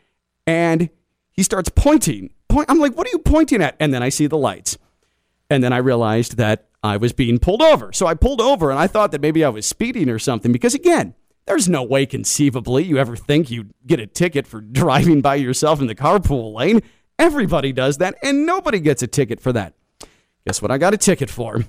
and 0.48 0.90
he 1.32 1.44
starts 1.44 1.70
pointing. 1.70 2.32
Point, 2.48 2.70
I'm 2.70 2.80
like, 2.80 2.96
what 2.96 3.08
are 3.08 3.12
you 3.12 3.20
pointing 3.20 3.62
at? 3.62 3.76
And 3.80 3.94
then 3.94 4.04
I 4.04 4.10
see 4.10 4.28
the 4.28 4.38
lights. 4.38 4.78
And 5.50 5.64
then 5.64 5.74
I 5.74 5.78
realized 5.78 6.38
that 6.38 6.68
I 6.84 6.98
was 6.98 7.14
being 7.14 7.40
pulled 7.40 7.62
over. 7.62 7.92
So 7.94 8.08
I 8.08 8.14
pulled 8.14 8.42
over, 8.42 8.70
and 8.70 8.80
I 8.80 8.88
thought 8.88 9.12
that 9.12 9.22
maybe 9.22 9.44
I 9.44 9.50
was 9.50 9.66
speeding 9.66 10.10
or 10.10 10.20
something 10.20 10.52
because, 10.52 10.74
again, 10.74 11.16
there's 11.46 11.68
no 11.68 11.84
way 11.84 12.06
conceivably 12.06 12.84
you 12.84 12.98
ever 12.98 13.16
think 13.16 13.52
you'd 13.52 13.74
get 13.86 14.00
a 14.00 14.08
ticket 14.08 14.48
for 14.48 14.62
driving 14.80 15.22
by 15.22 15.36
yourself 15.36 15.82
in 15.82 15.88
the 15.88 15.96
carpool 15.96 16.54
lane. 16.54 16.82
Everybody 17.20 17.72
does 17.72 18.00
that, 18.00 18.16
and 18.24 18.46
nobody 18.46 18.80
gets 18.80 19.04
a 19.04 19.08
ticket 19.08 19.40
for 19.40 19.54
that. 19.54 19.74
Guess 20.46 20.62
what 20.62 20.72
I 20.72 20.78
got 20.78 20.94
a 20.94 20.98
ticket 20.98 21.30
for? 21.30 21.64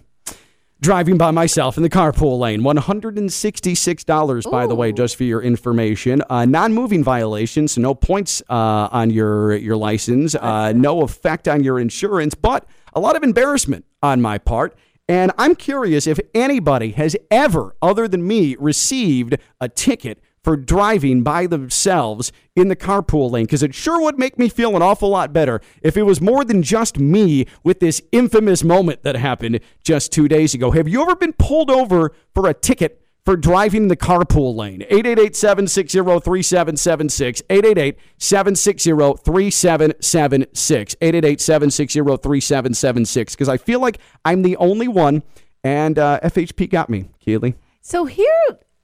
Driving 0.80 1.16
by 1.16 1.30
myself 1.30 1.76
in 1.76 1.82
the 1.82 1.90
carpool 1.90 2.38
lane. 2.38 2.60
$166, 2.62 4.50
by 4.50 4.66
the 4.66 4.74
way, 4.74 4.92
just 4.92 5.16
for 5.16 5.24
your 5.24 5.40
information. 5.42 6.22
Uh, 6.28 6.44
non 6.44 6.72
moving 6.74 7.04
violation, 7.04 7.68
so 7.68 7.80
no 7.80 7.94
points 7.94 8.42
uh, 8.50 8.88
on 8.90 9.10
your, 9.10 9.54
your 9.56 9.76
license, 9.76 10.34
uh, 10.34 10.72
no 10.76 11.02
effect 11.02 11.46
on 11.46 11.62
your 11.62 11.78
insurance, 11.78 12.34
but 12.34 12.66
a 12.94 13.00
lot 13.00 13.16
of 13.16 13.22
embarrassment 13.22 13.84
on 14.02 14.20
my 14.20 14.38
part. 14.38 14.76
And 15.08 15.32
I'm 15.36 15.54
curious 15.54 16.06
if 16.06 16.18
anybody 16.34 16.92
has 16.92 17.16
ever, 17.30 17.76
other 17.82 18.08
than 18.08 18.26
me, 18.26 18.56
received 18.58 19.36
a 19.60 19.68
ticket 19.68 20.20
for 20.42 20.56
driving 20.56 21.22
by 21.22 21.46
themselves 21.46 22.30
in 22.54 22.68
the 22.68 22.76
carpool 22.76 23.30
lane 23.30 23.46
because 23.46 23.62
it 23.62 23.74
sure 23.74 24.00
would 24.02 24.18
make 24.18 24.38
me 24.38 24.48
feel 24.48 24.76
an 24.76 24.82
awful 24.82 25.08
lot 25.08 25.32
better 25.32 25.60
if 25.82 25.96
it 25.96 26.02
was 26.02 26.20
more 26.20 26.44
than 26.44 26.62
just 26.62 26.98
me 26.98 27.46
with 27.62 27.80
this 27.80 28.02
infamous 28.12 28.62
moment 28.62 29.02
that 29.02 29.16
happened 29.16 29.58
just 29.82 30.12
two 30.12 30.28
days 30.28 30.54
ago. 30.54 30.70
Have 30.70 30.86
you 30.86 31.00
ever 31.02 31.16
been 31.16 31.32
pulled 31.32 31.70
over 31.70 32.12
for 32.34 32.48
a 32.48 32.54
ticket 32.54 33.03
for 33.24 33.36
driving 33.36 33.88
the 33.88 33.96
carpool 33.96 34.54
lane? 34.54 34.82
888 34.82 35.34
760 35.36 35.98
3776. 36.20 37.42
888 37.50 37.98
760 38.18 38.90
3776. 39.24 40.96
888 41.00 41.40
760 41.40 42.00
3776. 42.00 43.34
Because 43.34 43.48
I 43.48 43.56
feel 43.56 43.80
like 43.80 43.98
I'm 44.24 44.42
the 44.42 44.56
only 44.56 44.88
one, 44.88 45.22
and 45.62 45.98
uh, 45.98 46.20
FHP 46.22 46.70
got 46.70 46.90
me, 46.90 47.10
Keely. 47.20 47.54
So 47.80 48.04
here 48.06 48.28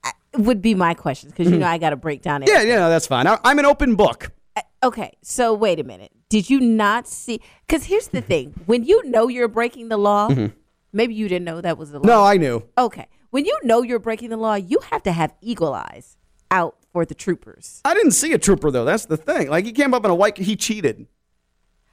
uh, 0.04 0.10
would 0.38 0.60
be 0.62 0.74
my 0.74 0.94
questions 0.94 1.32
because 1.32 1.50
you 1.50 1.58
know 1.58 1.66
I 1.66 1.78
got 1.78 1.90
to 1.90 1.96
break 1.96 2.22
down. 2.22 2.42
Yeah, 2.42 2.54
everything. 2.54 2.70
yeah, 2.70 2.88
that's 2.88 3.06
fine. 3.06 3.26
I, 3.26 3.38
I'm 3.44 3.58
an 3.58 3.66
open 3.66 3.94
book. 3.96 4.32
Uh, 4.56 4.62
Okay, 4.82 5.12
so 5.20 5.52
wait 5.52 5.78
a 5.78 5.84
minute. 5.84 6.10
Did 6.30 6.48
you 6.48 6.58
not 6.58 7.06
see? 7.06 7.42
Because 7.66 7.84
here's 7.84 8.08
the 8.08 8.22
thing: 8.22 8.54
when 8.64 8.82
you 8.84 9.02
know 9.10 9.28
you're 9.28 9.46
breaking 9.48 9.88
the 9.90 9.98
law, 9.98 10.30
maybe 10.92 11.12
you 11.14 11.28
didn't 11.28 11.44
know 11.44 11.60
that 11.60 11.76
was 11.76 11.90
the 11.90 11.98
law. 11.98 12.06
No, 12.06 12.24
I 12.24 12.38
knew. 12.38 12.62
Okay, 12.78 13.06
when 13.30 13.44
you 13.44 13.58
know 13.62 13.82
you're 13.82 13.98
breaking 13.98 14.30
the 14.30 14.36
law, 14.36 14.54
you 14.54 14.78
have 14.90 15.02
to 15.04 15.12
have 15.12 15.34
eagle 15.40 15.72
eyes 15.74 16.16
out 16.50 16.76
for 16.92 17.04
the 17.04 17.14
troopers. 17.14 17.80
I 17.84 17.94
didn't 17.94 18.12
see 18.12 18.32
a 18.32 18.38
trooper 18.38 18.70
though. 18.70 18.84
That's 18.84 19.06
the 19.06 19.16
thing. 19.16 19.48
Like 19.48 19.64
he 19.64 19.72
came 19.72 19.94
up 19.94 20.04
in 20.04 20.10
a 20.10 20.14
white. 20.14 20.36
He 20.38 20.56
cheated. 20.56 21.06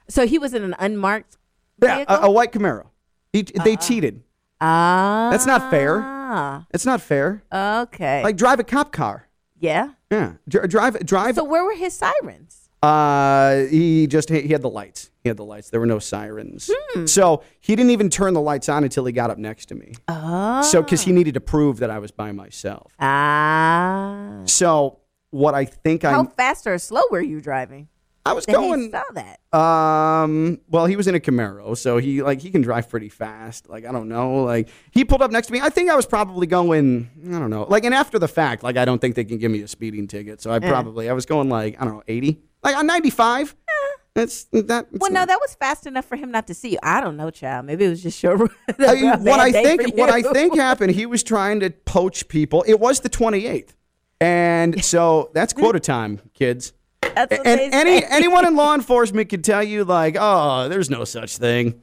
So 0.08 0.26
he 0.26 0.38
was 0.38 0.54
in 0.54 0.62
an 0.64 0.74
unmarked 0.78 1.36
Yeah, 1.82 2.04
a, 2.08 2.26
a 2.26 2.30
white 2.30 2.52
Camaro. 2.52 2.86
He, 3.32 3.42
they 3.42 3.76
cheated. 3.76 4.22
Ah, 4.60 5.28
That's 5.30 5.46
not 5.46 5.70
fair. 5.70 6.64
It's 6.72 6.84
not 6.86 7.00
fair. 7.00 7.42
Okay. 7.52 8.22
Like 8.24 8.36
drive 8.36 8.58
a 8.60 8.64
cop 8.64 8.92
car. 8.92 9.28
yeah. 9.58 9.90
Yeah, 10.10 10.32
Dri- 10.48 10.66
drive 10.68 11.04
drive. 11.04 11.34
So 11.34 11.44
where 11.44 11.62
were 11.62 11.74
his 11.74 11.92
sirens? 11.92 12.67
Uh, 12.82 13.64
he 13.64 14.06
just 14.06 14.28
he 14.30 14.48
had 14.48 14.62
the 14.62 14.70
lights. 14.70 15.10
He 15.22 15.28
had 15.28 15.36
the 15.36 15.44
lights. 15.44 15.70
There 15.70 15.80
were 15.80 15.86
no 15.86 15.98
sirens. 15.98 16.70
So 17.06 17.42
he 17.60 17.74
didn't 17.74 17.90
even 17.90 18.08
turn 18.08 18.34
the 18.34 18.40
lights 18.40 18.68
on 18.68 18.84
until 18.84 19.04
he 19.04 19.12
got 19.12 19.30
up 19.30 19.38
next 19.38 19.66
to 19.66 19.74
me. 19.74 19.94
Oh. 20.06 20.62
So 20.62 20.82
because 20.82 21.02
he 21.02 21.12
needed 21.12 21.34
to 21.34 21.40
prove 21.40 21.78
that 21.78 21.90
I 21.90 21.98
was 21.98 22.10
by 22.12 22.30
myself. 22.32 22.92
Ah. 23.00 24.42
So 24.44 25.00
what 25.30 25.54
I 25.54 25.64
think 25.64 26.04
I 26.04 26.12
How 26.12 26.24
fast 26.24 26.66
or 26.66 26.78
slow 26.78 27.02
were 27.10 27.20
you 27.20 27.40
driving? 27.40 27.88
I 28.24 28.32
was 28.34 28.44
That 28.44 28.52
going. 28.52 28.90
saw 28.90 29.02
that. 29.14 29.40
Um. 29.58 30.60
Well, 30.68 30.84
he 30.84 30.96
was 30.96 31.06
in 31.08 31.14
a 31.14 31.20
Camaro, 31.20 31.74
so 31.76 31.96
he 31.96 32.22
like 32.22 32.40
he 32.42 32.50
can 32.50 32.60
drive 32.60 32.88
pretty 32.90 33.08
fast. 33.08 33.70
Like 33.70 33.86
I 33.86 33.92
don't 33.92 34.08
know. 34.08 34.44
Like 34.44 34.68
he 34.90 35.04
pulled 35.04 35.22
up 35.22 35.30
next 35.30 35.46
to 35.46 35.52
me. 35.54 35.60
I 35.62 35.70
think 35.70 35.90
I 35.90 35.96
was 35.96 36.04
probably 36.04 36.46
going. 36.46 37.10
I 37.26 37.38
don't 37.38 37.48
know. 37.50 37.62
Like 37.68 37.84
and 37.84 37.94
after 37.94 38.18
the 38.18 38.28
fact, 38.28 38.62
like 38.62 38.76
I 38.76 38.84
don't 38.84 39.00
think 39.00 39.14
they 39.14 39.24
can 39.24 39.38
give 39.38 39.50
me 39.50 39.62
a 39.62 39.68
speeding 39.68 40.06
ticket. 40.08 40.42
So 40.42 40.50
I 40.50 40.58
probably 40.58 41.08
I 41.08 41.14
was 41.14 41.24
going 41.26 41.48
like 41.48 41.80
I 41.80 41.84
don't 41.84 41.94
know 41.94 42.02
eighty. 42.06 42.42
Like 42.62 42.76
on 42.76 42.86
ninety 42.86 43.10
five. 43.10 43.54
Eh. 43.68 43.72
That's 44.14 44.44
that. 44.52 44.88
Well, 44.90 45.12
no, 45.12 45.24
that 45.24 45.38
was 45.40 45.54
fast 45.54 45.86
enough 45.86 46.04
for 46.04 46.16
him 46.16 46.32
not 46.32 46.48
to 46.48 46.54
see 46.54 46.70
you. 46.72 46.78
I 46.82 47.00
don't 47.00 47.16
know, 47.16 47.30
child. 47.30 47.66
Maybe 47.66 47.84
it 47.84 47.88
was 47.88 48.02
just 48.02 48.20
your. 48.20 48.34
I- 48.78 49.16
what 49.18 49.38
I 49.38 49.52
think 49.52 49.96
what 49.96 50.10
I 50.10 50.22
think 50.22 50.56
happened, 50.56 50.92
he 50.92 51.06
was 51.06 51.22
trying 51.22 51.60
to 51.60 51.70
poach 51.70 52.26
people. 52.28 52.64
It 52.66 52.80
was 52.80 53.00
the 53.00 53.08
twenty 53.08 53.46
eighth, 53.46 53.76
and 54.20 54.84
so 54.92 55.30
that's 55.34 55.52
quota 55.52 55.78
time, 55.78 56.20
kids. 56.34 56.72
That's 57.00 57.32
and 57.32 57.60
any 57.72 58.00
say. 58.00 58.06
anyone 58.10 58.44
in 58.46 58.56
law 58.62 58.74
enforcement 58.74 59.28
could 59.28 59.44
tell 59.44 59.62
you 59.62 59.84
like, 59.84 60.16
oh, 60.18 60.68
there's 60.68 60.90
no 60.90 61.04
such 61.04 61.36
thing. 61.38 61.80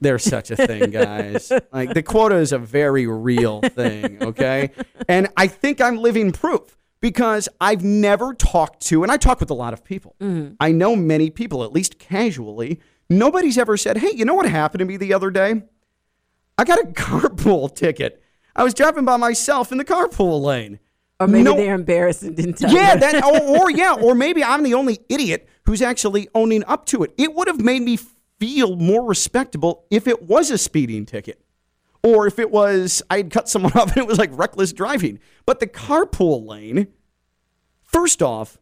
There's 0.00 0.24
such 0.24 0.50
a 0.50 0.56
thing, 0.56 0.92
guys. 0.92 1.52
like 1.72 1.92
the 1.92 2.02
quota 2.02 2.36
is 2.36 2.52
a 2.52 2.58
very 2.58 3.06
real 3.06 3.60
thing, 3.60 4.22
okay? 4.22 4.70
And 5.08 5.28
I 5.36 5.46
think 5.46 5.80
I'm 5.82 5.98
living 5.98 6.32
proof 6.32 6.78
because 7.00 7.48
I've 7.60 7.82
never 7.84 8.34
talked 8.34 8.80
to, 8.86 9.02
and 9.02 9.10
I 9.10 9.16
talk 9.16 9.40
with 9.40 9.50
a 9.50 9.54
lot 9.54 9.72
of 9.72 9.84
people. 9.84 10.16
Mm-hmm. 10.20 10.54
I 10.60 10.72
know 10.72 10.94
many 10.96 11.30
people, 11.30 11.64
at 11.64 11.72
least 11.72 11.98
casually. 11.98 12.80
Nobody's 13.08 13.58
ever 13.58 13.76
said, 13.76 13.98
hey, 13.98 14.12
you 14.14 14.24
know 14.24 14.34
what 14.34 14.46
happened 14.48 14.80
to 14.80 14.84
me 14.84 14.96
the 14.96 15.12
other 15.14 15.30
day? 15.30 15.62
I 16.58 16.64
got 16.64 16.78
a 16.78 16.86
carpool 16.92 17.74
ticket. 17.74 18.22
I 18.54 18.64
was 18.64 18.74
driving 18.74 19.04
by 19.04 19.16
myself 19.16 19.72
in 19.72 19.78
the 19.78 19.84
carpool 19.84 20.42
lane. 20.42 20.78
or 21.18 21.26
maybe 21.26 21.44
No- 21.44 21.56
they're 21.56 21.74
embarrassed 21.74 22.22
and 22.22 22.36
didn't 22.36 22.58
tell 22.58 22.72
yeah, 22.72 22.96
that 22.96 23.24
or, 23.24 23.62
or 23.62 23.70
yeah, 23.72 23.94
or 23.94 24.14
maybe 24.14 24.44
I'm 24.44 24.62
the 24.62 24.74
only 24.74 24.98
idiot 25.08 25.48
who's 25.64 25.82
actually 25.82 26.28
owning 26.34 26.64
up 26.64 26.86
to 26.86 27.02
it. 27.04 27.14
It 27.16 27.34
would 27.34 27.48
have 27.48 27.60
made 27.60 27.82
me 27.82 27.98
feel 28.38 28.76
more 28.76 29.04
respectable 29.06 29.84
if 29.90 30.06
it 30.06 30.22
was 30.22 30.50
a 30.50 30.58
speeding 30.58 31.06
ticket. 31.06 31.40
Or 32.02 32.26
if 32.26 32.38
it 32.38 32.50
was 32.50 33.02
I 33.10 33.18
had 33.18 33.30
cut 33.30 33.48
someone 33.48 33.72
off 33.76 33.88
and 33.88 33.98
it 33.98 34.06
was 34.06 34.18
like 34.18 34.30
reckless 34.32 34.72
driving. 34.72 35.18
But 35.46 35.60
the 35.60 35.66
carpool 35.66 36.46
lane, 36.46 36.88
first 37.82 38.22
off, 38.22 38.58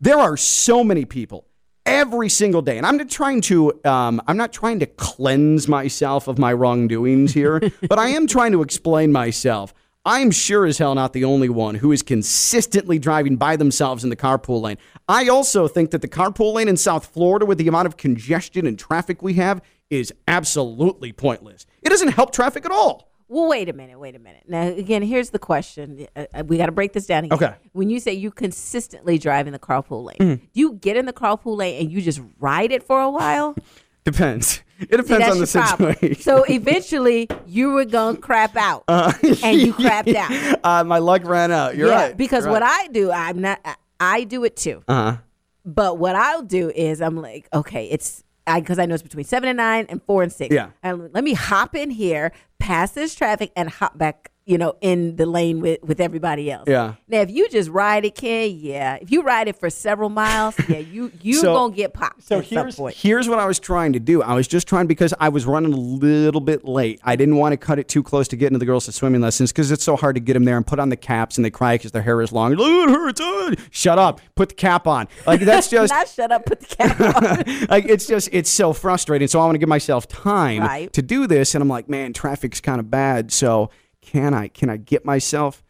there 0.00 0.18
are 0.18 0.36
so 0.36 0.82
many 0.82 1.04
people 1.04 1.46
every 1.86 2.28
single 2.28 2.62
day. 2.62 2.76
And 2.76 2.86
i'm 2.86 2.96
not 2.96 3.08
trying 3.08 3.40
to 3.42 3.80
um, 3.84 4.20
i'm 4.26 4.36
not 4.36 4.52
trying 4.52 4.78
to 4.80 4.86
cleanse 4.86 5.66
myself 5.66 6.28
of 6.28 6.38
my 6.38 6.52
wrongdoings 6.52 7.32
here 7.32 7.60
but 7.88 7.98
i 7.98 8.08
am 8.08 8.26
trying 8.26 8.52
to 8.52 8.62
explain 8.62 9.12
myself. 9.12 9.74
I'm 10.02 10.30
sure 10.30 10.64
as 10.64 10.78
hell 10.78 10.94
not 10.94 11.12
the 11.12 11.24
only 11.24 11.50
one 11.50 11.74
who 11.74 11.92
is 11.92 12.02
consistently 12.02 12.98
driving 12.98 13.36
by 13.36 13.56
themselves 13.56 14.02
in 14.02 14.08
the 14.08 14.16
carpool 14.16 14.62
lane. 14.62 14.78
I 15.06 15.28
also 15.28 15.68
think 15.68 15.90
that 15.90 16.00
the 16.00 16.08
carpool 16.08 16.54
lane 16.54 16.68
in 16.68 16.78
south 16.78 17.06
florida 17.06 17.44
with 17.44 17.58
the 17.58 17.68
amount 17.68 17.86
of 17.86 17.96
congestion 17.98 18.66
and 18.66 18.78
traffic 18.78 19.22
we 19.22 19.34
have 19.34 19.60
is 19.90 20.12
absolutely 20.26 21.12
pointless 21.12 21.66
it 21.82 21.88
doesn't 21.88 22.08
help 22.08 22.32
traffic 22.32 22.64
at 22.64 22.70
all 22.72 23.10
Well, 23.28 23.46
wait 23.48 23.68
a 23.68 23.72
minute. 23.72 23.98
Wait 24.00 24.16
a 24.16 24.18
minute. 24.18 24.42
Now, 24.48 24.62
again, 24.68 25.02
here's 25.02 25.30
the 25.30 25.38
question. 25.38 26.06
Uh, 26.16 26.24
uh, 26.34 26.42
we 26.46 26.56
got 26.56 26.66
to 26.66 26.72
break 26.72 26.92
this 26.92 27.06
down 27.06 27.24
again. 27.26 27.36
Okay. 27.36 27.54
When 27.72 27.88
you 27.88 28.00
say 28.00 28.12
you 28.12 28.30
consistently 28.32 29.18
drive 29.18 29.46
in 29.46 29.52
the 29.52 29.58
carpool 29.60 30.02
lane, 30.04 30.16
Mm-hmm. 30.18 30.44
do 30.52 30.60
you 30.60 30.72
get 30.74 30.96
in 30.96 31.06
the 31.06 31.12
carpool 31.12 31.56
lane 31.56 31.80
and 31.80 31.92
you 31.92 32.02
just 32.02 32.20
ride 32.40 32.72
it 32.72 32.82
for 32.82 33.00
a 33.00 33.08
while? 33.10 33.54
depends 34.02 34.62
it 34.80 34.96
depends 34.96 35.08
that's 35.10 35.30
on 35.30 35.38
the 35.38 35.50
your 35.52 35.62
problem. 35.66 35.92
situation 35.94 36.22
So 36.22 36.44
eventually, 36.44 37.28
you 37.46 37.70
were 37.72 37.84
gonna 37.84 38.16
crap 38.18 38.56
out, 38.56 38.82
and 38.88 39.60
you 39.60 39.74
crapped 39.74 40.14
out. 40.24 40.58
uh, 40.64 40.82
my 40.84 40.98
luck 40.98 41.22
ran 41.24 41.52
out 41.52 41.76
you're 41.76 41.88
yeah, 41.88 42.06
right 42.06 42.16
because 42.16 42.44
You're 42.44 42.52
what 42.54 42.62
right. 42.62 42.88
I 42.88 42.92
do, 42.92 43.12
I'm 43.12 43.40
not. 43.42 43.60
I, 43.64 43.74
I 44.00 44.24
do 44.24 44.42
it 44.44 44.56
too. 44.56 44.82
uh-huh 44.88 45.18
But 45.66 45.98
what 45.98 46.16
I'll 46.16 46.42
do 46.42 46.70
is 46.70 47.02
I'm 47.02 47.16
like, 47.16 47.46
okay, 47.52 47.84
it's 47.90 48.24
because 48.58 48.78
I 48.78 48.86
know 48.86 48.94
it's 48.94 49.02
between 49.02 49.24
seven 49.24 49.48
and 49.48 49.56
nine 49.56 49.86
and 49.88 50.02
four 50.02 50.22
and 50.22 50.32
six. 50.32 50.54
Yeah. 50.54 50.70
And 50.82 51.12
let 51.12 51.22
me 51.22 51.34
hop 51.34 51.74
in 51.74 51.90
here, 51.90 52.32
pass 52.58 52.92
this 52.92 53.14
traffic, 53.14 53.52
and 53.54 53.70
hop 53.70 53.96
back. 53.96 54.29
You 54.50 54.58
know, 54.58 54.74
in 54.80 55.14
the 55.14 55.26
lane 55.26 55.60
with 55.60 55.80
with 55.84 56.00
everybody 56.00 56.50
else. 56.50 56.64
Yeah. 56.66 56.94
Now, 57.06 57.20
if 57.20 57.30
you 57.30 57.48
just 57.48 57.70
ride 57.70 58.04
it, 58.04 58.16
Ken, 58.16 58.50
yeah. 58.58 58.98
If 59.00 59.12
you 59.12 59.22
ride 59.22 59.46
it 59.46 59.56
for 59.60 59.70
several 59.70 60.08
miles, 60.08 60.56
yeah, 60.68 60.78
you 60.94 61.12
you 61.22 61.34
So- 61.34 61.54
gonna 61.54 61.72
get 61.72 61.92
popped 61.94 62.24
So 62.24 62.38
at 62.40 62.46
some 62.46 62.58
here's, 62.64 62.74
point. 62.76 62.96
here's 62.96 63.28
what 63.28 63.38
I 63.38 63.46
was 63.46 63.60
trying 63.60 63.92
to 63.92 64.00
do. 64.00 64.22
I 64.22 64.34
was 64.34 64.48
just 64.48 64.66
trying 64.66 64.88
because 64.88 65.14
I 65.20 65.28
was 65.28 65.46
running 65.46 65.72
a 65.72 65.76
little 65.76 66.40
bit 66.40 66.64
late. 66.64 66.98
I 67.04 67.14
didn't 67.14 67.36
want 67.36 67.52
to 67.52 67.56
cut 67.56 67.78
it 67.78 67.86
too 67.86 68.02
close 68.02 68.26
to 68.28 68.36
getting 68.36 68.54
to 68.54 68.58
the 68.58 68.66
girls' 68.66 68.86
to 68.86 68.92
swimming 68.92 69.20
lessons 69.20 69.52
because 69.52 69.70
it's 69.70 69.84
so 69.84 69.94
hard 69.94 70.16
to 70.16 70.20
get 70.20 70.34
them 70.34 70.44
there 70.44 70.56
and 70.56 70.66
put 70.66 70.80
on 70.80 70.88
the 70.88 70.96
caps 70.96 71.38
and 71.38 71.44
they 71.44 71.50
cry 71.50 71.76
because 71.76 71.92
their 71.92 72.02
hair 72.02 72.20
is 72.20 72.32
long. 72.32 72.56
Oh, 72.58 72.82
it 72.84 72.90
hurts. 72.90 73.20
oh." 73.22 73.54
Shut 73.70 74.00
up. 74.00 74.20
Put 74.34 74.48
the 74.48 74.54
cap 74.56 74.88
on. 74.88 75.06
Like 75.28 75.42
that's 75.42 75.68
just 75.76 75.92
Not 75.92 76.08
shut 76.08 76.32
up. 76.32 76.44
Put 76.44 76.58
the 76.60 76.66
cap 76.76 77.00
on. 77.48 77.66
like 77.68 77.84
it's 77.84 78.06
just 78.06 78.28
it's 78.32 78.50
so 78.50 78.72
frustrating. 78.72 79.28
So 79.28 79.38
I 79.38 79.44
want 79.44 79.54
to 79.54 79.58
give 79.60 79.68
myself 79.68 80.08
time 80.08 80.62
Right. 80.62 80.92
to 80.92 81.02
do 81.02 81.28
this, 81.28 81.54
and 81.54 81.62
I'm 81.62 81.68
like, 81.68 81.88
man, 81.88 82.12
traffic's 82.12 82.60
kind 82.60 82.80
of 82.80 82.90
bad. 82.90 83.30
So 83.30 83.70
can 84.02 84.34
I 84.34 84.48
can 84.48 84.68
I 84.70 84.76
get 84.76 85.04
myself 85.04 85.62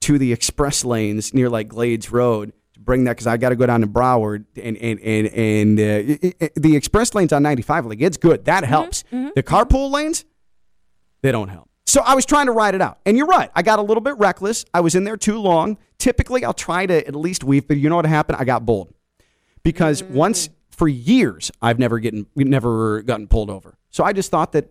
to 0.00 0.18
the 0.18 0.32
express 0.32 0.84
lanes 0.84 1.34
near 1.34 1.48
like 1.48 1.68
Glades 1.68 2.12
Road 2.12 2.52
to 2.74 2.80
bring 2.80 3.04
that 3.04 3.12
because 3.12 3.26
I 3.26 3.36
got 3.36 3.50
to 3.50 3.56
go 3.56 3.66
down 3.66 3.80
to 3.80 3.86
Broward 3.86 4.44
and 4.56 4.76
and 4.76 5.00
and 5.00 5.26
and 5.28 5.78
uh, 5.78 6.16
it, 6.22 6.36
it, 6.40 6.52
the 6.54 6.76
express 6.76 7.14
lanes 7.14 7.32
on 7.32 7.42
95 7.42 7.86
like 7.86 8.00
it's 8.00 8.16
good 8.16 8.44
that 8.44 8.62
mm-hmm, 8.62 8.70
helps. 8.70 9.02
Mm-hmm. 9.04 9.30
The 9.34 9.42
carpool 9.42 9.90
lanes 9.90 10.24
they 11.22 11.32
don't 11.32 11.48
help. 11.48 11.68
So 11.86 12.02
I 12.02 12.14
was 12.14 12.26
trying 12.26 12.46
to 12.46 12.52
ride 12.52 12.74
it 12.74 12.82
out. 12.82 12.98
And 13.06 13.16
you're 13.16 13.26
right. 13.26 13.50
I 13.54 13.62
got 13.62 13.78
a 13.78 13.82
little 13.82 14.02
bit 14.02 14.18
reckless. 14.18 14.66
I 14.74 14.80
was 14.80 14.94
in 14.94 15.04
there 15.04 15.16
too 15.16 15.40
long. 15.40 15.78
Typically, 15.96 16.44
I'll 16.44 16.52
try 16.52 16.84
to 16.84 17.06
at 17.06 17.16
least 17.16 17.42
weave, 17.42 17.66
but 17.66 17.78
you 17.78 17.88
know 17.88 17.96
what 17.96 18.04
happened? 18.04 18.36
I 18.38 18.44
got 18.44 18.66
bold. 18.66 18.92
Because 19.62 20.02
mm. 20.02 20.10
once 20.10 20.50
for 20.70 20.86
years 20.86 21.50
I've 21.60 21.78
never 21.78 21.98
getting 21.98 22.26
never 22.36 23.02
gotten 23.02 23.26
pulled 23.26 23.50
over. 23.50 23.76
So 23.90 24.04
I 24.04 24.12
just 24.12 24.30
thought 24.30 24.52
that 24.52 24.70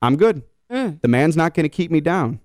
I'm 0.00 0.16
good. 0.16 0.42
Mm. 0.70 1.00
The 1.00 1.08
man's 1.08 1.36
not 1.36 1.54
going 1.54 1.64
to 1.64 1.68
keep 1.68 1.90
me 1.90 2.00
down. 2.00 2.40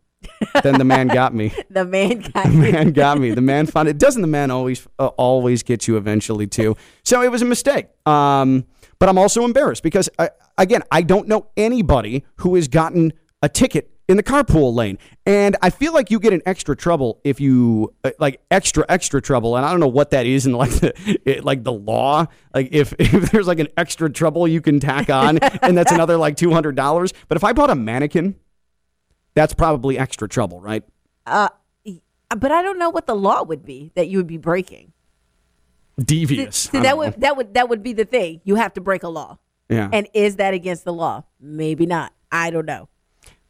Then 0.63 0.77
the 0.77 0.83
man 0.85 1.07
got 1.07 1.33
me. 1.33 1.53
The 1.69 1.83
man 1.85 2.19
got 2.19 2.45
The 2.45 2.51
you. 2.51 2.57
man 2.71 2.91
got 2.91 3.19
me. 3.19 3.31
The 3.31 3.41
man 3.41 3.65
found 3.65 3.89
it. 3.89 3.97
Doesn't 3.97 4.21
the 4.21 4.27
man 4.27 4.49
always 4.51 4.87
uh, 4.99 5.07
always 5.17 5.63
get 5.63 5.87
you 5.87 5.97
eventually 5.97 6.47
too? 6.47 6.75
So 7.03 7.21
it 7.21 7.31
was 7.31 7.41
a 7.41 7.45
mistake. 7.45 7.87
Um, 8.07 8.65
but 8.99 9.09
I'm 9.09 9.17
also 9.17 9.43
embarrassed 9.43 9.83
because 9.83 10.09
I, 10.17 10.29
again, 10.57 10.83
I 10.91 11.01
don't 11.01 11.27
know 11.27 11.47
anybody 11.57 12.23
who 12.37 12.55
has 12.55 12.67
gotten 12.67 13.11
a 13.41 13.49
ticket 13.49 13.91
in 14.07 14.17
the 14.17 14.23
carpool 14.23 14.73
lane, 14.75 14.99
and 15.25 15.57
I 15.63 15.71
feel 15.71 15.91
like 15.91 16.11
you 16.11 16.19
get 16.19 16.31
in 16.31 16.41
extra 16.45 16.75
trouble 16.75 17.19
if 17.23 17.39
you 17.41 17.93
uh, 18.03 18.11
like 18.19 18.39
extra 18.51 18.85
extra 18.87 19.19
trouble. 19.21 19.57
And 19.57 19.65
I 19.65 19.71
don't 19.71 19.79
know 19.79 19.87
what 19.87 20.11
that 20.11 20.25
is 20.27 20.45
in 20.45 20.53
like 20.53 20.69
the 20.71 20.93
it, 21.25 21.43
like 21.43 21.63
the 21.63 21.73
law. 21.73 22.27
Like 22.53 22.69
if 22.71 22.93
if 22.99 23.31
there's 23.31 23.47
like 23.47 23.59
an 23.59 23.67
extra 23.75 24.09
trouble 24.09 24.47
you 24.47 24.61
can 24.61 24.79
tack 24.79 25.09
on, 25.09 25.39
and 25.39 25.75
that's 25.77 25.91
another 25.91 26.17
like 26.17 26.37
two 26.37 26.51
hundred 26.51 26.75
dollars. 26.75 27.13
But 27.27 27.35
if 27.37 27.43
I 27.43 27.51
bought 27.53 27.69
a 27.71 27.75
mannequin, 27.75 28.35
that's 29.35 29.53
probably 29.53 29.99
extra 29.99 30.27
trouble, 30.27 30.59
right? 30.59 30.83
Uh, 31.25 31.49
but 32.35 32.51
I 32.51 32.61
don't 32.61 32.79
know 32.79 32.89
what 32.89 33.05
the 33.05 33.15
law 33.15 33.43
would 33.43 33.63
be 33.63 33.91
that 33.95 34.07
you 34.07 34.17
would 34.17 34.27
be 34.27 34.37
breaking. 34.37 34.93
Devious. 35.99 36.55
See, 36.55 36.79
that 36.79 36.97
would 36.97 37.11
know. 37.11 37.17
that 37.19 37.37
would 37.37 37.53
that 37.53 37.69
would 37.69 37.83
be 37.83 37.93
the 37.93 38.05
thing. 38.05 38.41
You 38.43 38.55
have 38.55 38.73
to 38.73 38.81
break 38.81 39.03
a 39.03 39.07
law. 39.07 39.37
Yeah. 39.69 39.89
And 39.91 40.07
is 40.13 40.37
that 40.37 40.53
against 40.53 40.83
the 40.83 40.93
law? 40.93 41.23
Maybe 41.39 41.85
not. 41.85 42.13
I 42.31 42.49
don't 42.49 42.65
know. 42.65 42.89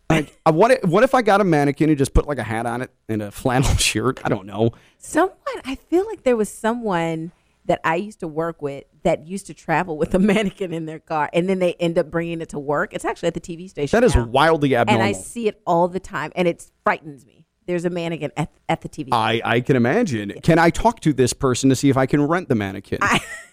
Like, 0.09 0.37
what, 0.45 0.71
if, 0.71 0.83
what 0.85 1.03
if 1.03 1.15
I 1.15 1.23
got 1.23 1.41
a 1.41 1.43
mannequin 1.43 1.89
and 1.89 1.97
just 1.97 2.13
put 2.13 2.27
like 2.27 2.37
a 2.37 2.43
hat 2.43 2.65
on 2.67 2.81
it 2.83 2.91
and 3.09 3.21
a 3.21 3.31
flannel 3.31 3.75
shirt? 3.75 4.19
I 4.23 4.29
don't 4.29 4.45
know. 4.45 4.71
Someone 4.97 5.35
I 5.63 5.75
feel 5.75 6.05
like 6.05 6.23
there 6.23 6.37
was 6.37 6.49
someone 6.49 7.31
that 7.65 7.81
I 7.83 7.95
used 7.95 8.19
to 8.19 8.27
work 8.27 8.61
with 8.61 8.85
that 9.03 9.27
used 9.27 9.47
to 9.47 9.53
travel 9.53 9.97
with 9.97 10.13
a 10.13 10.19
mannequin 10.31 10.73
in 10.73 10.85
their 10.85 10.99
car, 10.99 11.29
and 11.33 11.49
then 11.49 11.59
they 11.59 11.73
end 11.73 11.97
up 11.97 12.11
bringing 12.11 12.41
it 12.41 12.49
to 12.49 12.59
work. 12.59 12.93
It's 12.93 13.05
actually 13.05 13.27
at 13.27 13.33
the 13.33 13.41
TV 13.41 13.69
station. 13.69 13.95
That 13.95 14.05
is 14.05 14.15
now. 14.15 14.25
wildly 14.25 14.75
abnormal, 14.75 15.01
and. 15.01 15.07
I 15.07 15.19
see 15.19 15.47
it 15.47 15.61
all 15.65 15.87
the 15.87 15.99
time, 15.99 16.31
and 16.35 16.47
it 16.47 16.69
frightens 16.83 17.25
me. 17.25 17.44
There's 17.67 17.85
a 17.85 17.89
mannequin 17.89 18.31
at, 18.37 18.51
at 18.69 18.81
the 18.81 18.89
TV. 18.89 19.09
I, 19.11 19.41
I 19.43 19.59
can 19.61 19.75
imagine. 19.75 20.33
Can 20.43 20.59
I 20.59 20.69
talk 20.69 20.99
to 21.01 21.13
this 21.13 21.33
person 21.33 21.69
to 21.69 21.75
see 21.75 21.89
if 21.89 21.97
I 21.97 22.05
can 22.05 22.21
rent 22.21 22.47
the 22.47 22.55
mannequin? 22.55 22.99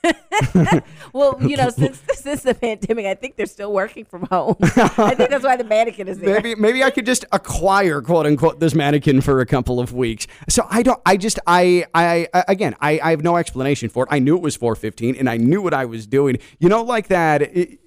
well, 1.12 1.38
you 1.40 1.56
know, 1.56 1.70
since 1.70 2.02
since 2.14 2.42
the 2.42 2.54
pandemic, 2.54 3.06
I 3.06 3.14
think 3.14 3.36
they're 3.36 3.46
still 3.46 3.72
working 3.72 4.04
from 4.04 4.26
home. 4.26 4.56
I 4.60 5.14
think 5.14 5.30
that's 5.30 5.44
why 5.44 5.56
the 5.56 5.64
mannequin 5.64 6.08
is 6.08 6.18
there. 6.18 6.34
maybe 6.34 6.54
maybe 6.54 6.84
I 6.84 6.90
could 6.90 7.06
just 7.06 7.24
acquire 7.32 8.02
quote 8.02 8.26
unquote 8.26 8.60
this 8.60 8.74
mannequin 8.74 9.20
for 9.20 9.40
a 9.40 9.46
couple 9.46 9.80
of 9.80 9.92
weeks. 9.92 10.26
So 10.48 10.66
I 10.68 10.82
don't. 10.82 11.00
I 11.06 11.16
just 11.16 11.38
I 11.46 11.86
I, 11.94 12.28
I 12.34 12.44
again 12.48 12.76
I, 12.80 13.00
I 13.02 13.10
have 13.10 13.22
no 13.22 13.36
explanation 13.36 13.88
for 13.88 14.04
it. 14.04 14.08
I 14.10 14.18
knew 14.18 14.36
it 14.36 14.42
was 14.42 14.58
4:15 14.58 15.18
and 15.18 15.30
I 15.30 15.36
knew 15.36 15.62
what 15.62 15.72
I 15.74 15.84
was 15.84 16.06
doing. 16.06 16.38
You 16.58 16.68
know, 16.68 16.82
like 16.82 17.08
that 17.08 17.42
it, 17.42 17.78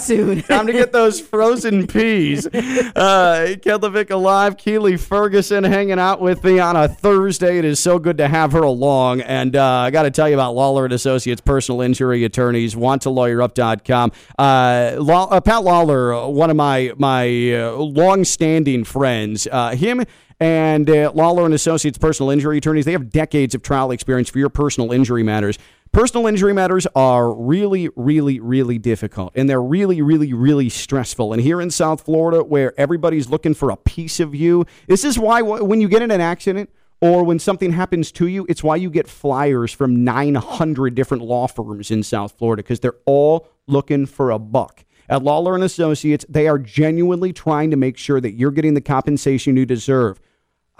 soon. 0.00 0.42
Time 0.42 0.66
to 0.66 0.72
get 0.72 0.92
those 0.92 1.20
frozen 1.20 1.86
peas. 1.86 2.46
Uh, 2.46 3.56
Ken 3.62 3.80
LaVicka 3.80 4.20
live. 4.20 4.56
Keely 4.56 4.96
Ferguson 4.96 5.64
hanging 5.64 5.98
out 5.98 6.20
with 6.20 6.42
me 6.44 6.58
on 6.58 6.76
a 6.76 6.88
Thursday. 6.88 7.58
It 7.58 7.64
is 7.64 7.80
so 7.80 7.98
good 7.98 8.18
to 8.18 8.28
have 8.28 8.52
her 8.52 8.62
along. 8.62 9.20
And 9.22 9.56
uh, 9.56 9.64
I 9.64 9.90
got 9.90 10.02
to 10.04 10.10
tell 10.10 10.28
you 10.28 10.34
about 10.34 10.54
Lawler 10.54 10.84
and 10.84 10.92
Associates 10.92 11.40
personal 11.40 11.80
injury 11.80 12.24
attorneys. 12.24 12.74
WantToLawyerUp.com. 12.74 14.12
Uh, 14.38 14.96
Law, 14.98 15.28
uh, 15.28 15.40
Pat 15.40 15.64
Lawler, 15.64 16.28
one 16.28 16.50
of 16.50 16.56
my 16.56 16.92
my 16.96 17.52
uh, 17.52 17.72
long-standing 17.72 18.84
friends. 18.84 19.46
Uh, 19.50 19.74
him 19.74 20.04
and 20.42 20.90
uh, 20.90 21.12
Lawler 21.14 21.44
and 21.44 21.54
Associates 21.54 21.98
personal 21.98 22.30
injury 22.30 22.58
attorneys. 22.58 22.84
They 22.84 22.92
have 22.92 23.10
decades 23.10 23.54
of 23.54 23.62
trial 23.62 23.92
experience 23.92 24.28
for 24.28 24.40
your 24.40 24.48
personal 24.48 24.90
injury 24.90 25.22
matters. 25.22 25.56
Personal 25.92 26.26
injury 26.26 26.54
matters 26.54 26.86
are 26.96 27.34
really, 27.34 27.90
really, 27.96 28.40
really 28.40 28.78
difficult, 28.78 29.30
and 29.34 29.46
they're 29.46 29.62
really, 29.62 30.00
really, 30.00 30.32
really 30.32 30.70
stressful. 30.70 31.34
And 31.34 31.42
here 31.42 31.60
in 31.60 31.70
South 31.70 32.00
Florida, 32.00 32.42
where 32.42 32.72
everybody's 32.80 33.28
looking 33.28 33.52
for 33.52 33.68
a 33.68 33.76
piece 33.76 34.18
of 34.18 34.34
you, 34.34 34.64
this 34.86 35.04
is 35.04 35.18
why 35.18 35.42
when 35.42 35.82
you 35.82 35.88
get 35.88 36.00
in 36.00 36.10
an 36.10 36.22
accident 36.22 36.70
or 37.02 37.24
when 37.24 37.38
something 37.38 37.72
happens 37.72 38.10
to 38.12 38.26
you, 38.26 38.46
it's 38.48 38.62
why 38.62 38.76
you 38.76 38.88
get 38.88 39.06
flyers 39.06 39.70
from 39.70 40.02
900 40.02 40.94
different 40.94 41.24
law 41.24 41.46
firms 41.46 41.90
in 41.90 42.02
South 42.02 42.38
Florida 42.38 42.62
because 42.62 42.80
they're 42.80 42.96
all 43.04 43.46
looking 43.66 44.06
for 44.06 44.30
a 44.30 44.38
buck. 44.38 44.86
At 45.10 45.22
Lawler 45.22 45.54
and 45.54 45.62
Associates, 45.62 46.24
they 46.26 46.48
are 46.48 46.58
genuinely 46.58 47.34
trying 47.34 47.70
to 47.70 47.76
make 47.76 47.98
sure 47.98 48.18
that 48.18 48.32
you're 48.32 48.50
getting 48.50 48.72
the 48.72 48.80
compensation 48.80 49.58
you 49.58 49.66
deserve. 49.66 50.18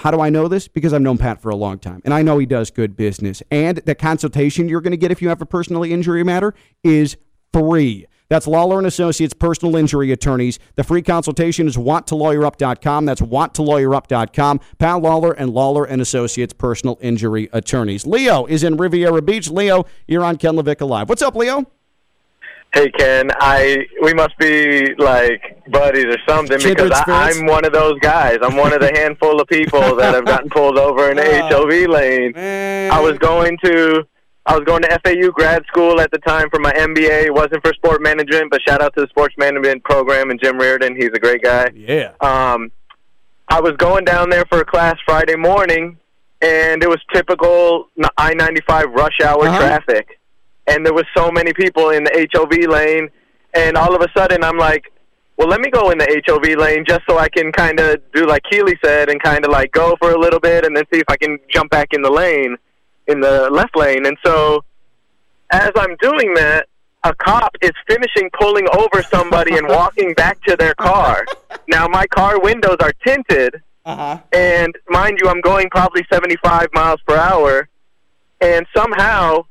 How 0.02 0.10
do 0.10 0.20
I 0.20 0.30
know 0.30 0.48
this? 0.48 0.66
Because 0.66 0.92
I've 0.92 1.00
known 1.00 1.16
Pat 1.16 1.40
for 1.40 1.50
a 1.50 1.54
long 1.54 1.78
time, 1.78 2.02
and 2.04 2.12
I 2.12 2.22
know 2.22 2.38
he 2.38 2.44
does 2.44 2.72
good 2.72 2.96
business. 2.96 3.40
And 3.52 3.78
the 3.78 3.94
consultation 3.94 4.68
you're 4.68 4.80
going 4.80 4.90
to 4.90 4.96
get 4.96 5.12
if 5.12 5.22
you 5.22 5.28
have 5.28 5.40
a 5.40 5.46
personal 5.46 5.84
injury 5.84 6.24
matter 6.24 6.54
is 6.82 7.16
free. 7.52 8.06
That's 8.28 8.48
Lawler 8.48 8.78
and 8.78 8.86
Associates 8.86 9.32
personal 9.32 9.76
injury 9.76 10.10
attorneys. 10.10 10.58
The 10.74 10.82
free 10.82 11.02
consultation 11.02 11.68
is 11.68 11.76
wanttolawyerup.com. 11.76 13.04
That's 13.04 13.20
wanttolawyerup.com. 13.20 14.60
Pat 14.80 15.02
Lawler 15.02 15.32
and 15.34 15.50
Lawler 15.50 15.84
and 15.84 16.02
Associates 16.02 16.52
personal 16.52 16.98
injury 17.00 17.48
attorneys. 17.52 18.04
Leo 18.04 18.44
is 18.46 18.64
in 18.64 18.78
Riviera 18.78 19.22
Beach. 19.22 19.48
Leo, 19.50 19.86
you're 20.08 20.24
on 20.24 20.36
Ken 20.36 20.56
LaVicka 20.56 20.88
Live. 20.88 21.08
What's 21.08 21.22
up, 21.22 21.36
Leo? 21.36 21.64
Hey 22.74 22.90
Ken, 22.90 23.30
I 23.38 23.86
we 24.02 24.14
must 24.14 24.36
be 24.38 24.94
like 24.94 25.62
buddies 25.70 26.06
or 26.06 26.16
something 26.26 26.58
Kindred 26.58 26.88
because 26.88 27.02
I, 27.06 27.30
I'm 27.30 27.44
one 27.46 27.66
of 27.66 27.72
those 27.72 27.98
guys. 28.00 28.38
I'm 28.42 28.56
one 28.56 28.72
of 28.72 28.80
the 28.80 28.90
handful 28.94 29.38
of 29.40 29.46
people 29.48 29.94
that 29.96 30.14
have 30.14 30.24
gotten 30.24 30.48
pulled 30.56 30.78
over 30.78 31.10
in 31.10 31.18
the 31.18 31.22
HOV 31.50 31.88
lane. 31.90 32.32
I 32.90 32.98
was 32.98 33.18
going 33.18 33.58
to 33.64 34.04
I 34.46 34.56
was 34.56 34.64
going 34.64 34.82
to 34.82 35.00
FAU 35.04 35.30
grad 35.32 35.64
school 35.66 36.00
at 36.00 36.10
the 36.12 36.18
time 36.18 36.48
for 36.50 36.58
my 36.60 36.72
MBA. 36.72 37.26
It 37.26 37.34
wasn't 37.34 37.62
for 37.64 37.74
sport 37.74 38.02
management, 38.02 38.50
but 38.50 38.60
shout 38.66 38.80
out 38.80 38.94
to 38.96 39.02
the 39.02 39.06
sports 39.08 39.34
management 39.36 39.84
program 39.84 40.30
and 40.30 40.40
Jim 40.42 40.58
Riordan. 40.58 40.96
He's 40.96 41.10
a 41.14 41.18
great 41.20 41.42
guy. 41.42 41.68
Yeah. 41.74 42.12
Um, 42.20 42.72
I 43.48 43.60
was 43.60 43.72
going 43.76 44.04
down 44.06 44.30
there 44.30 44.44
for 44.46 44.60
a 44.60 44.64
class 44.64 44.96
Friday 45.04 45.36
morning, 45.36 45.98
and 46.40 46.82
it 46.82 46.88
was 46.88 46.98
typical 47.12 47.88
I 48.16 48.32
ninety 48.32 48.62
five 48.66 48.86
rush 48.94 49.20
hour 49.22 49.46
Uh-huh. 49.46 49.58
traffic, 49.58 50.18
and 50.66 50.84
there 50.86 50.94
was 50.94 51.04
so 51.16 51.30
many 51.30 51.52
people 51.52 51.90
in 51.90 52.04
the 52.04 52.28
HOV 52.34 52.68
lane, 52.70 53.08
and 53.54 53.76
all 53.76 53.94
of 53.94 54.02
a 54.02 54.08
sudden 54.16 54.42
I'm 54.44 54.58
like, 54.58 54.84
well, 55.36 55.48
let 55.48 55.60
me 55.60 55.70
go 55.70 55.90
in 55.90 55.98
the 55.98 56.22
HOV 56.26 56.56
lane 56.58 56.84
just 56.86 57.00
so 57.08 57.18
I 57.18 57.28
can 57.28 57.50
kind 57.52 57.80
of 57.80 58.00
do 58.14 58.26
like 58.26 58.42
Keely 58.50 58.78
said, 58.84 59.08
and 59.08 59.20
kind 59.22 59.44
of 59.44 59.50
like 59.50 59.72
go 59.72 59.96
for 60.00 60.12
a 60.12 60.18
little 60.18 60.40
bit, 60.40 60.64
and 60.64 60.76
then 60.76 60.84
see 60.92 61.00
if 61.00 61.08
I 61.08 61.16
can 61.16 61.38
jump 61.50 61.70
back 61.70 61.88
in 61.92 62.02
the 62.02 62.10
lane, 62.10 62.56
in 63.08 63.20
the 63.20 63.48
left 63.50 63.76
lane, 63.76 64.06
and 64.06 64.16
so 64.24 64.64
as 65.50 65.70
I'm 65.76 65.96
doing 66.00 66.34
that. 66.34 66.66
A 67.04 67.12
cop 67.16 67.56
is 67.60 67.72
finishing 67.88 68.30
pulling 68.38 68.68
over 68.78 69.02
somebody 69.02 69.56
and 69.58 69.66
walking 69.66 70.14
back 70.16 70.40
to 70.44 70.54
their 70.54 70.72
car. 70.76 71.26
Now 71.66 71.88
my 71.88 72.06
car 72.06 72.38
windows 72.40 72.76
are 72.80 72.92
tinted, 73.04 73.60
Uh-huh. 73.84 74.20
and 74.32 74.72
mind 74.88 75.18
you, 75.20 75.28
I'm 75.28 75.40
going 75.40 75.68
probably 75.68 76.06
75 76.12 76.68
miles 76.74 77.00
per 77.04 77.16
hour, 77.16 77.68
and 78.40 78.64
somehow 78.72 79.44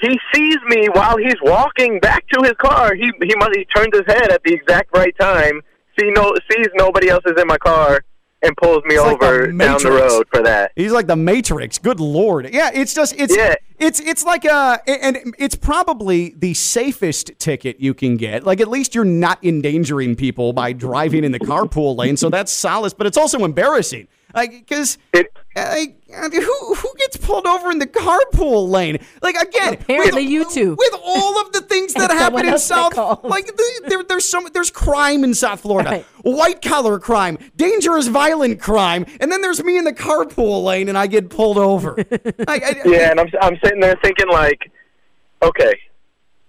he 0.00 0.18
sees 0.34 0.56
me 0.66 0.88
while 0.92 1.16
he's 1.16 1.40
walking 1.42 1.98
back 2.00 2.26
to 2.28 2.42
his 2.42 2.54
car. 2.58 2.94
He 2.94 3.10
he 3.22 3.34
must 3.36 3.50
he 3.54 3.64
turns 3.74 3.90
his 3.92 4.06
head 4.06 4.30
at 4.30 4.42
the 4.44 4.54
exact 4.54 4.96
right 4.96 5.14
time. 5.18 5.60
See 5.98 6.10
no 6.10 6.32
sees 6.50 6.68
nobody 6.74 7.08
else 7.08 7.24
is 7.26 7.40
in 7.40 7.46
my 7.46 7.58
car, 7.58 8.00
and 8.42 8.56
pulls 8.56 8.82
me 8.84 8.94
It's 8.94 9.04
like 9.04 9.20
the 9.20 9.26
over 9.26 9.46
down 9.52 9.82
the 9.82 9.90
road 9.90 10.26
for 10.32 10.42
that. 10.42 10.72
He's 10.76 10.92
like 10.92 11.06
the 11.06 11.16
Matrix. 11.16 11.78
Good 11.78 12.00
lord. 12.00 12.48
Yeah, 12.52 12.70
it's 12.72 12.94
just 12.94 13.14
it's 13.18 13.36
Yeah. 13.36 13.54
it's 13.78 14.00
it's 14.00 14.24
like 14.24 14.44
uh, 14.44 14.78
a 14.86 15.04
and 15.04 15.34
it's 15.38 15.54
probably 15.54 16.34
the 16.36 16.54
safest 16.54 17.32
ticket 17.38 17.80
you 17.80 17.92
can 17.92 18.16
get. 18.16 18.44
Like 18.44 18.60
at 18.60 18.68
least 18.68 18.94
you're 18.94 19.04
not 19.04 19.44
endangering 19.44 20.16
people 20.16 20.52
by 20.52 20.72
driving 20.72 21.24
in 21.24 21.32
the 21.32 21.40
carpool 21.40 21.96
lane, 21.96 22.16
so 22.16 22.30
that's 22.30 22.52
solace. 22.52 22.94
But 22.94 23.06
it's 23.06 23.18
also 23.18 23.44
embarrassing, 23.44 24.08
like 24.34 24.50
because. 24.52 24.98
Like, 25.56 25.96
uh, 26.16 26.30
who 26.30 26.74
who 26.76 26.94
gets 26.96 27.16
pulled 27.16 27.44
over 27.44 27.72
in 27.72 27.80
the 27.80 27.86
carpool 27.86 28.68
lane? 28.68 28.98
Like 29.20 29.34
again, 29.34 29.74
Apparently 29.74 30.22
with, 30.22 30.30
you 30.30 30.50
two. 30.50 30.76
with 30.78 30.94
all 31.04 31.40
of 31.40 31.52
the 31.52 31.60
things 31.60 31.92
that 31.94 32.10
happen 32.12 32.46
in 32.46 32.56
South, 32.58 32.94
called. 32.94 33.24
like 33.24 33.46
the, 33.46 33.82
there, 33.88 34.04
there's 34.04 34.28
some 34.28 34.46
there's 34.54 34.70
crime 34.70 35.24
in 35.24 35.34
South 35.34 35.60
Florida, 35.62 35.90
Right. 35.90 36.04
white 36.22 36.62
collar 36.62 37.00
crime, 37.00 37.36
dangerous 37.56 38.06
violent 38.06 38.60
crime, 38.60 39.04
and 39.20 39.30
then 39.32 39.42
there's 39.42 39.62
me 39.64 39.76
in 39.76 39.82
the 39.84 39.92
carpool 39.92 40.62
lane 40.62 40.88
and 40.88 40.96
I 40.96 41.08
get 41.08 41.30
pulled 41.30 41.58
over. 41.58 41.96
Like, 42.46 42.62
I- 42.62 42.80
Yeah, 42.84 43.10
and 43.10 43.18
I'm 43.20 43.28
I'm 43.42 43.58
sitting 43.62 43.80
there 43.80 43.96
thinking 44.02 44.28
like, 44.28 44.70
okay, 45.42 45.74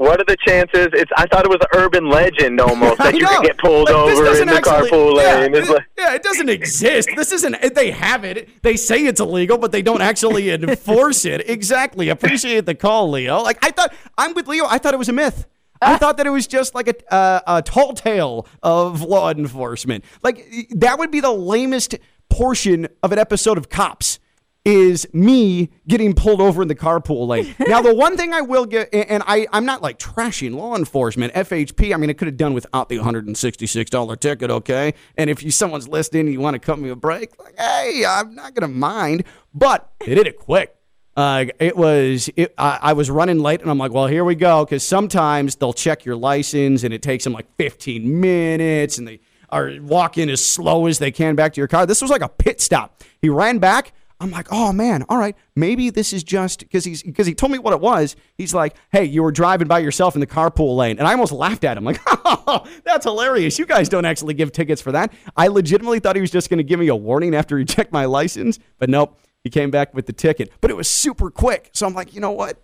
what 0.02 0.20
are 0.20 0.26
the 0.26 0.38
chances? 0.46 0.88
It's 0.94 1.12
I 1.16 1.26
thought 1.28 1.46
it 1.46 1.50
was 1.50 1.60
an 1.62 1.80
urban 1.80 2.10
legend 2.10 2.60
almost 2.60 2.98
that 3.04 3.14
you 3.14 3.22
know. 3.22 3.30
could 3.38 3.44
get 3.46 3.58
pulled 3.60 3.90
Like, 3.90 4.06
this 4.08 4.20
over 4.20 4.26
doesn't 4.26 4.50
in 4.50 4.54
the 4.54 4.58
actually- 4.58 4.90
carpool 4.90 5.16
yeah, 5.18 5.36
lane. 5.36 5.56
It's 5.56 5.70
it- 5.70 5.74
like, 5.74 5.86
yeah, 5.98 6.14
it 6.16 6.24
doesn't 6.24 6.50
exist. 6.50 7.10
This 7.16 7.32
isn't. 7.32 7.76
They 7.76 7.92
have 7.92 8.24
it. 8.24 8.50
They 8.64 8.76
say 8.78 9.06
it's 9.06 9.20
illegal, 9.20 9.58
but 9.58 9.72
they 9.72 9.82
don't 9.82 10.02
actually 10.02 10.50
enforce 10.54 11.26
it. 11.26 11.50
Exactly. 11.50 12.10
Appreciate 12.10 12.66
the 12.66 12.76
call, 12.76 13.10
Leo. 13.12 13.42
Like 13.42 13.64
I 13.64 13.72
thought, 13.72 13.94
I'm 14.18 14.34
with 14.34 14.48
Leo. 14.48 14.66
I 14.68 14.78
thought 14.80 14.94
it 14.94 14.98
was 14.98 15.10
a 15.10 15.14
myth. 15.14 15.46
I 15.84 15.98
thought 15.98 16.18
that 16.18 16.28
it 16.28 16.32
was 16.32 16.46
just 16.46 16.76
like 16.76 16.88
a 16.88 17.14
uh, 17.14 17.40
a 17.48 17.62
tall 17.64 17.94
tale 17.94 18.48
of 18.62 19.02
law 19.02 19.32
enforcement. 19.32 20.04
Like 20.22 20.46
that 20.72 21.00
would 21.00 21.10
be 21.12 21.22
the 21.22 21.32
lamest 21.32 21.96
portion 22.30 22.88
of 23.04 23.12
an 23.12 23.20
episode 23.20 23.58
of 23.58 23.70
Cops 23.70 24.20
is 24.64 25.12
me 25.12 25.70
getting 25.88 26.14
pulled 26.14 26.40
over 26.40 26.62
in 26.62 26.68
the 26.68 26.76
carpool 26.76 27.28
lane. 27.28 27.56
now, 27.68 27.82
the 27.82 27.96
one 27.96 28.16
thing 28.16 28.34
I 28.34 28.42
will 28.42 28.66
get, 28.66 28.90
and 28.94 29.24
I, 29.26 29.48
I'm 29.52 29.66
not 29.66 29.82
like 29.82 29.98
trashing 29.98 30.56
law 30.56 30.76
enforcement, 30.76 31.34
FHP, 31.34 31.94
I 31.94 31.98
mean, 31.98 32.10
it 32.10 32.18
could 32.18 32.28
have 32.28 32.38
done 32.38 32.54
without 32.54 32.90
the 32.90 32.98
$166 32.98 34.20
ticket, 34.20 34.52
okay? 34.52 34.94
And 35.18 35.30
if 35.30 35.42
you 35.42 35.50
someone's 35.50 35.88
listening 35.88 36.28
and 36.28 36.34
you 36.34 36.40
want 36.40 36.54
to 36.54 36.60
cut 36.60 36.78
me 36.78 36.90
a 36.90 36.96
break, 36.96 37.38
like, 37.40 37.58
hey, 37.60 38.06
I'm 38.08 38.36
not 38.36 38.54
going 38.54 38.70
to 38.70 38.76
mind. 38.76 39.24
But 39.54 39.92
they 40.00 40.16
did 40.16 40.28
it 40.28 40.38
quick. 40.38 40.76
Uh, 41.18 41.46
it 41.60 41.76
was, 41.76 42.30
it, 42.38 42.54
I, 42.58 42.80
I 42.82 42.94
was 42.94 43.10
running 43.10 43.40
late 43.40 43.62
and 43.62 43.70
I'm 43.70 43.78
like, 43.78 43.92
well, 43.92 44.08
here 44.08 44.24
we 44.24 44.36
go. 44.36 44.66
Cause 44.66 44.82
sometimes 44.82 45.56
they'll 45.56 45.74
check 45.74 46.06
your 46.06 46.16
license 46.16 46.84
and 46.84 46.94
it 46.94 47.02
takes 47.02 47.26
them 47.26 47.34
like 47.34 47.48
15 47.58 48.22
minutes 48.22 48.98
and 48.98 49.08
they 49.08 49.20
are 49.50 49.74
walking 49.82 50.30
as 50.30 50.44
slow 50.44 50.86
as 50.86 51.00
they 51.00 51.12
can 51.12 51.36
back 51.36 51.54
to 51.54 51.60
your 51.60 51.68
car. 51.68 51.86
This 51.86 52.02
was 52.02 52.10
like 52.10 52.22
a 52.22 52.30
pit 52.30 52.62
stop. 52.62 53.04
He 53.22 53.28
ran 53.28 53.60
back. 53.60 53.92
I'm 54.22 54.30
like, 54.30 54.48
oh 54.52 54.72
man, 54.72 55.04
all 55.10 55.18
right, 55.18 55.36
maybe 55.56 55.90
this 55.90 56.14
is 56.14 56.24
just 56.24 56.60
because 56.60 56.86
he's 56.86 57.02
because 57.02 57.26
he 57.26 57.34
told 57.34 57.52
me 57.52 57.58
what 57.58 57.74
it 57.74 57.80
was. 57.80 58.16
He's 58.38 58.54
like, 58.54 58.76
hey, 58.92 59.04
you 59.04 59.24
were 59.24 59.32
driving 59.32 59.68
by 59.68 59.80
yourself 59.80 60.14
in 60.16 60.22
the 60.22 60.28
carpool 60.28 60.78
lane, 60.78 61.00
and 61.00 61.08
I 61.08 61.12
almost 61.14 61.32
laughed 61.32 61.64
at 61.64 61.76
him, 61.76 61.84
like, 61.84 62.00
oh, 62.08 62.64
that's 62.84 63.06
hilarious. 63.06 63.58
You 63.58 63.66
guys 63.66 63.90
don't 63.90 64.06
actually 64.06 64.36
give 64.36 64.52
tickets 64.52 64.80
for 64.80 64.92
that. 64.92 65.12
I 65.36 65.48
legitimately 65.48 66.02
thought 66.02 66.16
he 66.16 66.22
was 66.22 66.30
just 66.30 66.52
going 66.52 66.60
to 66.60 66.64
give 66.64 66.80
me 66.80 66.88
a 66.90 66.96
warning 66.96 67.34
after 67.34 67.58
he 67.58 67.66
checked 67.66 67.92
my 67.92 68.06
license, 68.06 68.60
but 68.78 68.92
nope, 68.92 69.18
he 69.44 69.50
came 69.50 69.72
back 69.72 69.92
with 69.96 70.06
the 70.06 70.14
ticket. 70.14 70.52
But 70.62 70.70
it 70.70 70.78
was 70.78 70.88
super 70.88 71.32
quick, 71.32 71.72
so 71.74 71.88
I'm 71.88 71.96
like, 71.96 72.14
you 72.14 72.22
know 72.22 72.32
what, 72.32 72.62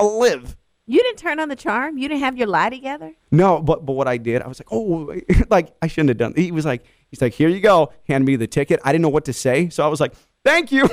I'll 0.00 0.18
live. 0.18 0.56
You 0.86 1.00
didn't 1.02 1.18
turn 1.18 1.38
on 1.38 1.48
the 1.48 1.56
charm. 1.56 1.96
You 1.98 2.08
didn't 2.08 2.22
have 2.22 2.36
your 2.36 2.48
lie 2.48 2.70
together. 2.70 3.12
No, 3.30 3.60
but 3.60 3.84
but 3.84 3.92
what 3.92 4.08
I 4.08 4.16
did, 4.16 4.40
I 4.40 4.48
was 4.48 4.58
like, 4.58 4.68
oh, 4.72 5.14
like 5.50 5.74
I 5.82 5.86
shouldn't 5.86 6.08
have 6.08 6.18
done. 6.18 6.32
He 6.34 6.50
was 6.50 6.64
like, 6.64 6.84
he's 7.10 7.20
like, 7.20 7.34
here 7.34 7.50
you 7.50 7.60
go, 7.60 7.92
hand 8.08 8.24
me 8.24 8.36
the 8.36 8.46
ticket. 8.46 8.80
I 8.84 8.90
didn't 8.90 9.02
know 9.02 9.10
what 9.10 9.26
to 9.26 9.34
say, 9.34 9.68
so 9.68 9.84
I 9.84 9.88
was 9.88 10.00
like, 10.00 10.14
thank 10.44 10.72
you. 10.72 10.84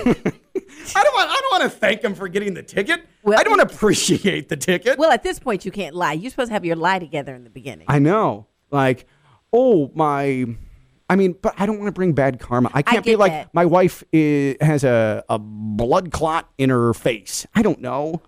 I 0.95 1.04
don't 1.04 1.14
want, 1.14 1.30
I 1.30 1.39
don't 1.41 1.62
want 1.62 1.64
to 1.64 1.70
thank 1.70 2.02
him 2.02 2.16
for 2.16 2.28
getting 2.28 2.54
the 2.54 2.64
ticket. 2.64 3.06
I 3.26 3.43
don't 3.43 3.60
appreciate 3.60 4.50
the 4.50 4.58
ticket. 4.58 4.97
Well, 4.97 5.12
at 5.12 5.24
this 5.24 5.39
point, 5.39 5.66
you 5.66 5.72
can't 5.72 5.95
lie. 5.95 6.14
You're 6.14 6.32
supposed 6.32 6.50
to 6.50 6.54
have 6.54 6.66
your 6.66 6.76
lie 6.76 7.00
together 7.00 7.36
in 7.36 7.43
the 7.43 7.50
beginning. 7.50 7.86
I 7.88 8.00
know, 8.00 8.47
like, 8.72 9.06
oh 9.52 9.91
my. 9.93 10.45
I 11.12 11.16
mean, 11.16 11.36
but 11.41 11.56
I 11.58 11.66
don't 11.66 11.80
want 11.80 11.88
to 11.88 11.91
bring 11.91 12.14
bad 12.14 12.39
karma. 12.39 12.70
I 12.72 12.84
can't 12.84 13.04
be 13.04 13.16
like 13.16 13.32
that. 13.32 13.54
my 13.54 13.66
wife 13.66 14.04
is, 14.12 14.58
has 14.62 14.84
a, 14.84 15.24
a 15.28 15.39
blood 15.39 16.12
clot 16.12 16.47
in 16.60 16.70
her 16.70 16.93
face. 16.93 17.47
I 17.56 17.64
don't 17.64 17.82
know. 17.82 18.22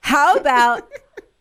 How 0.00 0.36
about? 0.36 0.88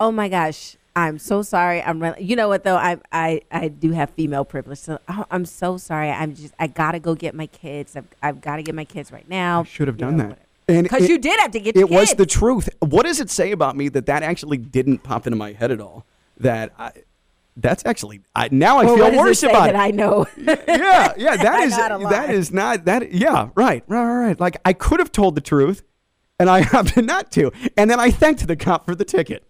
oh 0.01 0.11
my 0.11 0.27
gosh, 0.27 0.75
I'm 0.97 1.19
so 1.19 1.43
sorry. 1.43 1.81
I'm 1.83 2.01
running. 2.01 2.27
You 2.27 2.35
know 2.35 2.47
what 2.47 2.63
though? 2.63 2.75
I 2.75 2.97
I 3.11 3.41
I 3.51 3.67
do 3.67 3.91
have 3.91 4.09
female 4.09 4.43
privilege, 4.43 4.79
so 4.79 4.99
oh, 5.07 5.25
I'm 5.29 5.45
so 5.45 5.77
sorry. 5.77 6.09
I'm 6.09 6.33
just 6.33 6.55
I 6.59 6.65
gotta 6.65 6.99
go 6.99 7.13
get 7.13 7.35
my 7.35 7.45
kids. 7.45 7.95
I've 7.95 8.07
I've 8.23 8.41
got 8.41 8.55
to 8.55 8.63
get 8.63 8.73
my 8.73 8.83
kids 8.85 9.11
right 9.11 9.27
now. 9.29 9.63
Should 9.63 9.87
have 9.87 9.97
done 9.97 10.17
that. 10.17 10.39
And 10.67 10.83
Because 10.83 11.07
you 11.07 11.19
did 11.19 11.39
have 11.39 11.51
to 11.51 11.59
get 11.59 11.75
It 11.75 11.81
your 11.81 11.87
was 11.87 12.15
the 12.15 12.25
truth. 12.25 12.67
What 12.79 13.05
does 13.05 13.19
it 13.19 13.29
say 13.29 13.51
about 13.51 13.77
me 13.77 13.89
that 13.89 14.07
that 14.07 14.23
actually 14.23 14.57
didn't 14.57 15.03
pop 15.03 15.27
into 15.27 15.37
my 15.37 15.53
head 15.53 15.71
at 15.71 15.79
all? 15.79 16.03
That 16.39 16.73
I, 16.79 16.91
that's 17.55 17.85
actually 17.85 18.21
I, 18.35 18.49
now 18.51 18.79
I 18.79 18.85
Well, 18.85 18.95
feel 18.95 19.03
what 19.05 19.11
does 19.11 19.19
it 19.19 19.21
worse 19.21 19.39
say 19.39 19.49
about 19.51 19.65
that 19.67 19.75
it. 19.75 19.79
I 19.79 19.91
know. 19.91 20.25
yeah, 20.37 21.13
yeah, 21.15 21.35
that 21.37 21.53
I 21.53 21.63
is 21.63 21.77
gotta 21.77 21.97
lie. 21.99 22.09
that 22.09 22.29
is 22.31 22.51
not 22.51 22.85
that. 22.85 23.11
Yeah, 23.13 23.49
right, 23.55 23.83
right, 23.87 24.03
right, 24.03 24.27
right. 24.29 24.39
Like 24.39 24.57
I 24.65 24.73
could 24.73 24.99
have 24.99 25.11
told 25.11 25.35
the 25.35 25.41
truth, 25.41 25.83
and 26.39 26.49
I 26.49 26.67
opted 26.73 27.05
not 27.05 27.31
to, 27.33 27.51
and 27.77 27.89
then 27.89 27.99
I 27.99 28.09
thanked 28.09 28.47
the 28.47 28.55
cop 28.55 28.85
for 28.87 28.95
the 28.95 29.05
ticket. 29.05 29.43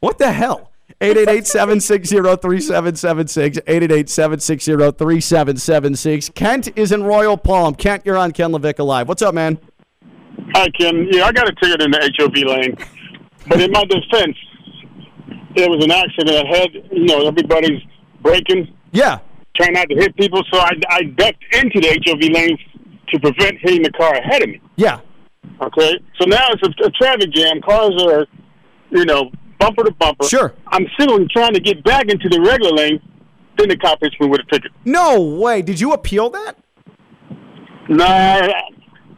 What 0.00 0.16
the 0.16 0.32
hell? 0.32 0.69
888-760-3776, 1.00 3.64
888-760-3776. 3.64 6.34
Kent 6.34 6.68
is 6.76 6.92
in 6.92 7.02
Royal 7.02 7.38
Palm. 7.38 7.74
Kent, 7.74 8.04
you're 8.04 8.18
on 8.18 8.32
Ken 8.32 8.52
LaVicka 8.52 8.84
Live. 8.84 9.08
What's 9.08 9.22
up, 9.22 9.34
man? 9.34 9.58
Hi, 10.54 10.68
Ken. 10.78 11.08
Yeah, 11.10 11.24
I 11.24 11.32
got 11.32 11.48
a 11.48 11.54
ticket 11.54 11.80
in 11.80 11.90
the 11.90 12.12
HOV 12.18 12.36
lane, 12.46 12.76
but 13.48 13.62
in 13.62 13.72
my 13.72 13.82
defense, 13.84 14.36
there 15.56 15.70
was 15.70 15.82
an 15.82 15.90
accident 15.90 16.46
ahead. 16.46 16.68
You 16.92 17.06
know, 17.06 17.26
everybody's 17.26 17.80
braking. 18.22 18.70
Yeah. 18.92 19.20
Trying 19.56 19.72
not 19.72 19.88
to 19.88 19.94
hit 19.94 20.14
people, 20.16 20.42
so 20.52 20.58
I, 20.58 20.72
I 20.90 21.04
ducked 21.04 21.42
into 21.54 21.80
the 21.80 21.98
HOV 22.04 22.20
lane 22.30 22.58
to 23.08 23.18
prevent 23.20 23.56
hitting 23.62 23.82
the 23.82 23.92
car 23.92 24.16
ahead 24.16 24.42
of 24.42 24.50
me. 24.50 24.60
Yeah. 24.76 25.00
Okay, 25.62 25.98
so 26.20 26.26
now 26.26 26.46
it's 26.50 26.62
a, 26.62 26.68
a 26.84 26.90
traffic 26.90 27.32
jam. 27.32 27.62
Cars 27.62 27.94
are, 28.02 28.26
you 28.90 29.06
know, 29.06 29.30
bumper 29.60 29.84
to 29.84 29.92
bumper. 29.92 30.26
Sure. 30.26 30.54
I'm 30.68 30.86
still 30.98 31.24
trying 31.28 31.54
to 31.54 31.60
get 31.60 31.84
back 31.84 32.08
into 32.08 32.28
the 32.28 32.40
regular 32.40 32.72
lane. 32.72 33.00
Then 33.58 33.68
the 33.68 33.76
cop 33.76 33.98
hits 34.00 34.16
me 34.18 34.26
with 34.26 34.40
a 34.40 34.44
ticket. 34.52 34.72
No 34.84 35.20
way. 35.20 35.62
Did 35.62 35.78
you 35.78 35.92
appeal 35.92 36.30
that? 36.30 36.56
Nah, 37.88 38.46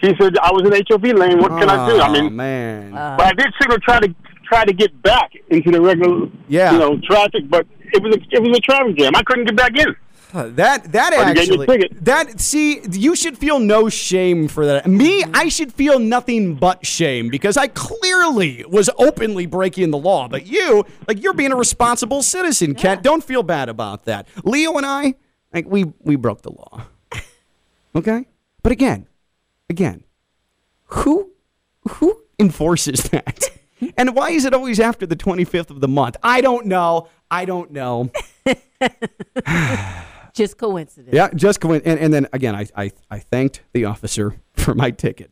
he 0.00 0.08
said 0.20 0.36
I 0.38 0.50
was 0.52 0.62
in 0.64 0.72
HOV 0.88 1.04
lane. 1.16 1.38
What 1.38 1.50
can 1.60 1.68
I 1.68 1.88
do? 1.88 2.00
I 2.00 2.10
mean, 2.12 2.34
man. 2.34 2.94
Uh-huh. 2.94 3.16
but 3.18 3.26
I 3.26 3.32
did 3.34 3.52
signal 3.60 3.78
try 3.80 4.00
to 4.00 4.14
try 4.48 4.64
to 4.64 4.72
get 4.72 5.00
back 5.02 5.30
into 5.50 5.70
the 5.70 5.80
regular, 5.80 6.26
Yeah. 6.48 6.72
you 6.72 6.78
know, 6.78 6.98
traffic. 7.04 7.48
But 7.48 7.66
it 7.92 8.02
was 8.02 8.16
a, 8.16 8.20
it 8.30 8.42
was 8.42 8.56
a 8.56 8.60
traffic 8.60 8.96
jam. 8.96 9.12
I 9.14 9.22
couldn't 9.22 9.44
get 9.44 9.56
back 9.56 9.76
in. 9.78 9.94
Huh, 10.32 10.48
That 10.54 10.92
that 10.92 11.10
But 11.10 11.28
he 11.28 11.34
gave 11.34 11.58
me 11.58 11.66
a 11.66 11.72
actually 11.74 11.88
that 12.00 12.40
see 12.40 12.80
you 12.90 13.14
should 13.14 13.36
feel 13.36 13.58
no 13.58 13.90
shame 13.90 14.48
for 14.48 14.64
that. 14.64 14.86
Me, 14.86 15.22
I 15.34 15.48
should 15.48 15.74
feel 15.74 15.98
nothing 15.98 16.54
but 16.54 16.86
shame 16.86 17.28
because 17.28 17.58
I 17.58 17.66
clearly 17.66 18.64
was 18.66 18.88
openly 18.96 19.44
breaking 19.44 19.90
the 19.90 19.98
law. 19.98 20.28
But 20.28 20.46
you, 20.46 20.86
like 21.06 21.22
you're 21.22 21.34
being 21.34 21.52
a 21.52 21.56
responsible 21.56 22.22
citizen, 22.22 22.74
Kent. 22.74 23.02
Don't 23.02 23.22
feel 23.22 23.42
bad 23.42 23.68
about 23.68 24.06
that. 24.06 24.26
Leo 24.42 24.78
and 24.78 24.86
I, 24.86 25.16
like 25.52 25.66
we 25.66 25.92
we 26.00 26.16
broke 26.16 26.40
the 26.42 26.52
law. 26.52 26.86
Okay? 27.94 28.26
But 28.62 28.72
again, 28.72 29.06
again, 29.68 30.04
who 30.86 31.32
who 31.86 32.22
enforces 32.38 33.02
that? 33.10 33.50
And 33.96 34.14
why 34.14 34.30
is 34.30 34.44
it 34.44 34.54
always 34.54 34.78
after 34.78 35.06
the 35.06 35.16
25th 35.16 35.68
of 35.70 35.80
the 35.80 35.88
month? 35.88 36.16
I 36.22 36.40
don't 36.40 36.66
know. 36.66 37.08
I 37.32 37.44
don't 37.44 37.72
know. 37.72 38.12
Just 40.34 40.56
coincidence. 40.58 41.14
Yeah, 41.14 41.28
just 41.34 41.62
in. 41.64 41.70
And, 41.84 41.98
and 41.98 42.12
then 42.14 42.26
again, 42.32 42.54
I, 42.54 42.66
I, 42.76 42.90
I 43.10 43.18
thanked 43.18 43.62
the 43.72 43.84
officer 43.84 44.36
for 44.54 44.74
my 44.74 44.90
ticket. 44.90 45.30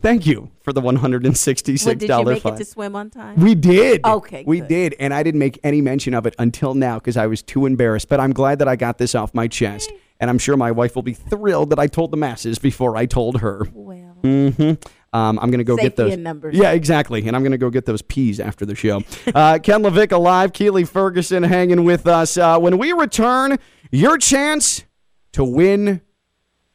Thank 0.00 0.26
you 0.26 0.50
for 0.62 0.72
the 0.72 0.80
$166 0.80 1.86
Well, 1.86 1.94
did 1.94 2.08
you 2.08 2.24
make 2.24 2.42
fine. 2.42 2.54
it 2.54 2.56
to 2.58 2.64
swim 2.64 2.96
on 2.96 3.08
time? 3.08 3.36
we 3.38 3.54
did. 3.54 4.04
Okay, 4.04 4.42
We 4.44 4.58
good. 4.58 4.68
did. 4.68 4.96
And 4.98 5.14
I 5.14 5.22
didn't 5.22 5.38
make 5.38 5.60
any 5.62 5.80
mention 5.80 6.12
of 6.14 6.26
it 6.26 6.34
until 6.40 6.74
now 6.74 6.98
because 6.98 7.16
I 7.16 7.28
was 7.28 7.40
too 7.40 7.66
embarrassed. 7.66 8.08
But 8.08 8.18
I'm 8.18 8.32
glad 8.32 8.58
that 8.58 8.66
I 8.66 8.74
got 8.74 8.98
this 8.98 9.14
off 9.14 9.32
my 9.32 9.46
chest. 9.46 9.92
And 10.18 10.28
I'm 10.28 10.38
sure 10.38 10.56
my 10.56 10.72
wife 10.72 10.96
will 10.96 11.02
be 11.02 11.14
thrilled 11.14 11.70
that 11.70 11.78
I 11.78 11.86
told 11.86 12.10
the 12.10 12.16
masses 12.16 12.58
before 12.58 12.96
I 12.96 13.06
told 13.06 13.40
her. 13.40 13.66
Well. 13.72 14.16
mm-hmm. 14.22 14.72
Um, 15.14 15.38
I'm 15.40 15.50
going 15.50 15.58
to 15.58 15.64
go 15.64 15.76
get 15.76 15.82
Safety 15.82 16.02
those. 16.04 16.12
in 16.14 16.22
numbers. 16.22 16.56
Yeah, 16.56 16.70
exactly. 16.72 17.26
And 17.26 17.36
I'm 17.36 17.42
going 17.42 17.52
to 17.52 17.58
go 17.58 17.68
get 17.70 17.84
those 17.84 18.00
peas 18.02 18.40
after 18.40 18.64
the 18.64 18.74
show. 18.74 19.02
Uh, 19.34 19.58
Ken 19.62 19.82
LaVicka 19.82 20.18
live, 20.18 20.52
Keely 20.54 20.84
Ferguson 20.84 21.42
hanging 21.42 21.84
with 21.84 22.06
us. 22.06 22.36
Uh, 22.38 22.58
when 22.58 22.78
we 22.78 22.92
return, 22.92 23.58
your 23.92 24.16
chance 24.16 24.84
to 25.32 25.44
win 25.44 26.00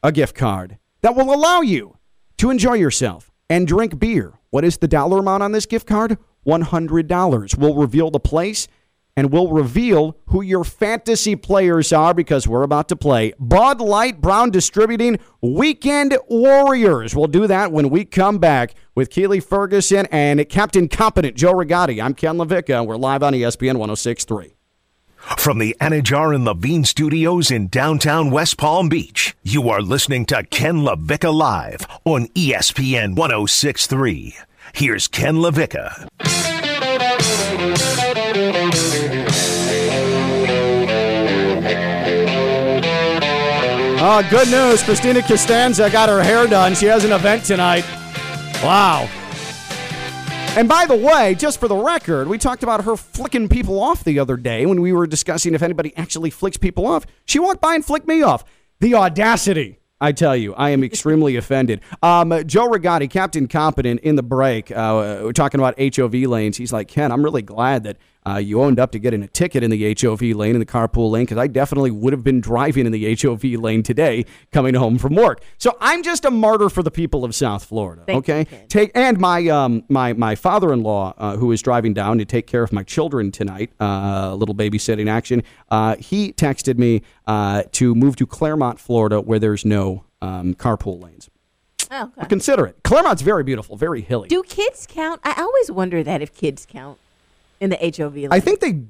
a 0.03 0.11
gift 0.11 0.35
card 0.35 0.77
that 1.01 1.15
will 1.15 1.33
allow 1.33 1.61
you 1.61 1.97
to 2.37 2.51
enjoy 2.51 2.75
yourself 2.75 3.31
and 3.49 3.67
drink 3.67 3.97
beer. 3.97 4.33
What 4.51 4.63
is 4.63 4.77
the 4.77 4.87
dollar 4.87 5.19
amount 5.19 5.41
on 5.41 5.51
this 5.51 5.65
gift 5.65 5.87
card? 5.87 6.17
$100. 6.45 7.57
We'll 7.57 7.73
reveal 7.73 8.11
the 8.11 8.19
place 8.19 8.67
and 9.15 9.31
we'll 9.31 9.49
reveal 9.49 10.15
who 10.27 10.43
your 10.43 10.63
fantasy 10.63 11.35
players 11.35 11.91
are 11.91 12.13
because 12.13 12.47
we're 12.47 12.61
about 12.61 12.87
to 12.89 12.95
play 12.95 13.33
Bud 13.39 13.81
Light 13.81 14.21
Brown 14.21 14.51
Distributing 14.51 15.17
Weekend 15.41 16.15
Warriors. 16.29 17.15
We'll 17.15 17.25
do 17.25 17.47
that 17.47 17.71
when 17.71 17.89
we 17.89 18.05
come 18.05 18.37
back 18.37 18.75
with 18.93 19.09
Keeley 19.09 19.39
Ferguson 19.39 20.05
and 20.11 20.47
Captain 20.47 20.87
Competent 20.87 21.35
Joe 21.35 21.53
Rigotti. 21.53 22.01
I'm 22.01 22.13
Ken 22.13 22.37
LaVicka, 22.37 22.77
and 22.77 22.87
we're 22.87 22.95
live 22.95 23.23
on 23.23 23.33
ESPN 23.33 23.77
1063. 23.77 24.56
From 25.35 25.59
the 25.59 25.75
Anidjar 25.81 26.33
and 26.33 26.45
Levine 26.45 26.85
studios 26.85 27.51
in 27.51 27.67
downtown 27.67 28.31
West 28.31 28.57
Palm 28.57 28.87
Beach, 28.87 29.35
you 29.43 29.67
are 29.69 29.81
listening 29.81 30.25
to 30.27 30.43
Ken 30.43 30.77
LaVicka 30.77 31.33
Live 31.33 31.85
on 32.05 32.27
ESPN 32.27 33.15
1063. 33.15 34.37
Here's 34.73 35.07
Ken 35.07 35.35
LaVicka. 35.35 36.07
Uh, 43.99 44.29
good 44.29 44.49
news. 44.49 44.81
Christina 44.83 45.21
Costanza 45.21 45.89
got 45.89 46.07
her 46.07 46.23
hair 46.23 46.47
done. 46.47 46.73
She 46.73 46.85
has 46.85 47.03
an 47.03 47.11
event 47.11 47.43
tonight. 47.43 47.83
Wow. 48.63 49.09
And 50.57 50.67
by 50.67 50.87
the 50.87 50.95
way, 50.95 51.35
just 51.35 51.59
for 51.59 51.67
the 51.67 51.75
record, 51.75 52.27
we 52.27 52.39
talked 52.39 52.63
about 52.63 52.83
her 52.85 52.97
flicking 52.97 53.47
people 53.47 53.79
off 53.79 54.03
the 54.03 54.17
other 54.17 54.35
day 54.35 54.65
when 54.65 54.81
we 54.81 54.91
were 54.91 55.05
discussing 55.05 55.53
if 55.53 55.61
anybody 55.61 55.95
actually 55.95 56.31
flicks 56.31 56.57
people 56.57 56.87
off. 56.87 57.05
She 57.25 57.37
walked 57.37 57.61
by 57.61 57.75
and 57.75 57.85
flicked 57.85 58.07
me 58.07 58.23
off. 58.23 58.43
The 58.79 58.95
audacity. 58.95 59.77
I 60.01 60.13
tell 60.13 60.35
you, 60.35 60.55
I 60.55 60.71
am 60.71 60.83
extremely 60.83 61.35
offended. 61.37 61.81
Um, 62.01 62.31
Joe 62.47 62.67
Rigotti, 62.67 63.07
Captain 63.07 63.47
Competent, 63.47 63.99
in 63.99 64.15
the 64.15 64.23
break, 64.23 64.71
uh, 64.71 65.19
we're 65.21 65.31
talking 65.31 65.59
about 65.59 65.79
HOV 65.79 66.13
lanes. 66.27 66.57
He's 66.57 66.73
like, 66.73 66.87
Ken, 66.87 67.11
I'm 67.11 67.23
really 67.23 67.43
glad 67.43 67.83
that 67.83 67.97
uh, 68.27 68.37
you 68.37 68.61
owned 68.61 68.79
up 68.79 68.91
to 68.91 68.99
getting 68.99 69.23
a 69.23 69.27
ticket 69.27 69.63
in 69.63 69.71
the 69.71 69.95
HOV 69.99 70.21
lane, 70.21 70.55
in 70.55 70.59
the 70.59 70.65
carpool 70.65 71.11
lane, 71.11 71.23
because 71.23 71.37
I 71.37 71.47
definitely 71.47 71.91
would 71.91 72.11
have 72.13 72.23
been 72.23 72.41
driving 72.41 72.85
in 72.85 72.91
the 72.91 73.15
HOV 73.15 73.43
lane 73.43 73.83
today 73.83 74.25
coming 74.51 74.73
home 74.73 74.97
from 74.97 75.15
work. 75.15 75.41
So 75.57 75.77
I'm 75.79 76.03
just 76.03 76.25
a 76.25 76.31
martyr 76.31 76.69
for 76.69 76.83
the 76.83 76.91
people 76.91 77.23
of 77.23 77.33
South 77.33 77.63
Florida. 77.63 78.03
Thank 78.05 78.29
okay, 78.29 78.45
Ken. 78.45 78.67
take 78.67 78.91
and 78.95 79.17
my 79.19 79.47
um 79.47 79.83
my 79.87 80.13
my 80.13 80.35
father-in-law 80.35 81.13
uh, 81.17 81.37
who 81.37 81.51
is 81.51 81.61
driving 81.61 81.93
down 81.93 82.17
to 82.17 82.25
take 82.25 82.47
care 82.47 82.63
of 82.63 82.73
my 82.73 82.83
children 82.83 83.31
tonight, 83.31 83.71
uh, 83.79 84.33
little 84.35 84.55
babysitting 84.55 85.09
action. 85.09 85.43
Uh, 85.69 85.95
he 85.97 86.33
texted 86.33 86.77
me 86.77 87.01
uh, 87.27 87.63
to 87.71 87.95
move 87.95 88.15
to 88.17 88.25
Clermont, 88.25 88.79
Florida, 88.79 89.21
where 89.21 89.39
there's 89.39 89.63
no 89.63 90.03
um, 90.21 90.53
carpool 90.53 91.01
lanes. 91.01 91.29
Oh, 91.89 92.11
okay. 92.17 92.27
Consider 92.27 92.65
it. 92.65 92.75
Clermont's 92.83 93.21
very 93.21 93.45
beautiful, 93.45 93.77
very 93.77 94.01
hilly. 94.01 94.27
Do 94.27 94.43
kids 94.43 94.85
count? 94.89 95.21
I 95.23 95.41
always 95.41 95.71
wonder 95.71 96.03
that 96.03 96.21
if 96.21 96.33
kids 96.33 96.65
count 96.69 96.99
in 97.59 97.69
the 97.69 97.77
HOV. 97.77 98.15
Lane. 98.15 98.27
I 98.31 98.39
think 98.39 98.59
they 98.59 98.83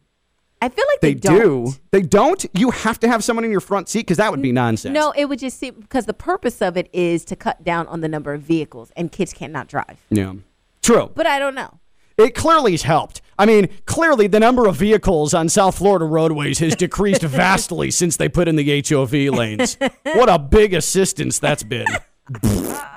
I 0.61 0.69
feel 0.69 0.85
like 0.87 1.01
they, 1.01 1.13
they, 1.13 1.19
don't. 1.19 1.39
do. 1.39 1.73
They 1.91 2.01
don't. 2.01 2.45
You 2.53 2.71
have 2.71 2.99
to 3.01 3.07
have 3.07 3.23
someone 3.23 3.45
in 3.45 3.51
your 3.51 3.61
front 3.61 3.89
seat 3.89 4.01
because 4.01 4.17
that 4.17 4.31
would 4.31 4.41
be 4.41 4.51
nonsense. 4.51 4.93
No, 4.93 5.11
it 5.15 5.25
would 5.25 5.39
just 5.39 5.59
seem 5.59 5.75
because 5.75 6.07
the 6.07 6.13
purpose 6.13 6.61
of 6.61 6.77
it 6.77 6.89
is 6.91 7.25
to 7.25 7.35
cut 7.35 7.63
down 7.63 7.85
on 7.87 8.01
the 8.01 8.07
number 8.07 8.33
of 8.33 8.41
vehicles, 8.41 8.91
and 8.95 9.11
kids 9.11 9.33
cannot 9.33 9.67
drive. 9.67 10.03
Yeah. 10.09 10.33
True. 10.81 11.11
But 11.13 11.27
I 11.27 11.37
don't 11.37 11.53
know. 11.53 11.79
It 12.17 12.33
clearly 12.33 12.71
has 12.71 12.81
helped. 12.81 13.21
I 13.37 13.45
mean, 13.45 13.69
clearly 13.85 14.25
the 14.25 14.39
number 14.39 14.67
of 14.67 14.75
vehicles 14.75 15.35
on 15.35 15.49
South 15.49 15.77
Florida 15.77 16.05
roadways 16.05 16.57
has 16.59 16.75
decreased 16.75 17.21
vastly 17.23 17.91
since 17.91 18.17
they 18.17 18.27
put 18.27 18.47
in 18.47 18.55
the 18.55 18.83
HOV 18.87 19.13
lanes. 19.13 19.77
What 20.03 20.27
a 20.27 20.39
big 20.39 20.73
assistance 20.73 21.37
that's 21.37 21.61
been. 21.61 21.85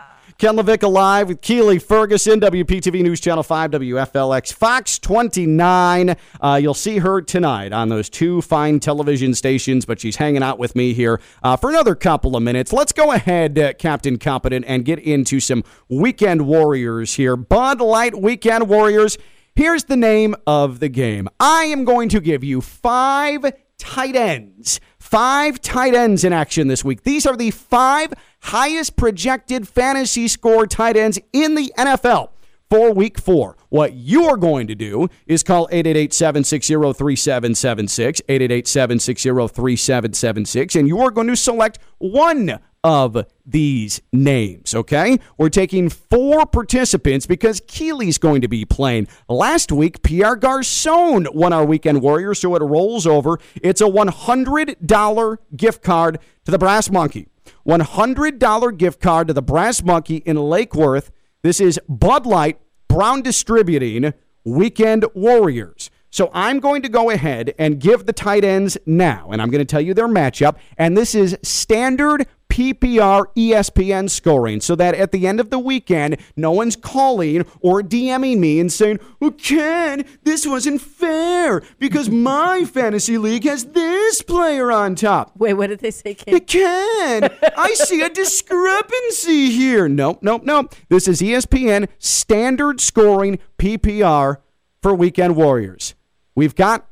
Ken 0.41 0.57
LaVicka 0.57 0.91
live 0.91 1.29
with 1.29 1.43
Keeley 1.43 1.79
Ferguson, 1.79 2.41
WPTV 2.41 3.03
News 3.03 3.21
Channel 3.21 3.43
5, 3.43 3.73
WFLX, 3.73 4.55
Fox 4.55 4.99
29. 4.99 6.17
Uh, 6.41 6.59
you'll 6.63 6.73
see 6.73 6.97
her 6.97 7.21
tonight 7.21 7.75
on 7.75 7.91
those 7.91 8.09
two 8.09 8.41
fine 8.41 8.81
television 8.81 9.35
stations, 9.35 9.85
but 9.85 10.01
she's 10.01 10.17
hanging 10.17 10.43
out 10.43 10.59
with 10.59 10.75
me 10.75 10.95
here 10.95 11.21
uh, 11.43 11.59
for 11.59 11.69
another 11.69 11.95
couple 11.95 12.37
of 12.37 12.43
minutes. 12.43 12.73
Let's 12.73 12.93
go 12.93 13.13
ahead, 13.13 13.59
uh, 13.59 13.75
Captain 13.75 14.19
Competent, 14.19 14.65
and 14.67 14.83
get 14.83 14.99
into 15.01 15.41
some 15.41 15.63
weekend 15.91 16.47
warriors 16.47 17.17
here. 17.17 17.37
Bud 17.37 17.83
Light 17.83 18.19
Weekend 18.19 18.67
Warriors. 18.67 19.19
Here's 19.55 19.85
the 19.85 19.97
name 19.97 20.35
of 20.47 20.81
the 20.81 20.89
game. 20.89 21.29
I 21.39 21.65
am 21.65 21.85
going 21.85 22.09
to 22.09 22.19
give 22.19 22.43
you 22.43 22.63
five 22.63 23.45
tight 23.77 24.17
ends. 24.17 24.81
Five 25.11 25.61
tight 25.61 25.93
ends 25.93 26.23
in 26.23 26.33
action 26.33 26.69
this 26.69 26.85
week. 26.85 27.03
These 27.03 27.27
are 27.27 27.37
the 27.37 27.51
five 27.51 28.15
highest 28.43 28.95
projected 28.95 29.67
fantasy 29.67 30.29
score 30.29 30.69
tight 30.69 30.97
ends 30.97 31.19
in 31.33 31.57
the 31.57 31.73
NFL 31.77 32.29
for 32.71 32.93
week 32.95 33.19
four. 33.19 33.57
What 33.71 33.95
you 33.95 34.27
are 34.27 34.37
going 34.37 34.69
to 34.69 34.77
do 34.77 35.09
is 35.27 35.43
call 35.43 35.69
888 35.73 36.15
760 36.15 36.75
3776, 36.93 38.23
888 38.29 38.69
760 38.69 39.31
3776, 39.49 40.77
and 40.77 40.87
you 40.87 41.01
are 41.01 41.11
going 41.11 41.27
to 41.27 41.35
select 41.35 41.81
one 41.99 42.61
of 42.83 43.27
these 43.45 44.01
names, 44.13 44.75
okay? 44.75 45.19
We're 45.37 45.51
taking 45.51 45.89
four 45.89 46.47
participants 46.47 47.27
because 47.27 47.61
Keeley's 47.67 48.19
going 48.19 48.41
to 48.41 48.49
be 48.49 48.65
playing. 48.65 49.09
Last 49.29 49.71
week, 49.71 50.03
Pierre 50.03 50.37
Garcon 50.37 51.27
won 51.33 51.53
our 51.53 51.65
Weekend 51.65 52.01
Warrior, 52.01 52.35
so 52.35 52.55
it 52.55 52.63
rolls 52.63 53.07
over. 53.07 53.39
It's 53.63 53.81
a 53.81 53.85
$100 53.85 55.39
gift 55.57 55.83
card 55.83 56.19
to 56.45 56.51
the 56.51 56.59
Brass 56.59 56.91
Monkey. 56.91 57.29
$100 57.67 58.77
gift 58.79 59.01
card 59.01 59.29
to 59.29 59.35
the 59.35 59.43
Brass 59.43 59.83
Monkey 59.83 60.17
in 60.19 60.37
Lake 60.37 60.75
Worth. 60.75 61.11
This 61.43 61.61
is 61.61 61.79
Bud 61.89 62.27
Light 62.27 62.59
Brown 62.89 63.23
Distributing 63.23 64.15
Weekend 64.45 65.05
Warriors. 65.15 65.91
So 66.11 66.29
I'm 66.35 66.59
going 66.59 66.83
to 66.83 66.89
go 66.89 67.11
ahead 67.11 67.55
and 67.57 67.79
give 67.79 68.05
the 68.05 68.13
tight 68.13 68.45
ends 68.45 68.77
now, 68.85 69.29
and 69.31 69.41
I'm 69.41 69.49
going 69.49 69.61
to 69.61 69.71
tell 69.71 69.81
you 69.81 69.95
their 69.95 70.09
matchup. 70.09 70.57
And 70.77 70.97
this 70.97 71.15
is 71.15 71.39
standard 71.43 72.27
PPR 72.51 73.27
ESPN 73.37 74.11
scoring, 74.11 74.61
so 74.61 74.75
that 74.75 74.95
at 74.95 75.13
the 75.13 75.27
end 75.27 75.41
of 75.41 75.51
the 75.51 75.59
weekend, 75.59 76.19
no 76.37 76.51
one's 76.51 76.77
calling 76.77 77.47
or 77.61 77.81
DMing 77.81 78.39
me 78.39 78.61
and 78.61 78.71
saying, 78.71 78.99
well, 79.21 79.31
Ken, 79.31 80.05
this 80.25 80.47
wasn't 80.47 80.83
fair 80.83 81.63
because 81.79 82.11
my 82.11 82.65
fantasy 82.71 83.17
league 83.17 83.45
has 83.45 83.67
this 83.67 84.21
player 84.23 84.71
on 84.73 84.97
top. 84.97 85.33
Wait, 85.39 85.55
what 85.55 85.69
did 85.69 85.79
they 85.79 85.93
say, 85.93 86.15
Ken? 86.15 86.41
Ken, 86.41 87.31
I 87.57 87.75
see 87.75 88.03
a 88.03 88.11
discrepancy 88.11 89.51
here. 89.51 89.89
Nope, 89.89 90.19
nope, 90.21 90.43
nope. 90.45 90.75
This 90.89 91.07
is 91.07 91.21
ESPN 91.21 91.89
standard 91.99 92.81
scoring 92.81 93.39
PPR 93.59 94.39
for 94.83 94.95
Weekend 94.95 95.37
Warriors. 95.37 95.95
We've 96.35 96.55
got 96.55 96.87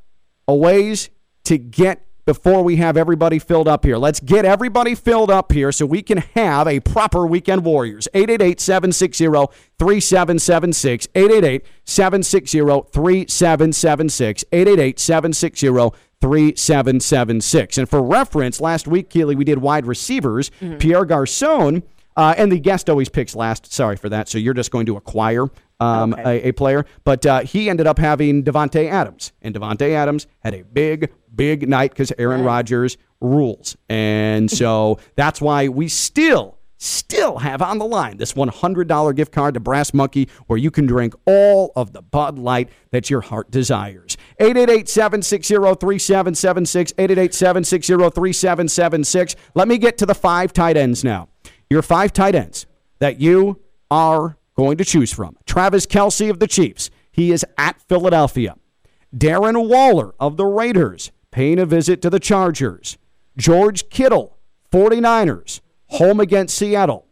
a 0.47 0.55
ways 0.55 1.11
to 1.45 1.59
get 1.59 2.08
before 2.29 2.63
we 2.63 2.77
have 2.77 2.99
everybody 2.99 3.39
filled 3.39 3.67
up 3.67 3.87
here. 3.87 3.97
Let's 3.97 4.21
get 4.21 4.45
everybody 4.45 4.95
filled 4.95 5.31
up 5.31 5.51
here 5.51 5.73
so 5.73 5.87
we 5.87 6.03
can 6.03 6.19
have 6.35 6.69
a 6.69 6.79
proper 6.81 7.27
Weekend 7.27 7.65
Warriors. 7.65 8.07
888 8.13 8.61
760 8.61 9.25
3776. 9.79 11.09
888 11.15 11.65
760 11.87 12.59
3776. 12.93 14.45
888 14.53 14.99
760 14.99 15.99
3776. 16.21 17.79
And 17.79 17.89
for 17.89 18.03
reference, 18.03 18.61
last 18.61 18.87
week, 18.87 19.09
Keely, 19.09 19.35
we 19.35 19.47
did 19.47 19.61
wide 19.61 19.87
receivers. 19.87 20.51
Mm-hmm. 20.61 20.77
Pierre 20.77 21.07
Garcon, 21.07 21.83
uh, 22.19 22.35
and 22.37 22.51
the 22.51 22.59
guest 22.59 22.91
always 22.91 23.09
picks 23.09 23.37
last. 23.37 23.73
Sorry 23.73 23.97
for 23.97 24.09
that. 24.09 24.29
So 24.29 24.39
you're 24.39 24.53
just 24.53 24.73
going 24.73 24.87
to 24.87 24.97
acquire 24.97 25.45
um, 25.79 26.15
a, 26.19 26.49
a 26.49 26.53
player. 26.53 26.85
But 27.05 27.25
uh, 27.25 27.41
he 27.41 27.71
ended 27.71 27.87
up 27.87 27.97
having 27.97 28.43
Davante 28.43 28.91
Adams, 28.91 29.33
and 29.41 29.55
Davante 29.55 29.93
Adams 29.93 30.27
had 30.41 30.53
a 30.53 30.65
big, 30.65 31.13
big 31.35 31.69
night 31.69 31.93
because 31.93 32.13
Aaron 32.19 32.43
Rodgers 32.43 32.99
rules, 33.21 33.77
and 33.89 34.51
so 34.61 34.99
that's 35.15 35.41
why 35.41 35.69
we 35.69 35.89
still. 35.89 36.57
Still 36.81 37.39
have 37.39 37.61
on 37.61 37.79
the 37.79 37.85
line 37.85 38.19
this 38.19 38.35
$100 38.35 39.17
gift 39.17 39.33
card 39.33 39.55
to 39.55 39.59
Brass 39.59 39.93
Monkey 39.93 40.29
where 40.47 40.57
you 40.57 40.71
can 40.71 40.87
drink 40.87 41.13
all 41.27 41.73
of 41.75 41.93
the 41.93 42.03
Bud 42.03 42.39
Light 42.39 42.69
that 42.93 43.11
your 43.11 43.21
heart 43.21 43.51
desires. 43.51 44.17
888 44.39 44.89
760 44.89 45.55
3776. 45.57 46.93
888 46.97 47.35
760 47.35 47.95
3776. 47.97 49.35
Let 49.57 49.67
me 49.67 49.77
get 49.77 49.99
to 49.99 50.07
the 50.07 50.15
five 50.15 50.53
tight 50.53 50.77
ends 50.77 51.03
now. 51.03 51.27
Your 51.71 51.83
five 51.83 52.13
tight 52.13 52.35
ends 52.35 52.67
that 52.99 53.21
you 53.21 53.61
are 53.91 54.37
going 54.57 54.79
to 54.79 54.85
choose 54.85 55.13
from. 55.13 55.37
Travis 55.47 55.87
Kelce 55.87 56.31
of 56.31 56.41
the 56.41 56.47
Chiefs. 56.47 56.91
He 57.11 57.31
is 57.33 57.45
at 57.57 57.81
Philadelphia. 57.89 58.57
Darren 59.17 59.69
Waller 59.69 60.15
of 60.21 60.37
the 60.37 60.45
Raiders, 60.45 61.11
paying 61.31 61.59
a 61.59 61.67
visit 61.67 62.03
to 62.03 62.11
the 62.11 62.21
Chargers. 62.21 62.99
George 63.37 63.89
Kittle, 63.89 64.37
49ers, 64.71 65.61
home 65.87 66.21
against 66.21 66.57
Seattle. 66.57 67.07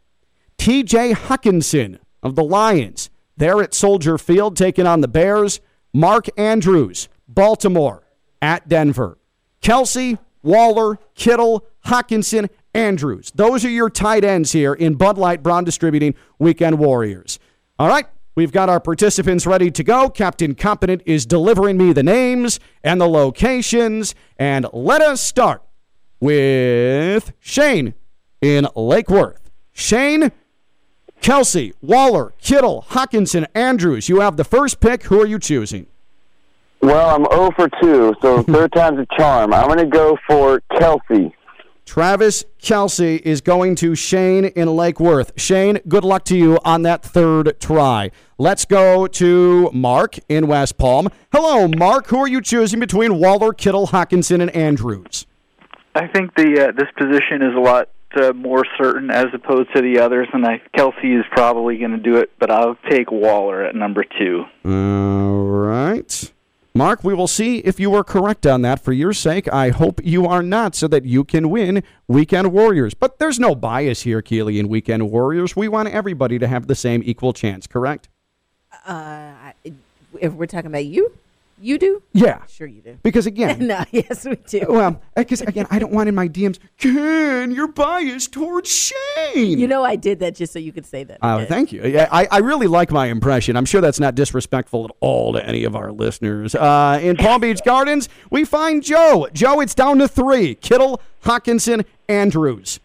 TJ 0.58 1.14
Hockenson 1.14 1.98
of 2.22 2.34
the 2.34 2.44
Lions, 2.44 3.10
there 3.36 3.62
at 3.62 3.74
Soldier 3.74 4.18
Field, 4.18 4.56
taking 4.56 4.86
on 4.86 5.00
the 5.00 5.08
Bears. 5.08 5.60
Mark 5.92 6.26
Andrews, 6.36 7.08
Baltimore, 7.28 8.02
at 8.42 8.68
Denver. 8.68 9.18
Kelce, 9.62 10.18
Waller, 10.42 10.98
Kittle, 11.14 11.64
Hockenson, 11.86 12.48
Andrews. 12.76 13.32
Those 13.34 13.64
are 13.64 13.70
your 13.70 13.90
tight 13.90 14.24
ends 14.24 14.52
here 14.52 14.74
in 14.74 14.94
Bud 14.94 15.18
Light 15.18 15.42
Brown 15.42 15.64
Distributing 15.64 16.14
Weekend 16.38 16.78
Warriors. 16.78 17.38
All 17.78 17.88
right, 17.88 18.06
We've 18.36 18.52
got 18.52 18.68
our 18.68 18.80
participants 18.80 19.46
ready 19.46 19.70
to 19.70 19.82
go. 19.82 20.10
Captain 20.10 20.54
Competent 20.54 21.00
is 21.06 21.24
delivering 21.24 21.78
me 21.78 21.94
the 21.94 22.02
names 22.02 22.60
and 22.84 23.00
the 23.00 23.08
locations. 23.08 24.14
And 24.38 24.66
let 24.74 25.00
us 25.00 25.22
start 25.22 25.62
with 26.20 27.32
Shane 27.40 27.94
in 28.42 28.68
Lake 28.76 29.08
Worth. 29.08 29.50
Shane, 29.72 30.32
Kelce, 31.22 31.72
Waller, 31.80 32.34
Kittle, 32.38 32.84
Hockenson, 32.90 33.46
Andrews. 33.54 34.10
You 34.10 34.20
have 34.20 34.36
the 34.36 34.44
first 34.44 34.80
pick. 34.80 35.04
Who 35.04 35.18
are 35.22 35.26
you 35.26 35.38
choosing? 35.38 35.86
Well, 36.82 37.16
I'm 37.16 37.24
0 37.32 37.52
for 37.56 37.70
2, 37.80 38.16
so 38.20 38.42
third 38.52 38.70
time's 38.72 38.98
a 38.98 39.06
charm. 39.16 39.54
I'm 39.54 39.66
going 39.66 39.78
to 39.78 39.86
go 39.86 40.18
for 40.26 40.60
Kelce. 40.72 41.32
Travis 41.86 42.44
Kelce 42.60 43.20
is 43.20 43.40
going 43.40 43.76
to 43.76 43.94
Shane 43.94 44.44
in 44.44 44.76
Lake 44.76 45.00
Worth. 45.00 45.32
Shane, 45.40 45.78
good 45.88 46.04
luck 46.04 46.24
to 46.26 46.36
you 46.36 46.58
on 46.64 46.82
that 46.82 47.02
third 47.02 47.58
try. 47.60 48.10
Let's 48.36 48.66
go 48.66 49.06
to 49.06 49.70
Mark 49.72 50.18
in 50.28 50.46
West 50.46 50.76
Palm. 50.76 51.08
Hello, 51.32 51.68
Mark. 51.68 52.08
Who 52.08 52.18
are 52.18 52.28
you 52.28 52.42
choosing 52.42 52.80
between 52.80 53.18
Waller, 53.18 53.52
Kittle, 53.54 53.86
Hockenson, 53.86 54.42
and 54.42 54.50
Andrews? 54.50 55.26
I 55.94 56.06
think 56.08 56.34
the 56.34 56.68
uh, 56.68 56.72
this 56.72 56.90
position 56.98 57.40
is 57.40 57.54
a 57.56 57.60
lot 57.60 57.88
uh, 58.20 58.32
more 58.34 58.64
certain 58.78 59.10
as 59.10 59.26
opposed 59.32 59.74
to 59.74 59.80
the 59.80 60.00
others, 60.00 60.28
and 60.32 60.44
I 60.44 60.60
Kelce 60.76 61.18
is 61.18 61.24
probably 61.30 61.78
going 61.78 61.92
to 61.92 61.98
do 61.98 62.16
it, 62.16 62.30
but 62.38 62.50
I'll 62.50 62.76
take 62.90 63.10
Waller 63.10 63.64
at 63.64 63.74
number 63.74 64.04
two. 64.18 64.44
All 64.64 65.46
right. 65.46 66.32
Mark, 66.76 67.02
we 67.02 67.14
will 67.14 67.26
see 67.26 67.60
if 67.60 67.80
you 67.80 67.94
are 67.94 68.04
correct 68.04 68.46
on 68.46 68.60
that. 68.60 68.80
For 68.80 68.92
your 68.92 69.14
sake, 69.14 69.50
I 69.50 69.70
hope 69.70 69.98
you 70.04 70.26
are 70.26 70.42
not, 70.42 70.74
so 70.74 70.86
that 70.88 71.06
you 71.06 71.24
can 71.24 71.48
win 71.48 71.82
Weekend 72.06 72.52
Warriors. 72.52 72.92
But 72.92 73.18
there's 73.18 73.40
no 73.40 73.54
bias 73.54 74.02
here, 74.02 74.20
Keely, 74.20 74.58
in 74.58 74.68
Weekend 74.68 75.10
Warriors. 75.10 75.56
We 75.56 75.68
want 75.68 75.88
everybody 75.88 76.38
to 76.38 76.46
have 76.46 76.66
the 76.66 76.74
same 76.74 77.02
equal 77.02 77.32
chance, 77.32 77.66
correct? 77.66 78.10
Uh, 78.84 79.32
if 80.20 80.34
we're 80.34 80.44
talking 80.44 80.66
about 80.66 80.84
you, 80.84 81.12
you 81.58 81.78
do? 81.78 82.02
Yeah. 82.12 82.44
Sure 82.46 82.66
you 82.66 82.82
do. 82.82 82.98
Because 83.02 83.26
again, 83.26 83.66
no, 83.66 83.84
yes, 83.90 84.24
we 84.24 84.36
do. 84.36 84.66
Well, 84.68 85.00
because 85.14 85.40
again, 85.40 85.66
I 85.70 85.78
don't 85.78 85.92
want 85.92 86.08
in 86.08 86.14
my 86.14 86.28
DMs, 86.28 86.58
Ken, 86.78 87.50
you're 87.50 87.68
biased 87.68 88.32
towards 88.32 88.70
Shane. 88.70 89.58
You 89.58 89.66
know, 89.66 89.84
I 89.84 89.96
did 89.96 90.20
that 90.20 90.34
just 90.34 90.52
so 90.52 90.58
you 90.58 90.72
could 90.72 90.86
say 90.86 91.04
that. 91.04 91.18
Oh, 91.22 91.44
thank 91.44 91.72
you. 91.72 91.82
Yeah, 91.86 92.08
I, 92.10 92.26
I 92.30 92.38
really 92.38 92.66
like 92.66 92.90
my 92.90 93.06
impression. 93.06 93.56
I'm 93.56 93.64
sure 93.64 93.80
that's 93.80 94.00
not 94.00 94.14
disrespectful 94.14 94.84
at 94.84 94.90
all 95.00 95.32
to 95.32 95.44
any 95.46 95.64
of 95.64 95.74
our 95.74 95.92
listeners. 95.92 96.54
Uh, 96.54 96.98
in 97.02 97.16
Palm 97.16 97.40
Beach 97.40 97.60
Gardens, 97.64 98.08
we 98.30 98.44
find 98.44 98.82
Joe. 98.82 99.28
Joe, 99.32 99.60
it's 99.60 99.74
down 99.74 99.98
to 99.98 100.08
three 100.08 100.54
Kittle, 100.56 101.00
Hockenson, 101.24 101.84
Andrews. 102.08 102.80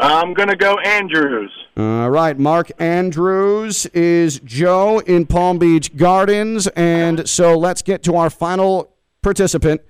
I'm 0.00 0.32
going 0.32 0.48
to 0.48 0.56
go 0.56 0.78
Andrews. 0.78 1.52
All 1.76 2.08
right, 2.08 2.38
Mark 2.38 2.70
Andrews 2.78 3.84
is 3.86 4.40
Joe 4.40 5.00
in 5.00 5.26
Palm 5.26 5.58
Beach 5.58 5.94
Gardens. 5.94 6.66
And 6.68 7.28
so 7.28 7.56
let's 7.56 7.82
get 7.82 8.02
to 8.04 8.16
our 8.16 8.30
final 8.30 8.94
participant 9.22 9.82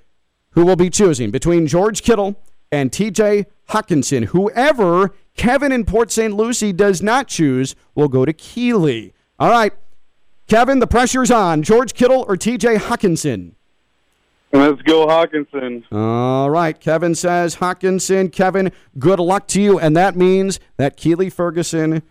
who 0.51 0.65
will 0.65 0.75
be 0.75 0.91
choosing 0.91 1.31
between 1.31 1.69
George 1.69 2.03
Kittle 2.03 2.37
and 2.73 2.91
TJ 2.91 3.47
Hockenson. 3.69 4.25
Whoever 4.27 5.15
Kevin 5.37 5.71
in 5.71 5.85
Port 5.85 6.11
St. 6.11 6.35
Lucie 6.35 6.73
does 6.73 7.01
not 7.01 7.29
choose 7.29 7.77
will 7.95 8.09
go 8.09 8.25
to 8.25 8.33
Keeley. 8.33 9.15
All 9.39 9.51
right, 9.51 9.73
Kevin, 10.49 10.81
the 10.81 10.89
pressure's 10.89 11.31
on. 11.31 11.63
George 11.63 11.95
Kittle 11.95 12.25
or 12.27 12.37
TJ 12.37 12.79
Hockenson? 12.79 13.53
Let's 14.53 14.83
go 14.83 15.07
Hockenson. 15.07 15.85
All 15.93 16.51
right. 16.51 16.79
Kevin 16.79 17.15
says 17.15 17.57
Hockenson. 17.57 18.33
Kevin, 18.33 18.73
good 18.99 19.21
luck 19.21 19.47
to 19.49 19.63
you. 19.63 19.79
And 19.79 19.97
that 19.97 20.17
means 20.17 20.59
that 20.77 20.97
Keeley 20.97 21.31
Ferguson 21.31 22.03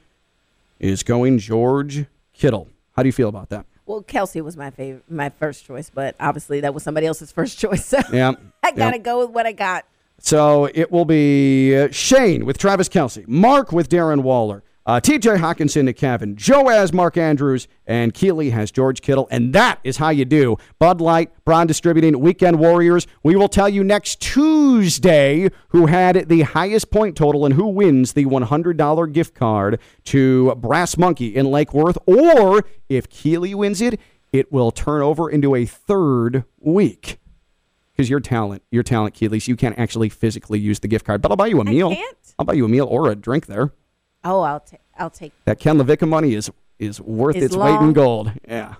is 0.80 1.04
going 1.04 1.38
George 1.40 2.06
Kittle. 2.34 2.70
How 2.96 3.04
do 3.04 3.08
you 3.10 3.14
feel 3.14 3.28
about 3.30 3.50
that? 3.50 3.66
Well, 3.86 4.04
Kelce 4.04 4.42
was 4.42 4.56
my 4.56 4.70
favorite, 4.70 5.04
my 5.10 5.30
first 5.30 5.66
choice, 5.66 5.90
but 5.94 6.16
obviously 6.20 6.62
that 6.62 6.74
was 6.74 6.84
somebody 6.84 7.08
else's 7.08 7.32
first 7.32 7.58
choice. 7.60 7.86
So 7.86 8.00
Yeah. 8.14 8.34
I 8.64 8.72
got 8.72 8.92
to 8.92 8.98
Yeah. 8.98 9.04
go 9.04 9.20
with 9.26 9.32
what 9.32 9.46
I 9.46 9.52
got. 9.52 9.86
So 10.22 10.66
it 10.74 10.92
will 10.92 11.06
be 11.06 11.78
uh, 11.78 11.90
Shane 11.92 12.46
with 12.46 12.58
Travis 12.58 12.88
Kelce, 12.88 13.28
Mark 13.28 13.72
with 13.72 13.90
Darren 13.90 14.22
Waller, 14.22 14.64
uh, 14.86 15.00
TJ 15.00 15.38
Hockenson 15.38 15.86
to 15.86 15.94
Kevin, 15.94 16.36
Joe 16.36 16.68
as 16.70 16.92
Mark 16.92 17.18
Andrews, 17.18 17.68
and 17.86 18.14
Keeley 18.14 18.50
has 18.50 18.72
George 18.72 19.02
Kittle. 19.02 19.28
And 19.30 19.54
that 19.54 19.80
is 19.84 19.98
how 19.98 20.10
you 20.10 20.26
do. 20.26 20.58
Bud 20.80 21.00
Light, 21.00 21.32
Brown 21.46 21.68
Distributing, 21.68 22.20
Weekend 22.20 22.60
Warriors. 22.60 23.06
We 23.22 23.36
will 23.36 23.50
tell 23.50 23.70
you 23.70 23.84
next 23.84 24.20
Tuesday 24.20 25.50
who 25.70 25.86
had 25.86 26.30
the 26.30 26.42
highest 26.42 26.92
point 26.92 27.16
total 27.16 27.46
and 27.46 27.54
who 27.54 27.68
wins 27.68 28.14
the 28.14 28.26
$100 28.26 29.14
gift 29.14 29.36
card 29.36 29.80
to 30.06 30.56
Brass 30.56 30.98
Monkey 30.98 31.36
in 31.36 31.52
Lake 31.52 31.74
Worth. 31.74 31.98
Or 32.08 32.64
if 32.88 33.10
Keeley 33.10 33.54
wins 33.54 33.82
it, 33.82 34.00
it 34.32 34.52
will 34.52 34.72
turn 34.72 35.02
over 35.02 35.30
into 35.30 35.56
a 35.56 35.66
third 35.66 36.46
week 36.60 37.20
because 37.92 38.10
your 38.10 38.22
talent, 38.22 38.64
your 38.72 38.82
talent, 38.82 39.14
Keeley, 39.14 39.42
so 39.42 39.50
you 39.50 39.58
can't 39.58 39.78
actually 39.78 40.08
physically 40.08 40.58
use 40.58 40.80
the 40.80 40.88
gift 40.88 41.06
card. 41.06 41.22
But 41.22 41.32
I'll 41.32 41.38
buy 41.38 41.48
you 41.48 41.60
a 41.60 41.66
meal. 41.66 41.94
can't? 41.94 42.18
I'll 42.40 42.46
buy 42.46 42.54
you 42.54 42.64
a 42.64 42.70
meal 42.70 42.86
or 42.86 43.12
a 43.12 43.16
drink 43.16 43.48
there. 43.48 43.74
Oh, 44.24 44.42
I'll 44.42 44.60
take. 44.60 44.80
I'll 44.98 45.10
take. 45.10 45.32
That 45.46 45.60
Ken 45.60 45.78
LaVicka 45.78 46.08
money 46.08 46.34
is 46.34 46.52
is 46.78 47.00
worth 47.02 47.36
It's 47.36 47.48
its 47.48 47.56
weight 47.56 47.80
in 47.82 47.94
gold. 47.94 48.32
Yeah. 48.48 48.76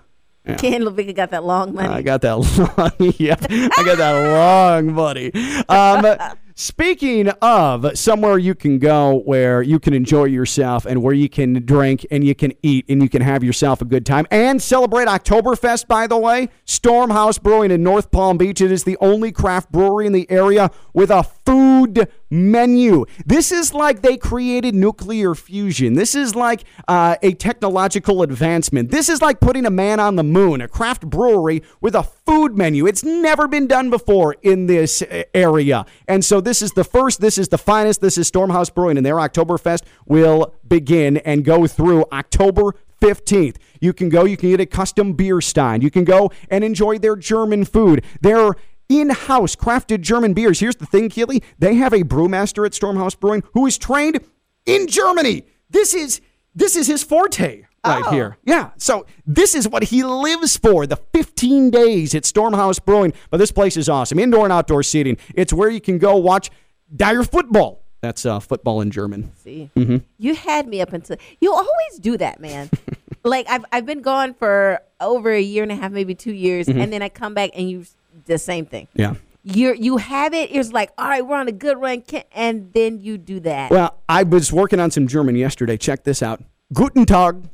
yeah. 0.46 0.54
Ken 0.58 0.82
LaVicka 0.82 1.14
got 1.14 1.30
that 1.30 1.44
long 1.44 1.74
money. 1.74 1.88
I 1.88 2.02
got 2.02 2.20
that 2.22 2.34
long. 2.78 3.14
yeah, 3.18 3.36
I 3.40 3.82
got 3.84 3.98
that 3.98 4.32
long 4.32 4.92
money. 4.92 5.32
Um, 5.68 6.06
speaking 6.54 7.28
of 7.40 7.96
somewhere 7.98 8.36
you 8.36 8.54
can 8.54 8.78
go 8.78 9.20
where 9.20 9.62
you 9.62 9.78
can 9.78 9.94
enjoy 9.94 10.24
yourself 10.24 10.84
and 10.84 11.02
where 11.02 11.14
you 11.14 11.28
can 11.28 11.64
drink 11.64 12.06
and 12.10 12.22
you 12.24 12.34
can 12.34 12.52
eat 12.62 12.84
and 12.88 13.02
you 13.02 13.08
can 13.08 13.22
have 13.22 13.42
yourself 13.42 13.80
a 13.80 13.84
good 13.86 14.04
time 14.04 14.26
and 14.30 14.60
celebrate 14.60 15.08
Oktoberfest, 15.08 15.86
by 15.88 16.06
the 16.06 16.18
way, 16.18 16.50
Stormhouse 16.66 17.42
Brewing 17.42 17.70
in 17.70 17.82
North 17.82 18.10
Palm 18.10 18.36
Beach. 18.36 18.60
It 18.60 18.72
is 18.72 18.84
the 18.84 18.98
only 19.00 19.32
craft 19.32 19.72
brewery 19.72 20.06
in 20.06 20.12
the 20.12 20.30
area 20.30 20.70
with 20.92 21.10
a 21.10 21.22
food 21.22 22.08
menu. 22.30 23.04
This 23.26 23.52
is 23.52 23.74
like 23.74 24.02
they 24.02 24.16
created 24.16 24.74
nuclear 24.74 25.34
fusion. 25.34 25.94
This 25.94 26.14
is 26.14 26.34
like 26.34 26.64
uh, 26.88 27.16
a 27.22 27.34
technological 27.34 28.22
advancement. 28.22 28.90
This 28.90 29.08
is 29.08 29.20
like 29.20 29.40
putting 29.40 29.66
a 29.66 29.70
man 29.70 30.00
on 30.00 30.16
the 30.16 30.22
moon, 30.22 30.60
a 30.60 30.68
craft 30.68 31.08
brewery 31.08 31.62
with 31.80 31.94
a 31.94 32.02
food 32.02 32.56
menu. 32.56 32.86
It's 32.86 33.02
never 33.02 33.48
been 33.48 33.66
done 33.66 33.90
before 33.90 34.36
in 34.42 34.66
this 34.66 35.02
uh, 35.02 35.24
area. 35.34 35.84
And 36.06 36.24
so 36.24 36.40
this 36.40 36.62
is 36.62 36.72
the 36.72 36.84
first, 36.84 37.20
this 37.20 37.38
is 37.38 37.48
the 37.48 37.58
finest, 37.58 38.00
this 38.00 38.16
is 38.16 38.30
Stormhouse 38.30 38.72
Brewing, 38.72 38.96
and 38.96 39.04
their 39.04 39.16
Oktoberfest 39.16 39.82
will 40.06 40.54
begin 40.66 41.16
and 41.18 41.44
go 41.44 41.66
through 41.66 42.04
October 42.12 42.74
15th. 43.00 43.56
You 43.80 43.92
can 43.92 44.08
go, 44.08 44.24
you 44.24 44.36
can 44.36 44.50
get 44.50 44.60
a 44.60 44.66
custom 44.66 45.14
beer 45.14 45.40
stein. 45.40 45.80
You 45.80 45.90
can 45.90 46.04
go 46.04 46.30
and 46.50 46.62
enjoy 46.62 46.98
their 46.98 47.16
German 47.16 47.64
food. 47.64 48.04
Their 48.20 48.52
in-house 48.90 49.56
crafted 49.56 50.02
German 50.02 50.34
beers. 50.34 50.60
Here's 50.60 50.76
the 50.76 50.84
thing, 50.84 51.08
Keely. 51.08 51.42
They 51.58 51.76
have 51.76 51.94
a 51.94 52.00
brewmaster 52.02 52.66
at 52.66 52.72
Stormhouse 52.72 53.18
Brewing 53.18 53.42
who 53.54 53.64
is 53.66 53.78
trained 53.78 54.20
in 54.66 54.86
Germany. 54.88 55.44
This 55.70 55.94
is 55.94 56.20
this 56.54 56.74
is 56.76 56.88
his 56.88 57.02
forte 57.02 57.62
right 57.86 58.02
Oh. 58.04 58.10
here. 58.10 58.36
Yeah. 58.44 58.70
So 58.76 59.06
this 59.24 59.54
is 59.54 59.68
what 59.68 59.84
he 59.84 60.02
lives 60.02 60.56
for. 60.56 60.86
The 60.86 60.96
15 61.14 61.70
days 61.70 62.14
at 62.14 62.24
Stormhouse 62.24 62.84
Brewing. 62.84 63.12
But 63.30 63.38
this 63.38 63.52
place 63.52 63.76
is 63.76 63.88
awesome. 63.88 64.18
Indoor 64.18 64.44
and 64.44 64.52
outdoor 64.52 64.82
seating. 64.82 65.16
It's 65.34 65.52
where 65.52 65.70
you 65.70 65.80
can 65.80 65.98
go 65.98 66.16
watch 66.16 66.50
dire 66.94 67.22
football. 67.22 67.84
That's 68.02 68.26
uh, 68.26 68.40
football 68.40 68.80
in 68.80 68.90
German. 68.90 69.30
See, 69.36 69.70
hmm 69.76 69.98
you 70.18 70.34
had 70.34 70.66
me 70.66 70.80
up 70.80 70.92
until 70.92 71.16
you 71.40 71.52
always 71.52 71.98
do 72.00 72.16
that, 72.16 72.40
man. 72.40 72.68
like 73.24 73.46
I've 73.48 73.64
I've 73.70 73.86
been 73.86 74.02
gone 74.02 74.34
for 74.34 74.80
over 75.00 75.30
a 75.30 75.40
year 75.40 75.62
and 75.62 75.70
a 75.70 75.76
half, 75.76 75.92
maybe 75.92 76.14
two 76.14 76.32
years, 76.32 76.66
Mhm. 76.66 76.82
and 76.82 76.92
then 76.92 77.02
I 77.02 77.08
come 77.10 77.34
back 77.34 77.50
and 77.54 77.70
you 77.70 77.84
the 78.26 78.38
same 78.38 78.66
thing. 78.66 78.88
Yeah. 78.94 79.14
You 79.42 79.72
you 79.72 79.96
have 79.96 80.34
it. 80.34 80.50
It's 80.52 80.72
like 80.72 80.90
all 80.98 81.08
right, 81.08 81.26
we're 81.26 81.36
on 81.36 81.48
a 81.48 81.52
good 81.52 81.80
run, 81.80 82.02
and 82.32 82.72
then 82.74 83.00
you 83.00 83.16
do 83.16 83.40
that. 83.40 83.70
Well, 83.70 83.98
I 84.08 84.22
was 84.22 84.52
working 84.52 84.80
on 84.80 84.90
some 84.90 85.06
German 85.06 85.34
yesterday. 85.34 85.78
Check 85.78 86.04
this 86.04 86.22
out. 86.22 86.42
Guten 86.74 87.06
Tag. 87.06 87.48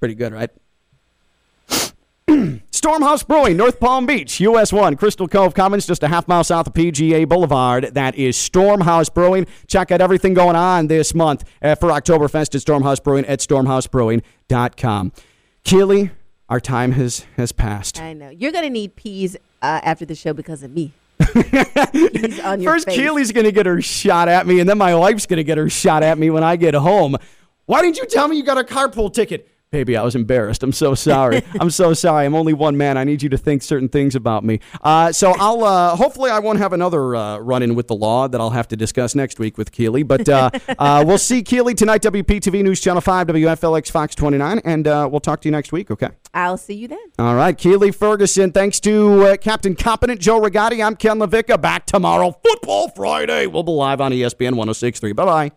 Pretty 0.00 0.16
good, 0.16 0.32
right? 0.32 0.50
Stormhouse 2.70 3.26
Brewing, 3.26 3.56
North 3.56 3.78
Palm 3.78 4.06
Beach, 4.06 4.40
US 4.40 4.72
1, 4.72 4.96
Crystal 4.96 5.28
Cove 5.28 5.52
Commons, 5.52 5.86
just 5.86 6.02
a 6.02 6.08
half 6.08 6.26
mile 6.26 6.44
south 6.44 6.66
of 6.68 6.72
PGA 6.72 7.28
Boulevard. 7.28 7.90
That 7.92 8.14
is 8.14 8.36
Stormhouse 8.36 9.12
Brewing. 9.12 9.46
Check 9.66 9.90
out 9.90 10.00
everything 10.00 10.34
going 10.34 10.56
on 10.56 10.86
this 10.86 11.14
month 11.14 11.44
uh, 11.60 11.74
for 11.74 11.90
Oktoberfest 11.90 12.54
at 12.54 12.62
Stormhouse 12.62 13.02
Brewing 13.02 13.26
at 13.26 13.40
stormhousebrewing.com. 13.40 15.12
Keely, 15.64 16.10
our 16.48 16.60
time 16.60 16.92
has, 16.92 17.26
has 17.36 17.52
passed. 17.52 18.00
I 18.00 18.12
know 18.12 18.30
you're 18.30 18.52
gonna 18.52 18.70
need 18.70 18.96
peas 18.96 19.36
uh, 19.62 19.80
after 19.82 20.04
the 20.04 20.14
show 20.14 20.32
because 20.32 20.62
of 20.62 20.70
me. 20.70 20.92
on 22.44 22.60
your 22.60 22.72
First, 22.72 22.86
face. 22.86 22.96
Keely's 22.96 23.32
going 23.32 23.44
to 23.44 23.52
get 23.52 23.66
her 23.66 23.80
shot 23.80 24.28
at 24.28 24.46
me, 24.46 24.60
and 24.60 24.68
then 24.68 24.78
my 24.78 24.94
wife's 24.94 25.26
going 25.26 25.36
to 25.36 25.44
get 25.44 25.58
her 25.58 25.68
shot 25.68 26.02
at 26.02 26.18
me 26.18 26.30
when 26.30 26.42
I 26.42 26.56
get 26.56 26.74
home. 26.74 27.16
Why 27.66 27.82
didn't 27.82 27.98
you 27.98 28.06
tell 28.06 28.26
me 28.26 28.36
you 28.36 28.42
got 28.42 28.58
a 28.58 28.64
carpool 28.64 29.12
ticket? 29.12 29.48
Baby, 29.72 29.96
I 29.96 30.02
was 30.02 30.16
embarrassed. 30.16 30.64
I'm 30.64 30.72
so 30.72 30.96
sorry. 30.96 31.42
I'm 31.60 31.70
so 31.70 31.94
sorry. 31.94 32.26
I'm 32.26 32.34
only 32.34 32.52
one 32.52 32.76
man. 32.76 32.98
I 32.98 33.04
need 33.04 33.22
you 33.22 33.28
to 33.28 33.38
think 33.38 33.62
certain 33.62 33.88
things 33.88 34.16
about 34.16 34.42
me. 34.42 34.58
Uh, 34.82 35.12
so 35.12 35.32
I'll 35.38 35.62
uh, 35.62 35.94
hopefully 35.94 36.28
I 36.28 36.40
won't 36.40 36.58
have 36.58 36.72
another 36.72 37.14
uh, 37.14 37.38
run 37.38 37.62
in 37.62 37.76
with 37.76 37.86
the 37.86 37.94
law 37.94 38.26
that 38.26 38.40
I'll 38.40 38.50
have 38.50 38.66
to 38.68 38.76
discuss 38.76 39.14
next 39.14 39.38
week 39.38 39.56
with 39.56 39.70
Keeley. 39.70 40.02
But 40.02 40.28
uh, 40.28 40.50
uh, 40.80 41.04
we'll 41.06 41.18
see 41.18 41.44
Keeley 41.44 41.74
tonight. 41.74 42.02
WPTV 42.02 42.64
News 42.64 42.80
Channel 42.80 43.00
Five, 43.00 43.28
WFLX 43.28 43.92
Fox 43.92 44.16
29, 44.16 44.60
and 44.64 44.88
uh, 44.88 45.08
we'll 45.08 45.20
talk 45.20 45.40
to 45.42 45.48
you 45.48 45.52
next 45.52 45.70
week. 45.70 45.92
Okay. 45.92 46.08
I'll 46.34 46.58
see 46.58 46.74
you 46.74 46.88
then. 46.88 46.98
All 47.20 47.36
right, 47.36 47.56
Keeley 47.56 47.92
Ferguson. 47.92 48.50
Thanks 48.50 48.80
to 48.80 49.24
uh, 49.24 49.36
Captain 49.36 49.76
Competent 49.76 50.20
Joe 50.20 50.40
Rigotti. 50.40 50.84
I'm 50.84 50.96
Ken 50.96 51.20
LaVicka. 51.20 51.60
Back 51.60 51.86
tomorrow, 51.86 52.32
Football 52.44 52.88
Friday. 52.88 53.46
We'll 53.46 53.62
be 53.62 53.70
live 53.70 54.00
on 54.00 54.10
ESPN 54.10 54.54
106.3. 54.54 55.14
Bye 55.14 55.24
bye. 55.24 55.52